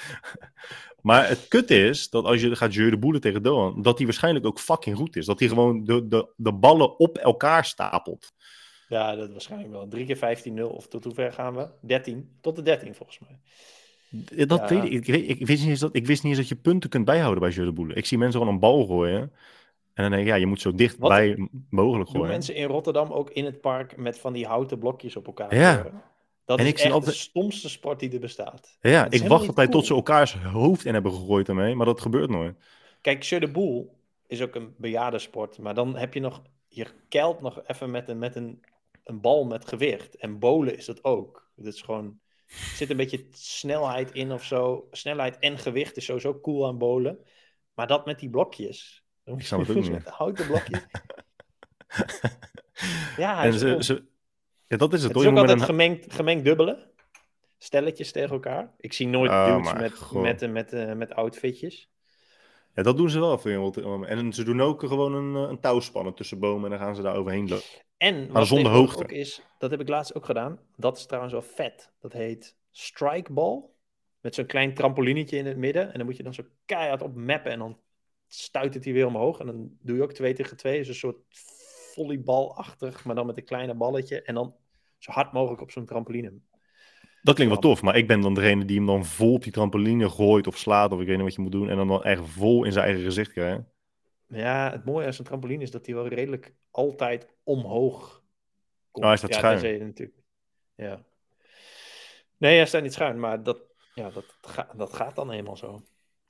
[1.02, 4.06] maar het kut is dat als je gaat jeu de boule tegen Doan, dat hij
[4.06, 5.26] waarschijnlijk ook fucking goed is.
[5.26, 8.32] Dat hij gewoon de, de, de ballen op elkaar stapelt.
[8.88, 9.88] Ja, dat waarschijnlijk wel.
[9.88, 11.68] 3 keer 15-0 of tot hoe ver gaan we?
[11.80, 12.38] 13.
[12.40, 13.40] Tot de 13 volgens mij.
[14.46, 14.68] Dat Ja.
[14.68, 14.92] weet ik.
[14.92, 17.04] Ik, weet- ik, wist niet eens dat, ik wist niet eens dat je punten kunt
[17.04, 17.94] bijhouden bij jeu de boule.
[17.94, 19.20] Ik zie mensen gewoon een bal gooien.
[19.94, 22.28] En dan denk ik, ja, je moet zo dichtbij mogelijk gooien.
[22.28, 25.74] mensen in Rotterdam ook in het park met van die houten blokjes op elkaar Ja.
[25.74, 26.02] gooien?
[26.44, 28.78] Dat En is ik echt altijd- de stomste sport die er bestaat.
[28.80, 29.84] Ja, ik wacht altijd tot cool.
[29.84, 32.56] ze elkaars hoofd in hebben gegooid ermee, maar dat gebeurt nooit.
[33.00, 33.86] Kijk, Jeu de Boule
[34.26, 38.18] is ook een bejaardensport, maar dan heb je nog, je keilt nog even met een,
[38.18, 38.62] met een,
[39.04, 40.16] een bal met gewicht.
[40.16, 41.48] En bolen is dat ook.
[41.56, 42.18] Dat is gewoon,
[42.74, 44.88] zit een beetje snelheid in of zo.
[44.90, 47.18] Snelheid en gewicht is sowieso cool aan bolen.
[47.74, 49.04] Maar dat met die blokjes.
[49.24, 50.86] Dan moet Ik het ook met houten blokjes.
[53.16, 54.04] ja, en ze, ze,
[54.66, 55.08] ja, dat is het.
[55.08, 55.22] Het hoor.
[55.22, 56.90] is ook altijd een, gemengd, gemengd dubbelen.
[57.58, 58.74] Stelletjes tegen elkaar.
[58.78, 61.91] Ik zie nooit Oh, dudes met, met, met, met, met outfitjes.
[62.74, 64.04] Ja, dat doen ze wel in Rotterdam.
[64.04, 66.96] En ze doen ook gewoon een, eh, een touw spannen tussen bomen en dan gaan
[66.96, 67.64] ze daar overheen lopen.
[67.96, 69.02] En wat zonder hoogte.
[69.02, 70.58] ook is, dat heb ik laatst ook gedaan.
[70.76, 71.92] Dat is trouwens wel vet.
[72.00, 73.62] Dat heet strikeball.
[74.20, 75.92] Met zo'n klein trampolinetje in het midden.
[75.92, 77.52] En dan moet je dan zo keihard op mappen.
[77.52, 77.78] En dan
[78.26, 79.38] stuit het hij weer omhoog.
[79.38, 80.78] En dan doe je ook 2 tegen 2.
[80.78, 81.16] Dus een soort
[81.94, 83.04] volleybalachtig.
[83.04, 84.22] Maar dan met een kleine balletje.
[84.22, 84.54] En dan
[84.98, 86.32] zo hard mogelijk op zo'n trampoline.
[87.22, 89.52] Dat klinkt wel tof, maar ik ben dan degene die hem dan vol op die
[89.52, 91.68] trampoline gooit of slaat of ik weet niet wat je moet doen.
[91.68, 93.60] En dan, dan echt vol in zijn eigen gezicht krijgt.
[94.26, 98.22] Ja, het mooie aan zo'n trampoline is dat hij wel redelijk altijd omhoog
[98.90, 99.04] komt.
[99.04, 99.72] Oh, hij staat ja, schuin.
[99.78, 100.18] je natuurlijk.
[100.74, 101.02] Ja.
[102.36, 103.58] Nee, hij staat niet schuin, maar dat,
[103.94, 105.82] ja, dat, ga, dat gaat dan eenmaal zo.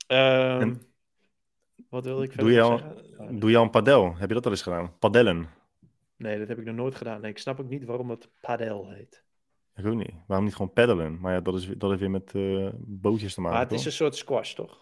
[0.07, 0.81] Ehm, En-
[1.89, 3.19] wat wilde ik Doe verder je nog al- zeggen?
[3.35, 4.15] Oh, Doe je al een padel?
[4.15, 4.97] Heb je dat al eens gedaan?
[4.99, 5.49] Padellen?
[6.17, 7.21] Nee, dat heb ik nog nooit gedaan.
[7.21, 9.22] Nee, ik snap ook niet waarom het padel heet.
[9.75, 10.11] Ik ook niet.
[10.27, 11.19] Waarom niet gewoon peddelen?
[11.19, 13.57] Maar ja, dat is, dat is weer met eh, bootjes te maken.
[13.57, 14.81] Maar het is een soort squash, toch?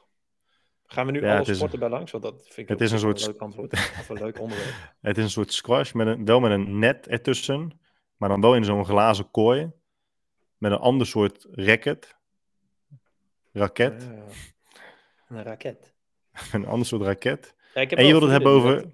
[0.86, 2.12] Gaan we nu Ja, alle sporten bij langs?
[2.12, 3.74] Want dat vind ik het is een soort- leuk antwoord.
[3.74, 4.74] Of een leuk onderwerp.
[5.02, 7.80] Het is een soort squash, met een, wel met een net ertussen.
[8.18, 9.72] Maar dan wel in zo'n glazen kooi.
[10.58, 12.18] Met een ander soort racket.
[13.54, 14.08] Raket.
[14.12, 14.24] Ja.
[15.38, 15.94] Een raket.
[16.54, 17.56] Een ander soort raket.
[17.74, 18.94] Ja, En je wilt het hebben over...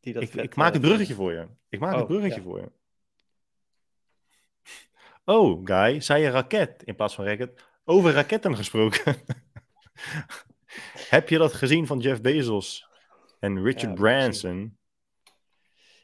[0.00, 1.46] die dat Ik, vet, ik maak eh, het bruggetje voor je.
[1.68, 2.70] Ik maak het Oh, bruggetje voor je.
[5.24, 7.64] Oh, Guy, zei je raket in plaats van racket?
[7.84, 9.16] Over raketten gesproken.
[11.08, 12.88] Heb je dat gezien van Jeff Bezos
[13.40, 14.78] en Richard Ja, Branson?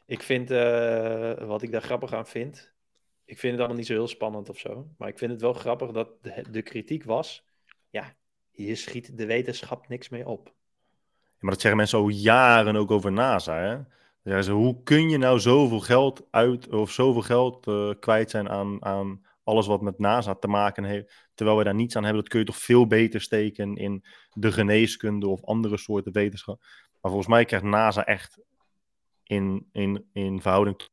[0.05, 2.73] Ik vind, eh, wat ik daar grappig aan vind,
[3.25, 5.53] ik vind het allemaal niet zo heel spannend of zo, maar ik vind het wel
[5.53, 7.45] grappig dat de, de kritiek was,
[7.89, 8.15] ja,
[8.51, 10.45] hier schiet de wetenschap niks mee op.
[10.47, 13.59] Ja, maar dat zeggen mensen al jaren ook over NASA.
[13.59, 13.77] Hè?
[14.27, 18.49] Zeggen ze, hoe kun je nou zoveel geld uit of zoveel geld eh, kwijt zijn
[18.49, 22.21] aan, aan alles wat met NASA te maken heeft, terwijl we daar niets aan hebben?
[22.21, 26.59] Dat kun je toch veel beter steken in de geneeskunde of andere soorten wetenschap.
[27.01, 28.39] Maar volgens mij krijgt NASA echt
[29.23, 30.91] in, in, in verhouding tot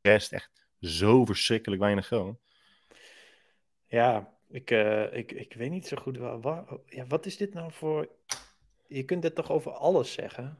[0.00, 0.50] de rest echt
[0.80, 2.38] zo verschrikkelijk weinig geld.
[3.86, 7.54] Ja, ik, eh, ik, ik weet niet zo goed, wa- wa- ja, wat is dit
[7.54, 8.08] nou voor,
[8.86, 10.58] je kunt dit toch over alles zeggen?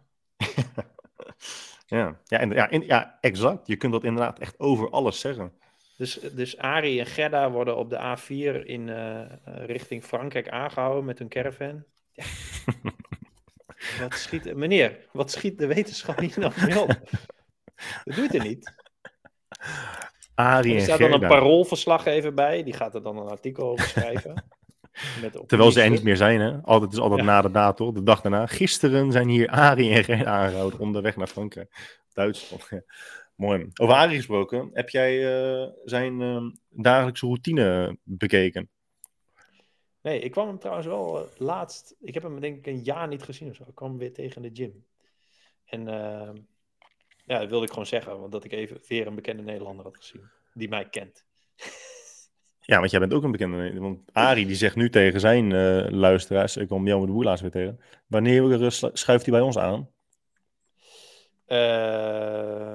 [1.93, 3.67] Ja, ja, en, ja, in- ja, exact.
[3.67, 5.53] Je kunt dat inderdaad echt over alles zeggen.
[5.97, 11.19] Dus, dus Arie en Gerda worden op de A4 in eh, richting Frankrijk aangehouden met
[11.19, 11.85] hun caravan.
[12.13, 12.25] Ja.
[14.01, 16.89] wat schiet, meneer, wat schiet de wetenschap hier nou mee op?
[18.05, 18.75] Dat doet er niet.
[20.35, 21.35] Arie Er en staat dan een Gerda.
[21.35, 24.45] paroolverslaggever bij, die gaat er dan een artikel over schrijven.
[25.47, 26.63] Terwijl ze er niet meer zijn, hè?
[26.63, 27.27] Altijd is altijd Ja.
[27.27, 28.47] na de datum, de dag daarna.
[28.47, 31.99] Gisteren zijn hier Arie en Gerda aangehouden onderweg naar Frankrijk.
[32.13, 32.67] Duitsland.
[32.71, 32.83] Ja.
[33.37, 33.69] Mooi.
[33.81, 38.71] Over Arie gesproken, heb jij eh, zijn eh, dagelijkse routine bekeken?
[40.03, 41.95] Nee, ik kwam hem trouwens wel eh, laatst.
[42.01, 43.65] Ik heb hem denk ik een jaar niet gezien of zo.
[43.69, 44.85] Ik kwam weer tegen de gym.
[45.65, 46.31] En eh,
[47.25, 49.97] ja, dat wilde ik gewoon zeggen, want dat ik even weer een bekende Nederlander had
[49.97, 50.31] gezien.
[50.55, 51.25] Die mij kent.
[52.65, 53.81] Ja, want jij bent ook een bekende.
[53.81, 57.25] Want Arie die zegt nu tegen zijn eh, luisteraars, ik kwam Jan met de Boer
[57.25, 57.81] laatst weer tegen.
[58.07, 59.89] Wanneer schu- schuift hij bij ons aan?
[61.47, 61.59] Eh,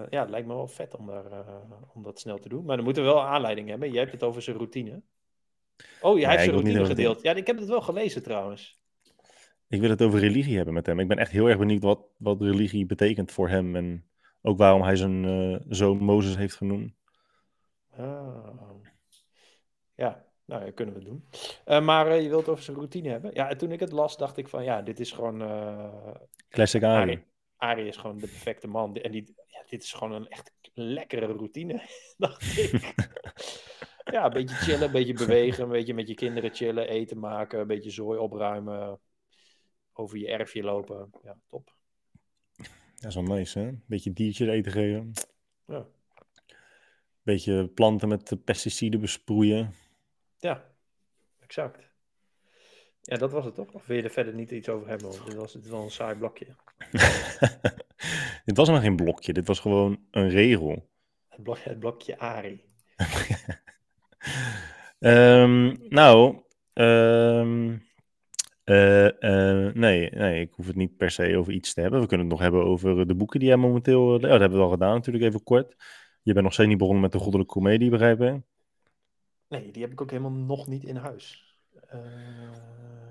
[0.09, 2.65] ja, het lijkt me wel vet om, daar, eh, om dat snel te doen.
[2.65, 3.91] Maar dan moeten we wel aanleiding hebben.
[3.91, 5.01] Jij hebt het over zijn routine.
[6.01, 7.21] Oh, jij hebt zijn routine gedeeld.
[7.21, 8.79] Ja, ik heb het wel gelezen trouwens.
[9.67, 10.99] Ik wil het over religie hebben met hem.
[10.99, 13.75] Ik ben echt heel erg benieuwd wat, wat religie betekent voor hem.
[13.75, 14.05] En
[14.41, 16.93] ook waarom hij zijn zoon Mozes heeft genoemd.
[17.97, 18.57] Ah.
[19.97, 21.27] Ja, Nou, ja, kunnen we doen.
[21.65, 23.31] Uh, maar uh, je wilt over zijn routine hebben.
[23.33, 25.41] Ja, en toen ik het las, dacht ik van ja, dit is gewoon.
[25.41, 26.15] Uh,
[26.49, 27.23] Classic Ari.
[27.57, 28.95] Ari is gewoon de perfecte man.
[28.95, 31.81] En die, ja, dit is gewoon een echt lekkere routine,
[32.17, 32.93] dacht ik.
[34.13, 37.59] ja, een beetje chillen, een beetje bewegen, een beetje met je kinderen chillen, eten maken,
[37.59, 38.99] een beetje zooi opruimen,
[39.93, 41.09] over je erfje lopen.
[41.23, 41.75] Ja, top.
[42.95, 43.67] Dat is wel nice, hè?
[43.67, 45.11] Een beetje diertjes eten geven.
[45.65, 45.85] Ja.
[47.21, 49.73] Beetje planten met pesticiden besproeien.
[50.37, 50.63] Ja,
[51.39, 51.89] exact.
[53.01, 53.71] Ja, dat was het toch?
[53.71, 55.11] Of wil je er verder niet iets over hebben?
[55.25, 56.45] dit was het wel een saai blokje.
[58.45, 60.89] dit was nog geen blokje, dit was gewoon een regel.
[61.27, 62.63] Het, blok, het blokje Ari.
[64.99, 66.41] um, nou,
[66.73, 67.85] um,
[69.73, 72.01] nee, nee, ik hoef het niet per se over iets te hebben.
[72.01, 74.13] We kunnen het nog hebben over de boeken die jij momenteel...
[74.13, 75.75] Oh, dat hebben we al gedaan natuurlijk, even kort.
[76.21, 78.41] Je bent nog steeds niet begonnen met de goddelijke komedie, begrijp ik?
[79.47, 81.55] Nee, die heb ik ook helemaal nog niet in huis.
[81.93, 82.01] Uh,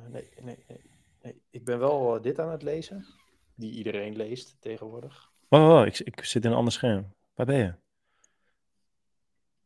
[0.08, 0.80] nee, nee, nee,
[1.22, 3.06] nee, Ik ben wel dit aan het lezen,
[3.54, 5.30] die iedereen leest tegenwoordig.
[5.48, 7.14] Oh, ik, ik zit in een ander scherm.
[7.34, 7.74] Waar ben je?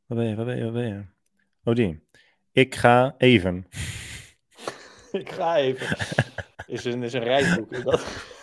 [0.07, 1.05] Waar ben je, waar ben je, waar ben je?
[1.65, 2.01] Oh, die.
[2.53, 3.67] Ik ga even.
[5.13, 5.97] ik ga even.
[6.67, 7.73] Is een, is een reisboek.
[7.73, 8.07] Is dat?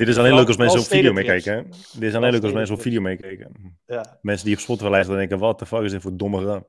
[0.00, 1.66] Dit is alleen leuk als mensen op video meekijken.
[1.92, 3.78] Dit is alleen leuk als mensen op video meekijken.
[3.86, 4.18] Ja.
[4.22, 6.64] Mensen die op Spotify luisteren denken, wat de fuck is dit voor domme ram?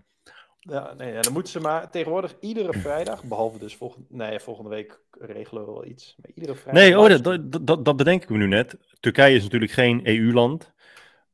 [0.60, 4.70] Ja, nee, ja, dan moeten ze maar tegenwoordig iedere vrijdag, behalve dus volgende, nee, volgende
[4.70, 6.16] week regelen we wel iets.
[6.22, 8.78] Maar iedere vrijdag nee, oh, dat, dat, dat, bedenk ik me nu net.
[9.00, 10.74] Turkije is natuurlijk geen EU-land.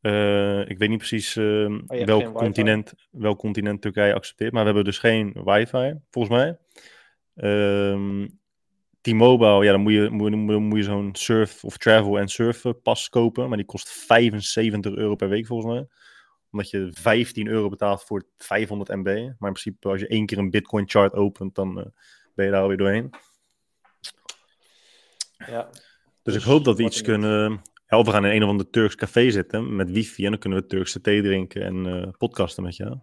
[0.01, 4.85] Uh, ik weet niet precies uh, welk, continent, welk continent Turkije accepteert, maar we hebben
[4.85, 6.57] dus geen wifi, volgens mij.
[7.35, 8.27] Uh,
[9.11, 12.81] T-Mobile, ja, dan moet je, moet, moet, moet je zo'n surf of travel en surfen
[12.81, 15.87] pas kopen, maar die kost 75 euro per week volgens mij
[16.51, 19.05] omdat je 15 euro betaalt voor 500 MB.
[19.05, 21.85] Maar in principe, als je één keer een Bitcoin chart opent, dan uh,
[22.35, 23.09] ben je daar alweer doorheen.
[25.37, 25.69] Ja.
[26.23, 27.61] Dus, ik hoop dat we iets kunnen.
[27.87, 30.59] Ja, we gaan in een of ander Turks café zitten met wifi en dan kunnen
[30.59, 32.99] we Turkse thee drinken en uh, podcasten met jou.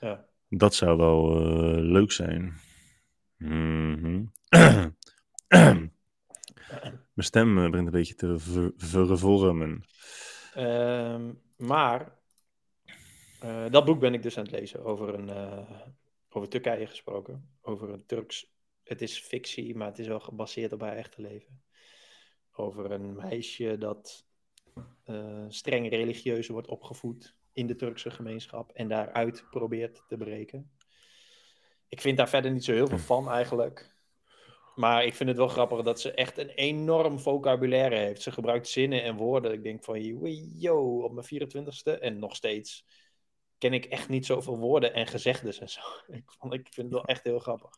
[0.00, 0.24] Ja.
[0.48, 2.60] Dat zou wel uh, leuk zijn.
[3.36, 4.32] Mm -hmm.
[7.14, 8.38] Mijn stem begint een beetje te
[8.76, 9.84] ver vervormen.
[10.56, 12.18] Um, maar
[13.44, 15.70] uh, dat boek ben ik dus aan het lezen over, een, uh,
[16.28, 17.56] over Turkije gesproken.
[17.60, 18.52] Over een Turks.
[18.82, 21.62] Het is fictie, maar het is wel gebaseerd op haar echte leven.
[22.52, 24.26] Over een meisje dat
[25.06, 30.70] uh, streng religieus wordt opgevoed in de Turkse gemeenschap en daaruit probeert te breken.
[31.88, 33.91] Ik vind daar verder niet zo heel veel van eigenlijk.
[34.74, 38.22] Maar ik vind het wel grappig dat ze echt een enorm vocabulaire heeft.
[38.22, 39.52] Ze gebruikt zinnen en woorden.
[39.52, 40.02] Ik denk van,
[40.58, 42.84] yo, op mijn 24ste en nog steeds
[43.58, 45.80] ken ik echt niet zoveel woorden en gezegdes en zo.
[46.16, 47.70] Ik, vond, ik vind het wel echt heel grappig.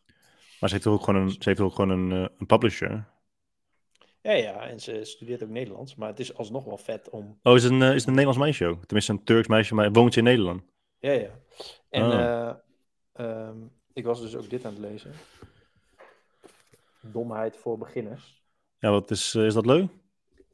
[0.59, 3.07] Maar ze heeft ook gewoon een, ze heeft ook gewoon een, uh, een publisher.
[4.21, 7.39] Ja, ja, en ze studeert ook Nederlands, maar het is alsnog wel vet om...
[7.43, 8.85] Oh, is het een, uh, is het een Nederlands meisje ook?
[8.85, 10.63] Tenminste, een Turks meisje, maar woont ze in Nederland?
[10.99, 11.39] Ja, ja.
[11.89, 12.13] En oh.
[12.13, 15.11] uh, um, ik was dus ook dit aan het lezen.
[17.11, 18.43] Domheid voor beginners.
[18.79, 19.89] Ja, wat is, is dat leuk?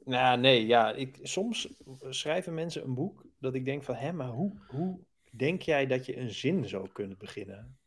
[0.04, 0.92] Nou, nee, ja.
[0.92, 1.70] Ik, soms
[2.10, 5.00] schrijven mensen een boek dat ik denk van, hè, maar hoe, hoe
[5.32, 7.78] Denk jij dat je een zin zou kunnen beginnen?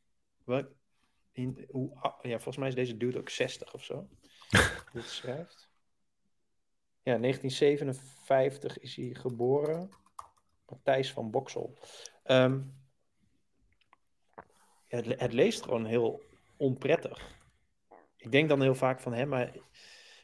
[0.44, 0.66] Wat,
[1.32, 4.08] in, hoe, ah, ja, volgens mij is deze dude ook 60 of zo.
[4.92, 5.68] dit schrijft.
[7.02, 9.90] Ja, 1957 is hij geboren.
[10.68, 11.78] Matthijs van Boksel.
[12.26, 12.74] Um,
[14.86, 16.22] het, het, leest gewoon heel
[16.56, 17.42] onprettig.
[18.24, 19.54] Ik denk dan heel vaak van, hè, maar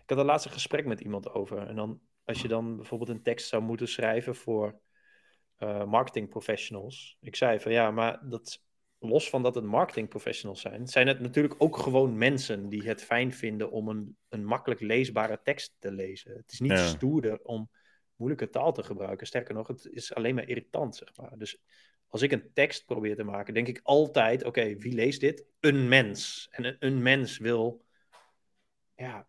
[0.02, 1.66] ik had een laatste gesprek met iemand over.
[1.66, 4.80] En dan, als je dan bijvoorbeeld een tekst zou moeten schrijven voor
[5.58, 7.16] uh, marketing professionals.
[7.20, 8.62] Ik zei van ja, maar dat,
[8.98, 13.02] los van dat het marketing professionals zijn, zijn het natuurlijk ook gewoon mensen die het
[13.02, 16.36] fijn vinden om een, een makkelijk leesbare tekst te lezen.
[16.36, 17.70] Het is niet stoerder om
[18.16, 19.26] moeilijke taal te gebruiken.
[19.26, 21.38] Sterker nog, het is alleen maar irritant, zeg maar.
[21.38, 21.62] Dus
[22.08, 25.44] als ik een tekst probeer te maken, denk ik altijd: oké, wie leest dit?
[25.60, 26.48] Een mens.
[26.50, 27.84] En een, een mens wil,
[29.00, 29.26] ja,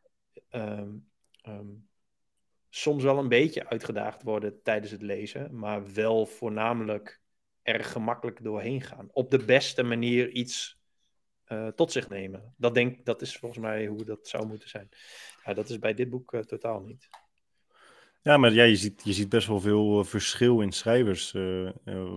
[0.49, 1.07] um,
[1.47, 1.89] um,
[2.69, 7.21] soms wel een beetje uitgedaagd worden tijdens het lezen, maar wel voornamelijk
[7.61, 9.09] er gemakkelijk doorheen gaan.
[9.11, 10.79] Op de beste manier iets
[11.47, 12.53] uh, tot zich nemen.
[12.57, 14.89] Dat, denk, dat is volgens mij hoe dat zou moeten zijn.
[15.55, 17.09] Dat is bij dit boek uh, totaal niet.
[18.21, 21.31] Ja, maar ja, je, ziet, je ziet best wel veel uh, verschil in schrijvers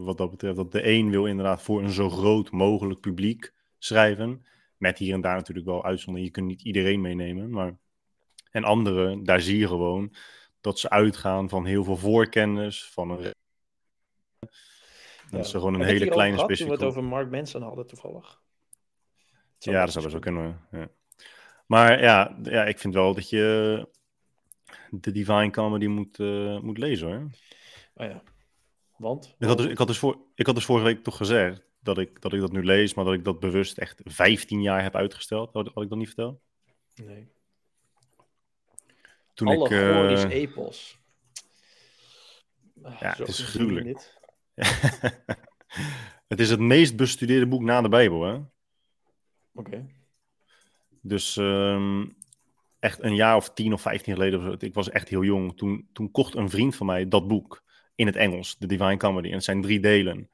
[0.04, 0.56] wat dat betreft.
[0.56, 4.44] Dat de een wil inderdaad voor een zo groot mogelijk publiek schrijven.
[4.84, 6.26] Met hier en daar natuurlijk wel uitzondering.
[6.26, 7.50] Je kunt niet iedereen meenemen.
[7.50, 7.76] Maar...
[8.50, 10.14] En anderen, daar zie je gewoon
[10.60, 13.34] dat ze uitgaan van heel veel voorkennis, van een...
[15.30, 15.58] Dat is Ja.
[15.58, 18.42] gewoon een hele kleine gehad Toen we het over Mark Manson hadden toevallig.
[19.58, 20.60] Ja, dat zou best wel kunnen.
[20.70, 20.88] Ja.
[21.66, 23.88] Maar ja, ja, ik vind wel dat je
[24.90, 27.30] de Divine Comedy moet, eh, moet lezen hoor.
[27.94, 28.22] Oh ja.
[28.96, 29.34] Want?
[29.38, 31.98] Ik had, dus, ik, had dus voor, ik had dus vorige week toch gezegd dat
[31.98, 34.96] ik, dat ik dat nu lees, maar dat ik dat bewust echt 15 jaar heb
[34.96, 35.52] uitgesteld.
[35.52, 36.40] Had, had ik dat niet verteld?
[36.94, 37.28] Nee.
[39.34, 40.98] Toen ik, eh, Allegorisch epos.
[42.82, 44.18] Ah, Ja, zo het is gruwelijk.
[46.28, 48.40] het is het meest bestudeerde boek na de Bijbel, hè?
[49.54, 49.86] Oké.
[51.00, 52.06] Dus ehm,
[52.78, 55.56] echt een jaar of tien of vijftien geleden, of zo, ik was echt heel jong,
[55.56, 57.62] toen, toen kocht een vriend van mij dat boek
[57.94, 59.28] in het Engels, The Divine Comedy.
[59.28, 60.30] En het zijn drie delen.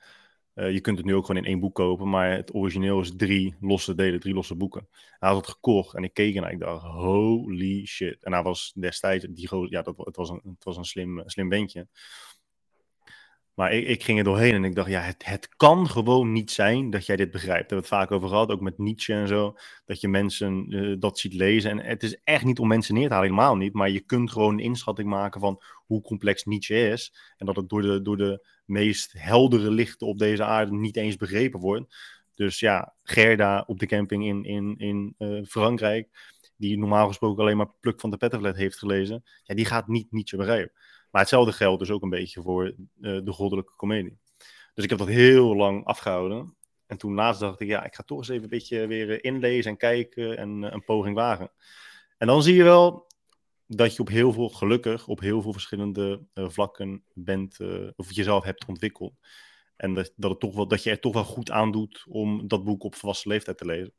[0.60, 3.16] Eh, je kunt het nu ook gewoon in één boek kopen, maar het origineel is
[3.16, 4.88] drie losse delen, drie losse boeken.
[5.18, 8.24] Hij had het gekocht en ik keek en ik dacht, holy shit.
[8.24, 11.50] En hij was destijds, die, ja, dat, het was een, het was een slim, slim
[11.50, 11.88] ventje.
[13.54, 16.50] Maar ik, ik ging er doorheen en ik dacht, ja, het, het kan gewoon niet
[16.50, 17.68] zijn dat jij dit begrijpt.
[17.68, 19.56] Daar hebben we het vaak over gehad, ook met Nietzsche en zo.
[19.84, 21.70] Dat je mensen eh, dat ziet lezen.
[21.70, 23.72] En het is echt niet om mensen neer te halen, helemaal niet.
[23.72, 27.14] Maar je kunt gewoon een inschatting maken van hoe complex Nietzsche is.
[27.36, 31.16] En dat het door de, door de meest heldere lichten op deze aarde niet eens
[31.16, 31.94] begrepen wordt.
[32.34, 36.08] Dus ja, Gerda op de camping in, in, in eh, Frankrijk,
[36.56, 40.12] die normaal gesproken alleen maar Pluk van de Petterlet heeft gelezen, ja, die gaat niet
[40.12, 40.72] Nietzsche begrijpen.
[41.10, 44.18] Maar hetzelfde geldt dus ook een beetje voor eh, de goddelijke komedie.
[44.74, 46.56] Dus ik heb dat heel lang afgehouden.
[46.86, 49.18] En toen laatst dacht ik, ja, ik ga toch eens even een beetje weer eh,
[49.32, 51.50] inlezen en kijken en eh, een poging wagen.
[52.18, 53.06] En dan zie je wel
[53.66, 57.58] dat je op heel veel, gelukkig, op heel veel verschillende vlakken bent,
[57.96, 59.12] of jezelf hebt ontwikkeld.
[59.76, 62.48] En dat, dat, het toch wel, dat je er toch wel goed aan doet om
[62.48, 63.92] dat boek op volwassen leeftijd te lezen.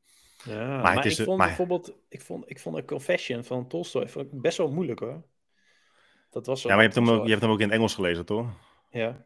[0.44, 3.44] Ja, Maar maar, het is, ik vond maar- bijvoorbeeld, ik vond, ik vond een Confession
[3.44, 5.24] van Tolstoy vond ik best wel moeilijk hoor.
[6.32, 6.68] Dat was zo.
[6.68, 8.48] Ja, maar je hebt, hem ook, je hebt hem ook in het Engels gelezen, toch?
[8.90, 9.26] Ja.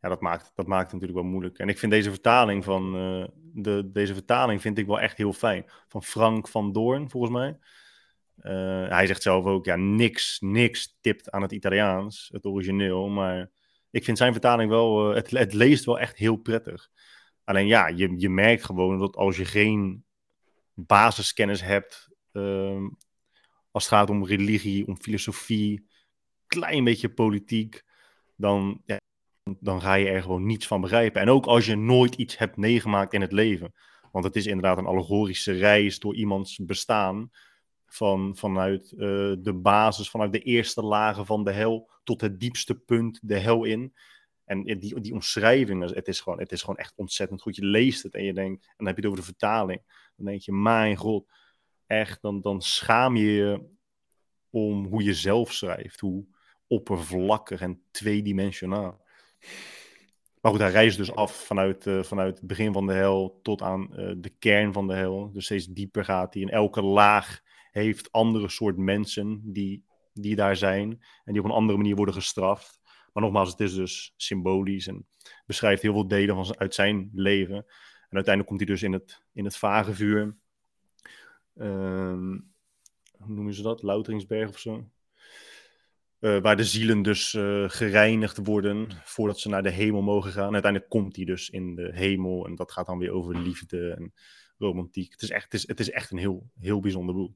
[0.00, 1.58] Ja, dat maakt, dat maakt het natuurlijk wel moeilijk.
[1.58, 5.32] En ik vind deze vertaling van eh, de, deze vertaling vind ik wel echt heel
[5.32, 5.64] fijn.
[5.88, 7.58] Van Frank van Doorn, volgens mij.
[8.36, 13.08] Eh, hij zegt zelf ook, ja, niks, niks tipt aan het Italiaans, het origineel.
[13.08, 13.50] Maar
[13.90, 16.90] ik vind zijn vertaling wel, eh, het, het leest wel echt heel prettig.
[17.44, 20.04] Alleen ja, je, je merkt gewoon dat als je geen
[20.74, 22.88] basiskennis hebt, ehm,
[23.70, 25.86] als het gaat om religie, om filosofie,
[26.52, 27.82] klein beetje politiek,
[28.36, 28.96] dan, ja,
[29.60, 31.20] dan ga je er gewoon niets van begrijpen.
[31.20, 33.72] En ook als je nooit iets hebt meegemaakt in het leven.
[34.12, 37.30] Want het is inderdaad een allegorische reis door iemands bestaan.
[37.86, 38.98] Van, vanuit eh,
[39.38, 43.64] de basis, vanuit de eerste lagen van de hel tot het diepste punt de hel
[43.64, 43.94] in.
[44.44, 47.56] En die, die omschrijvingen, het is, gewoon, het is gewoon echt ontzettend goed.
[47.56, 49.82] Je leest het en je denkt, en dan heb je het over de vertaling.
[50.16, 51.30] Dan denk je, mijn god,
[51.86, 53.70] echt, dan, dan schaam je je
[54.50, 56.00] om hoe je zelf schrijft.
[56.00, 56.26] Hoe
[56.72, 59.04] oppervlakkig en tweedimensionaal.
[60.40, 63.62] Maar goed, hij reist dus af vanuit, eh, vanuit het begin van de hel tot
[63.62, 65.32] aan eh, de kern van de hel.
[65.32, 66.42] Dus steeds dieper gaat hij.
[66.42, 67.40] In elke laag
[67.70, 71.02] heeft andere soort mensen die, die daar zijn.
[71.24, 72.80] En die op een andere manier worden gestraft.
[73.12, 75.06] Maar nogmaals, het is dus symbolisch en
[75.46, 77.56] beschrijft heel veel delen van, uit zijn leven.
[78.08, 80.36] En uiteindelijk komt hij dus in het, in het vage vuur.
[81.54, 82.38] Ehm,
[83.18, 83.82] hoe noemen ze dat?
[83.82, 84.90] Louteringsberg of zo?
[86.22, 90.46] Eh, waar de zielen dus eh, gereinigd worden voordat ze naar de hemel mogen gaan.
[90.46, 93.90] En uiteindelijk komt hij dus in de hemel en dat gaat dan weer over liefde
[93.90, 94.12] en
[94.58, 95.12] romantiek.
[95.12, 97.32] Het is echt, het is, het is echt een heel, heel bijzonder boek.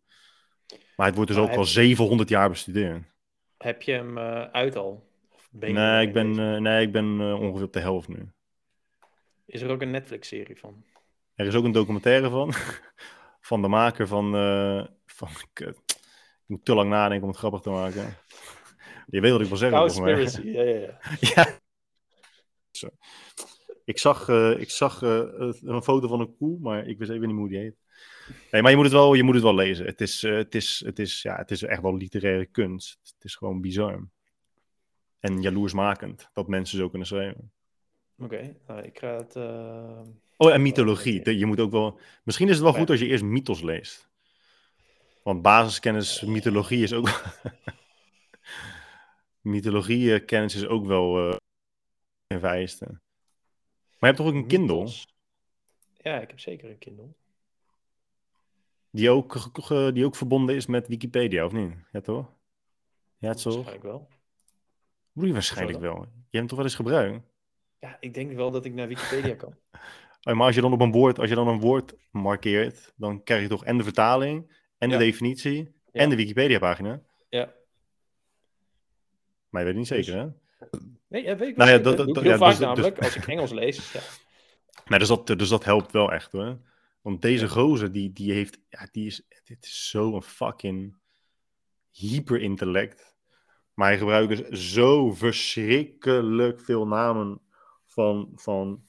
[0.96, 3.02] Maar het wordt dus Maar ook al 700 jaar bestudeerd.
[3.58, 5.08] Heb je hem eh, uit al?
[5.30, 8.32] Of ben je Nee, ik ben, nee, ik ben ongeveer op de helft nu.
[9.46, 10.84] Is er ook een Netflix-serie van?
[11.34, 12.52] Er is ook een documentaire van.
[13.50, 14.30] van de maker van.
[15.06, 15.78] van kut.
[16.42, 18.16] Ik moet te lang nadenken om het grappig te maken.
[19.06, 19.78] Je weet wat ik wil zeggen.
[19.78, 21.46] Cowspiracy, ja, ja, ja.
[22.70, 22.90] Ja.
[23.84, 25.22] Ik zag, eh, ik zag eh,
[25.62, 27.76] een foto van een koe, maar ik wist even niet hoe die heet.
[28.50, 29.86] Nee, maar je moet het wel, je moet het wel lezen.
[29.86, 32.98] Het is, eh, het, is, het, is, ja, het is echt wel literaire kunst.
[33.02, 34.08] Het is gewoon bizar.
[35.20, 37.52] En jaloersmakend dat mensen zo kunnen schrijven.
[38.18, 39.36] Oké, nou, ik ga het...
[40.36, 41.38] Oh, en mythologie.
[41.38, 41.98] Je moet ook wel...
[42.24, 42.78] Misschien is het wel Ja.
[42.78, 44.08] goed als je eerst mythos leest.
[45.22, 47.08] Want basiskennis, mythologie is ook...
[49.46, 51.36] mythologie eh, kennis is ook wel eh
[52.26, 52.84] een vereiste.
[52.84, 53.00] Maar
[53.98, 54.88] je hebt toch ook een Kindle?
[55.96, 57.08] Ja, ik heb zeker een Kindle.
[58.90, 59.64] Die ook,
[59.94, 61.72] die ook verbonden is met Wikipedia, of niet?
[61.92, 62.32] Ja, toch?
[63.18, 63.50] Ja, het zo.
[63.50, 64.08] Waarschijnlijk wel.
[65.12, 65.94] Hoe waarschijnlijk wel.
[65.94, 67.24] Je hebt hem toch wel eens gebruikt?
[67.80, 69.54] Ja, ik denk wel dat ik naar Wikipedia kan.
[70.22, 73.22] Oh, maar als je dan op een woord, als je dan een woord markeert, dan
[73.22, 76.00] krijg je toch en de vertaling, en de definitie, Ja.
[76.00, 77.02] en de Wikipedia-pagina.
[77.28, 77.54] Ja,
[79.56, 80.78] Maar je weet het niet Dus- zeker, hè?
[81.08, 82.66] Nee, ja, weet ik Nou ja, dat- doe ik dat- heel ja, vaak dus- dus-
[82.66, 83.92] namelijk, als ik Engels lees.
[83.92, 84.00] Ja.
[84.86, 86.58] Nee, dus dat, dus dat helpt wel echt hoor.
[87.00, 90.96] Want deze gozer, die, die heeft, ja, die is, dit is zo'n fucking
[91.90, 93.14] hyperintellect.
[93.74, 97.40] Maar hij gebruikt dus zo verschrikkelijk veel namen
[97.86, 98.84] van, van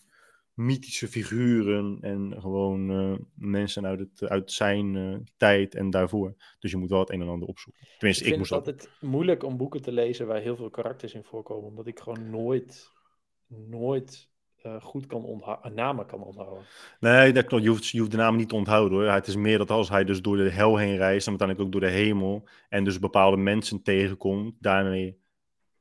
[0.57, 6.35] mythische figuren en gewoon eh, mensen uit, het, uit zijn eh, tijd en daarvoor.
[6.59, 7.81] Dus je moet wel het een en ander opzoeken.
[7.83, 8.73] Ik Tenminste, ik, vind moest het dat.
[8.75, 11.69] altijd moeilijk om boeken te lezen waar heel veel karakters in voorkomen.
[11.69, 12.91] Omdat ik gewoon nooit,
[13.47, 14.29] nooit
[14.61, 16.63] eh, goed kan onthouden, namen kan onthouden.
[16.99, 17.63] Nee, dat klopt.
[17.63, 19.07] Je hoeft, je hoeft de namen niet te onthouden hoor.
[19.07, 21.81] Het is meer dat als hij dus door de hel heen reist en uiteindelijk ook
[21.81, 25.19] door de hemel en dus bepaalde mensen tegenkomt, daarmee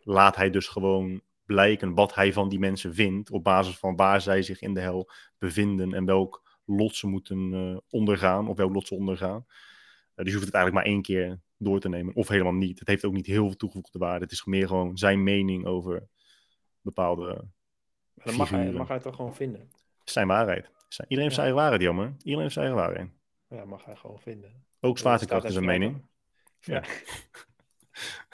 [0.02, 4.20] laat hij dus gewoon blijken wat hij van die mensen vindt op basis van waar
[4.20, 8.74] zij zich in de hel bevinden en welk lot ze moeten eh, ondergaan of welk
[8.74, 9.44] lot ze ondergaan.
[10.14, 12.78] Eh, dus je hoeft het eigenlijk maar één keer door te nemen of helemaal niet.
[12.78, 14.24] Het heeft ook niet heel veel toegevoegde waarde.
[14.24, 16.08] Het is meer gewoon zijn mening over
[16.80, 17.48] bepaalde
[18.14, 19.70] Maar mag hij, mag hij toch gewoon vinden.
[20.04, 20.70] zijn waarheid.
[20.88, 22.14] Zijn- Iedereen heeft zijn eigen waarheid, jammer.
[22.18, 23.10] Iedereen heeft zijn eigen waarheid.
[23.48, 24.64] Ja, mag hij gewoon vinden.
[24.80, 26.04] Ook zwaartekracht is een mening.
[26.60, 26.82] Ja.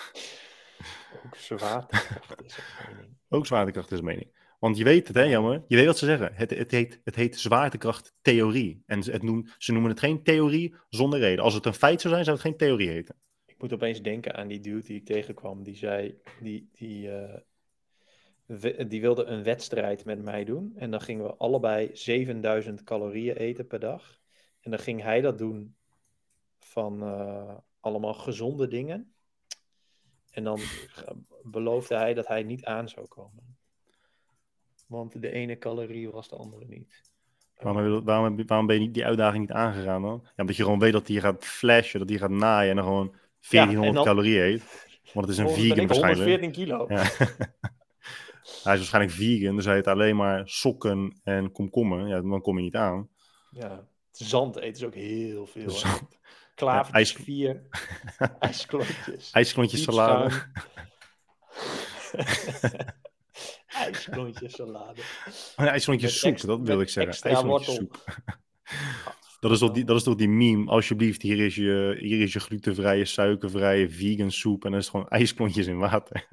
[1.32, 3.16] Ook zwaartekracht is een mening.
[3.28, 4.40] Ook zwaartekracht is een mening.
[4.58, 5.64] Want je weet het, hè, jammer.
[5.66, 6.30] Je weet wat ze zeggen.
[6.34, 8.82] Het, het, heet, het heet zwaartekrachttheorie.
[8.86, 11.44] En ze, het noem, ze noemen het geen theorie zonder reden.
[11.44, 13.14] Als het een feit zou zijn, zou het geen theorie heten.
[13.46, 15.62] Ik moet opeens denken aan die dude die ik tegenkwam.
[15.62, 17.38] Die zei, die, die, eh,
[18.46, 20.72] we- die wilde een wedstrijd met mij doen.
[20.76, 24.20] En dan gingen we allebei 7000 calorieën eten per dag.
[24.60, 25.76] En dan ging hij dat doen
[26.58, 29.14] van eh, allemaal gezonde dingen.
[30.32, 33.56] En dan ge- beloofde hij dat hij niet aan zou komen.
[34.86, 37.00] Want de ene calorie was de andere niet.
[37.58, 40.20] Waarom, waarom, waarom ben je die uitdaging niet aangegaan dan?
[40.24, 42.84] Ja, omdat je gewoon weet dat hij gaat flashen, dat hij gaat naaien en dan
[42.84, 43.14] gewoon
[43.48, 44.62] 1400 dan- calorieën eet.
[45.12, 46.40] Want het is een Volgens ben vegan waarschijnlijk.
[46.42, 46.86] 114 kilo.
[46.88, 47.02] Ja.
[48.64, 52.08] hij is waarschijnlijk vegan, dus hij eet alleen maar sokken en komkommer.
[52.08, 53.08] Ja, dan kom je niet aan.
[53.50, 55.70] Ja, zand eten is ook heel veel.
[55.70, 56.18] Zand.
[56.54, 57.62] Klavertjes, ijs- vier,
[58.38, 59.30] ijsklontjes.
[59.32, 60.34] IJsklontjes salade.
[63.66, 65.00] Ijsklontjes salade.
[65.56, 67.30] Oh, ja, IJsklontjes soep, dat wil ik zeggen.
[67.30, 68.04] IJsklontjes soep.
[69.40, 72.32] Dat is, toch die, dat is toch die meme, alsjeblieft, hier is je, hier is
[72.32, 74.64] je glutenvrije, suikervrije, vegan soep.
[74.64, 76.26] En dan is het gewoon ijsklontjes in water.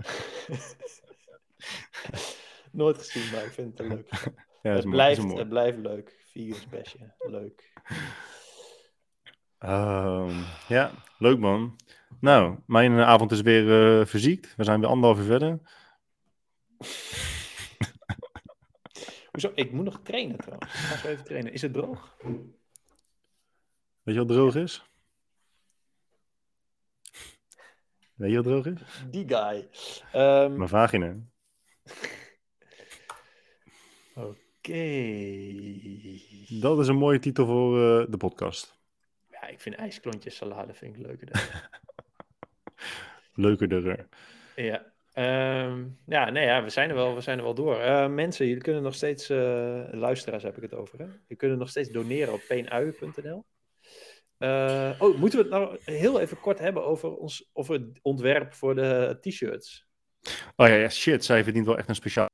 [2.71, 4.09] Nooit gezien, maar ik vind het leuk.
[4.61, 6.23] Ja, het, blijft, het blijft leuk.
[6.31, 7.07] Vegan special.
[7.19, 7.71] Leuk.
[9.59, 11.75] Ehm, ja, leuk man.
[12.19, 14.55] Nou, mijn avond is weer eh, verziekt.
[14.55, 15.59] We zijn weer anderhalf uur verder.
[19.31, 19.51] Hoezo?
[19.55, 20.73] Ik moet nog trainen trouwens.
[20.73, 21.53] Ik ga zo even trainen.
[21.53, 22.15] Is het droog?
[24.01, 24.83] Weet je wat droog is?
[28.15, 28.81] Weet je wat droog is?
[29.09, 29.69] Die guy.
[30.11, 31.15] Ehm, Mijn vagina.
[34.15, 35.03] Oké.
[36.59, 38.78] Dat is een mooie titel voor eh, de podcast.
[39.41, 41.27] Ja, ik vind ijsklontjes salade vind ik leuker.
[43.33, 44.07] Leukerder.
[44.55, 47.79] Ja, ehm, ja, nee, ja, we zijn er wel, we zijn er wel door.
[47.79, 51.05] Eh, mensen, jullie kunnen nog steeds, eh, luisteraars heb ik het over, hè?
[51.27, 53.45] Je kunnen nog steeds doneren op peenuien.nl.
[54.37, 58.53] Eh, oh, moeten we het nou heel even kort hebben over ons over het ontwerp
[58.53, 59.87] voor de t-shirts?
[60.55, 62.27] Oh ja, ja, shit, zij verdient wel echt een speciaal.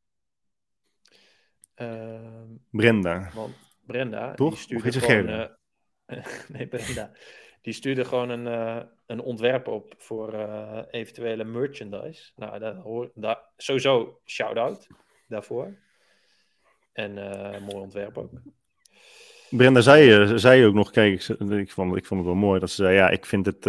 [1.76, 3.32] Ehm, Brenda.
[3.34, 3.56] want
[3.86, 4.50] Brenda, Toch?
[4.50, 5.56] die stuurde ze gewoon...
[6.54, 7.12] Nee, Brenda.
[7.62, 12.32] Die stuurde gewoon een, eh, een ontwerp op voor eh, eventuele merchandise.
[12.36, 13.12] Nou, daar hoor,
[13.58, 14.88] sowieso shout-out
[15.28, 15.78] daarvoor.
[16.94, 18.32] En eh, mooi ontwerp ook.
[19.50, 22.76] Brenda zei, zei ook nog, kijk, ik, vond, ik vond het wel mooi dat ze
[22.76, 23.66] zei, ja, ik vind het,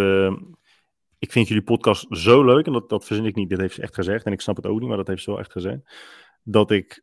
[1.19, 3.83] ik vind jullie podcast zo leuk, en dat, dat verzin ik niet, dit heeft ze
[3.83, 5.81] echt gezegd, en ik snap het ook niet, maar dat heeft ze wel echt gezegd,
[6.43, 7.03] dat ik,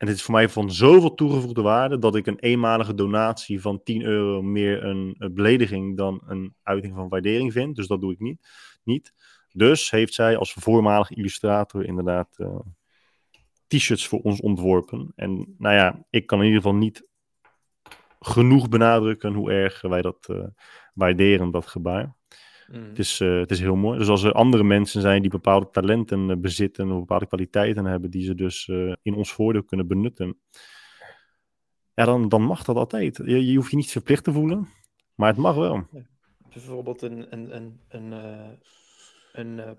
[0.00, 3.82] en dit is voor mij van zoveel toegevoegde waarde, dat ik een eenmalige donatie van
[3.82, 8.12] 10 euro meer een, een belediging dan een uiting van waardering vind, dus dat doe
[8.12, 8.48] ik niet.
[8.82, 9.12] niet.
[9.52, 12.58] Dus heeft zij als voormalig illustrator inderdaad eh,
[13.66, 15.12] t-shirts voor ons ontworpen.
[15.16, 17.06] En nou ja, ik kan in ieder geval niet
[18.20, 20.46] genoeg benadrukken hoe erg wij dat eh,
[20.94, 22.14] waarderen, dat gebaar.
[22.72, 22.88] Mm.
[22.88, 23.98] Het is, eh, het is heel mooi.
[23.98, 28.10] Dus als er andere mensen zijn die bepaalde talenten eh, bezitten of bepaalde kwaliteiten hebben
[28.10, 30.38] die ze dus eh, in ons voordeel kunnen benutten,
[31.94, 33.16] ja, dan, dan mag dat altijd.
[33.24, 34.68] Je, je hoeft je niet verplicht te voelen,
[35.14, 35.86] maar het mag wel.
[36.52, 38.12] Bijvoorbeeld een, een, een, een,
[39.32, 39.76] een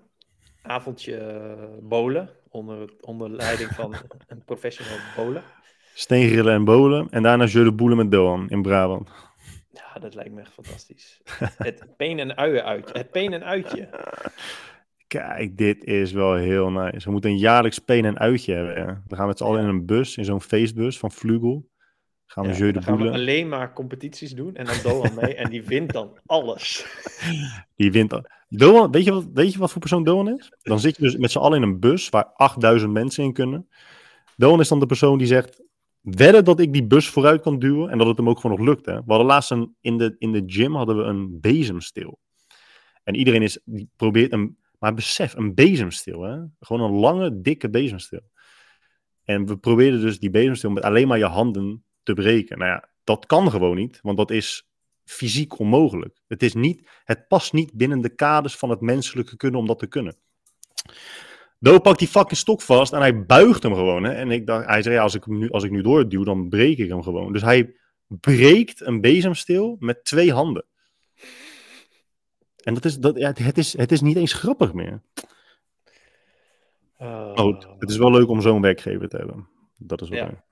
[0.62, 3.94] avondje bowlen onder, onder leiding van
[4.28, 5.42] een professional bowler.
[5.94, 9.10] Steengrillen en bolen en daarna jeu de boelen met Doan in Brabant.
[9.72, 11.20] Ja, dat lijkt me echt fantastisch.
[11.56, 12.92] Het peen en uien uit.
[12.92, 13.88] Het peen en uitje.
[15.06, 17.04] Kijk, dit is wel heel nice.
[17.04, 18.76] We moeten een jaarlijks peen en uitje hebben.
[18.76, 19.02] Ja.
[19.08, 21.70] We gaan met z'n allen in een bus, in zo'n feestbus van Vlugel.
[22.26, 25.14] Gaan we Ja, Jeu de dan gaan we alleen maar competities doen en dan Doan
[25.20, 26.86] mee en die wint dan alles.
[27.76, 28.12] Die wint.
[28.12, 30.52] al- Doan, weet, je wat, weet je wat voor persoon Doan is?
[30.62, 33.68] Dan zit je dus met z'n allen in een bus waar 8000 mensen in kunnen.
[34.36, 35.62] Doan is dan de persoon die zegt:
[36.02, 38.66] wedden dat ik die bus vooruit kan duwen en dat het hem ook gewoon nog
[38.66, 38.86] lukt.
[38.86, 38.94] Hè?
[38.94, 39.50] We hadden laatst
[39.80, 42.18] in, de, in de gym hadden we een bezemsteel.
[43.02, 46.22] En iedereen is, die probeert een, maar besef, een bezemsteel.
[46.22, 46.38] Hè?
[46.60, 48.30] Gewoon een lange, dikke bezemsteel.
[49.24, 52.58] En we probeerden dus die bezemsteel met alleen maar je handen te breken.
[52.58, 54.68] Nou ja, dat kan gewoon niet, want dat is
[55.04, 56.22] fysiek onmogelijk.
[56.26, 59.78] Het, is niet, het past niet binnen de kaders van het menselijke kunnen om dat
[59.78, 60.16] te kunnen.
[61.62, 64.04] Do pakt die fucking stok vast en hij buigt hem gewoon.
[64.04, 64.12] Hè?
[64.12, 66.48] En ik dacht, hij zei, ja, als ik, hem nu, als ik nu doorduw, dan
[66.48, 67.32] breek ik hem gewoon.
[67.32, 67.74] Dus hij
[68.06, 70.64] breekt een bezemsteel met twee handen.
[72.64, 75.02] En dat is, dat, ja, het, is, het is niet eens grappig meer.
[77.34, 79.48] Goed, het is wel leuk om zo'n werkgever te hebben.
[79.78, 80.26] Dat is wel Ja.
[80.26, 80.42] leuk.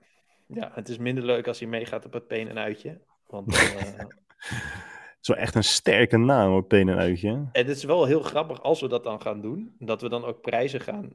[0.47, 3.01] Ja, het is minder leuk als hij meegaat op het peen en uitje.
[3.27, 4.07] Want Het
[5.21, 7.49] is wel echt een sterke naam, hoor, Peen en Uitje.
[7.51, 9.75] het is wel heel grappig als we dat dan gaan doen.
[9.79, 11.13] Dat we dan ook prijzen gaan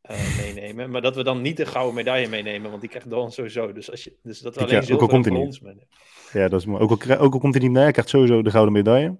[0.00, 0.90] eh, meenemen.
[0.90, 2.68] Maar dat we dan niet de gouden medaille meenemen.
[2.68, 3.72] Want die krijgt Doan sowieso.
[3.72, 5.88] Dus, als je, dus dat we alleen ja, zilver komt hij meenemen.
[6.32, 6.82] Ja, dat is mooi.
[6.82, 9.16] Ook al, ook al komt hij niet mee, hij krijgt sowieso de gouden medaille.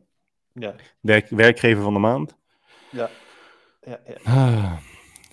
[0.53, 2.37] Ja, Werk, werkgever van de maand.
[2.91, 3.11] ja.
[3.81, 4.17] Ja, ja.
[4.25, 4.79] Ah,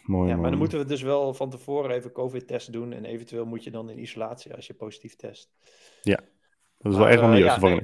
[0.04, 2.94] mooi, ja, maar dan moeten we dus wel van tevoren even COVID-test doen.
[2.94, 5.52] En eventueel moet je dan in isolatie als je positief test.
[6.78, 7.84] Dat is wel echt een eh, ja.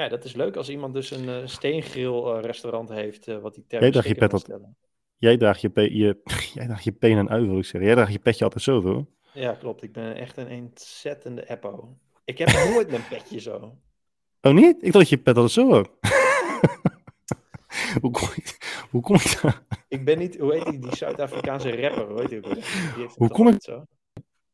[0.00, 3.28] Ja, dat is leuk als iemand dus een steengrill eh, restaurant heeft.
[3.28, 4.76] eh, wat die ter Jij dacht je pet stellen.
[5.16, 6.20] Jij draagt je, pe- je,
[6.54, 7.84] jij draagt je pen en uit, wil ik zeggen.
[7.84, 9.04] Jij draagt je petje altijd zo, toch?
[9.34, 9.82] Ja, klopt.
[9.82, 11.96] Ik ben echt een ontzettende eppo.
[12.24, 13.76] Ik heb nooit mijn petje zo.
[14.40, 14.76] Oh, niet?
[14.76, 15.90] Ik dacht dat je pet altijd zo had.
[18.00, 18.58] hoe, kom ik,
[18.90, 19.62] hoe kom ik daar?
[19.88, 23.28] Ik ben niet, hoe heet die, die Zuid-Afrikaanse rapper, hoe heet die ook heeft Hoe
[23.28, 23.84] kom ik- altijd Zo.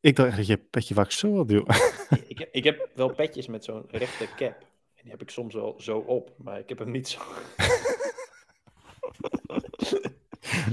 [0.01, 1.68] Ik dacht dat je petje vaak zo had, joh.
[2.27, 4.55] Ik, heb- ik heb wel petjes met zo'n rechte cap.
[5.07, 7.20] Die heb ik soms wel zo op, maar ik heb hem niet zo.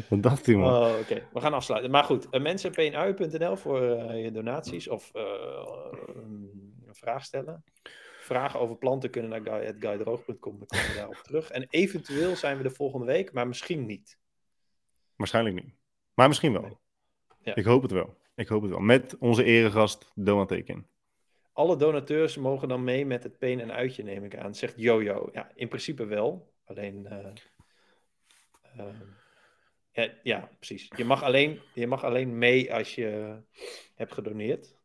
[0.10, 0.74] Wat dacht hij, man?
[0.74, 1.28] Oh, oké.
[1.34, 1.92] We gaan afsluiten.
[1.92, 5.24] Maar goed, uh, mensen pnu.nl voor eh, je donaties of eh,
[6.16, 7.64] een vraag stellen.
[8.20, 10.58] Vragen over planten kunnen naar guy.guydroog.com.
[10.58, 11.52] Dan komen we daarop terug.
[11.52, 14.18] En eventueel zijn we de volgende week, maar misschien niet.
[15.16, 15.74] Waarschijnlijk niet.
[16.14, 16.62] Maar misschien wel.
[16.62, 16.78] Nee.
[17.40, 17.56] Ja.
[17.56, 18.18] Ik hoop het wel.
[18.36, 18.80] Ik hoop het wel.
[18.80, 20.12] Met onze eregast
[20.48, 20.88] Teken.
[21.54, 24.56] Alle donateurs mogen dan mee met het peen en uitje, neem ik aan.
[24.56, 25.30] Zegt Jojo.
[25.34, 26.54] Ja, in principe wel.
[26.66, 27.08] Alleen.
[27.08, 27.18] eh,
[28.78, 28.96] ehm,
[29.92, 30.92] ja, ja, precies.
[30.96, 33.38] Je mag, alleen, je mag alleen mee als je
[33.96, 34.76] hebt gedoneerd.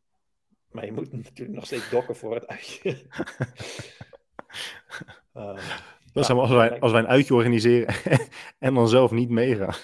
[0.71, 2.97] Maar je moet natuurlijk nog steeds dokken voor het uitje.
[5.33, 5.57] Eh,
[6.13, 7.95] Dat zijn we als, wij, als wij een uitje organiseren
[8.59, 9.75] en dan zelf niet meegaan.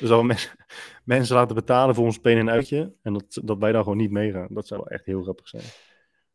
[0.00, 0.50] Dus al mensen,
[1.04, 4.10] mensen laten betalen voor ons pen en uitje en dat, dat wij dan gewoon niet
[4.10, 4.48] meegaan.
[4.50, 5.62] Dat zou wel echt heel grappig zijn.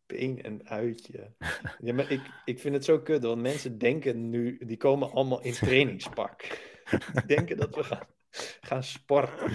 [0.05, 1.33] peen en uitje.
[1.79, 5.41] Ja, maar ik, ik vind het zo kut, want mensen denken nu, die komen allemaal
[5.41, 6.59] in trainingspak.
[7.13, 8.07] Die denken dat we gaan,
[8.61, 9.51] gaan sporten.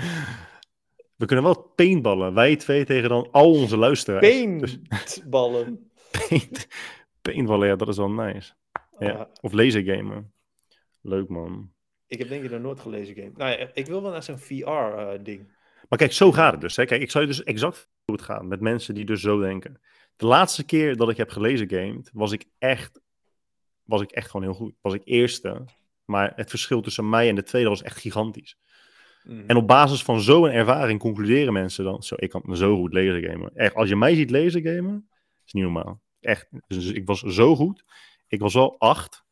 [1.17, 2.35] We kunnen wel paintballen.
[2.35, 4.27] Wij twee tegen dan al onze luisteraars.
[4.61, 5.91] Dus Paintballen.
[6.29, 6.67] paint,
[7.23, 8.53] paintballen, ja, dat is wel nice.
[8.99, 9.11] Ja.
[9.13, 10.33] Ah, Of lasergamen.
[11.01, 11.73] Leuk man.
[12.13, 13.31] Ik heb denk ik nog nooit gelezen game.
[13.35, 15.53] Nou ja, ik wil wel naar zo'n VR-ding.
[15.89, 16.77] Maar kijk, zo gaat het dus.
[16.77, 16.85] Hè.
[16.85, 19.81] Kijk, ik zou je dus exact hoe het gaat met mensen die dus zo denken.
[20.17, 23.01] De laatste keer dat ik heb gelezen gamed, was ik echt,
[23.83, 24.75] was ik echt gewoon heel goed.
[24.81, 25.65] Was ik eerste.
[26.05, 28.57] Maar het verschil tussen mij en de tweede was echt gigantisch.
[29.25, 29.45] Mhm.
[29.47, 33.51] En op basis van zo'n ervaring concluderen mensen dan, zo, ik kan zo goed lasergamen.
[33.55, 35.09] Echt, als je mij ziet lasergamen,
[35.45, 36.01] is niet normaal.
[36.21, 37.85] Echt, dus ik was zo goed.
[38.27, 39.25] Ik was wel acht,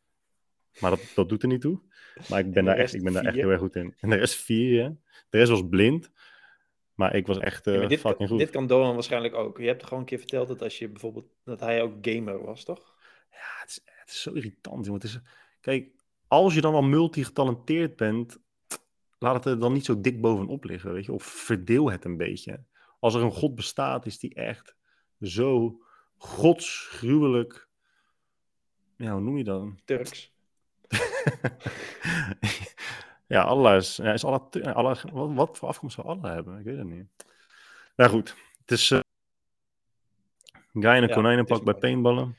[0.79, 1.81] maar dat, dat doet er niet toe.
[2.29, 3.95] Maar ik ben, daar echt, ik ben daar echt heel erg goed in.
[3.99, 4.95] En de rest vier, ja.
[5.29, 6.11] De rest was blind.
[6.93, 8.39] Maar ik was echt eh Ja, dit, fucking kan, goed.
[8.39, 9.57] dit kan Doan waarscheinlijk ook.
[9.57, 12.63] Je hebt gewoon een keer verteld dat als je bijvoorbeeld dat hij ook gamer was,
[12.63, 12.95] toch?
[13.31, 15.01] Ja, het is, het is zo irritant, jongen.
[15.01, 15.19] Het is,
[15.59, 15.89] kijk,
[16.27, 18.39] als je dan al multigetalenteerd bent,
[19.19, 21.11] laat het er dan niet zo dik bovenop liggen, weet je.
[21.11, 22.63] Of verdeel het een beetje.
[22.99, 24.75] Als er een God bestaat, is die echt
[25.21, 25.81] zo
[26.17, 27.69] godsgruwelijk...
[28.97, 29.67] Ja, hoe noem je dat?
[29.85, 30.33] Turks.
[33.27, 36.59] ja, alles is, ja, is wat, voor afkomst zou Allah hebben?
[36.59, 37.05] Ik weet het niet.
[37.95, 38.99] Nou goed, het is uh,
[40.73, 42.37] guy in een ja, konijnenpak bij paintballen.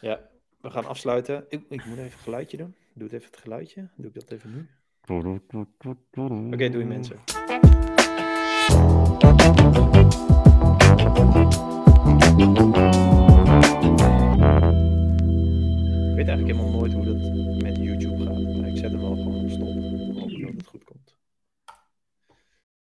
[0.00, 0.20] Ja,
[0.60, 1.44] we gaan afsluiten.
[1.48, 2.74] Ik, ik moet even een geluidje doen.
[2.94, 3.88] Doe het even het geluidje.
[3.96, 4.68] Doe ik dat even nu.
[6.46, 7.20] Oké, okay, doe je mensen.
[16.22, 17.61] ik weet eigenlijk helemaal nooit hoe dat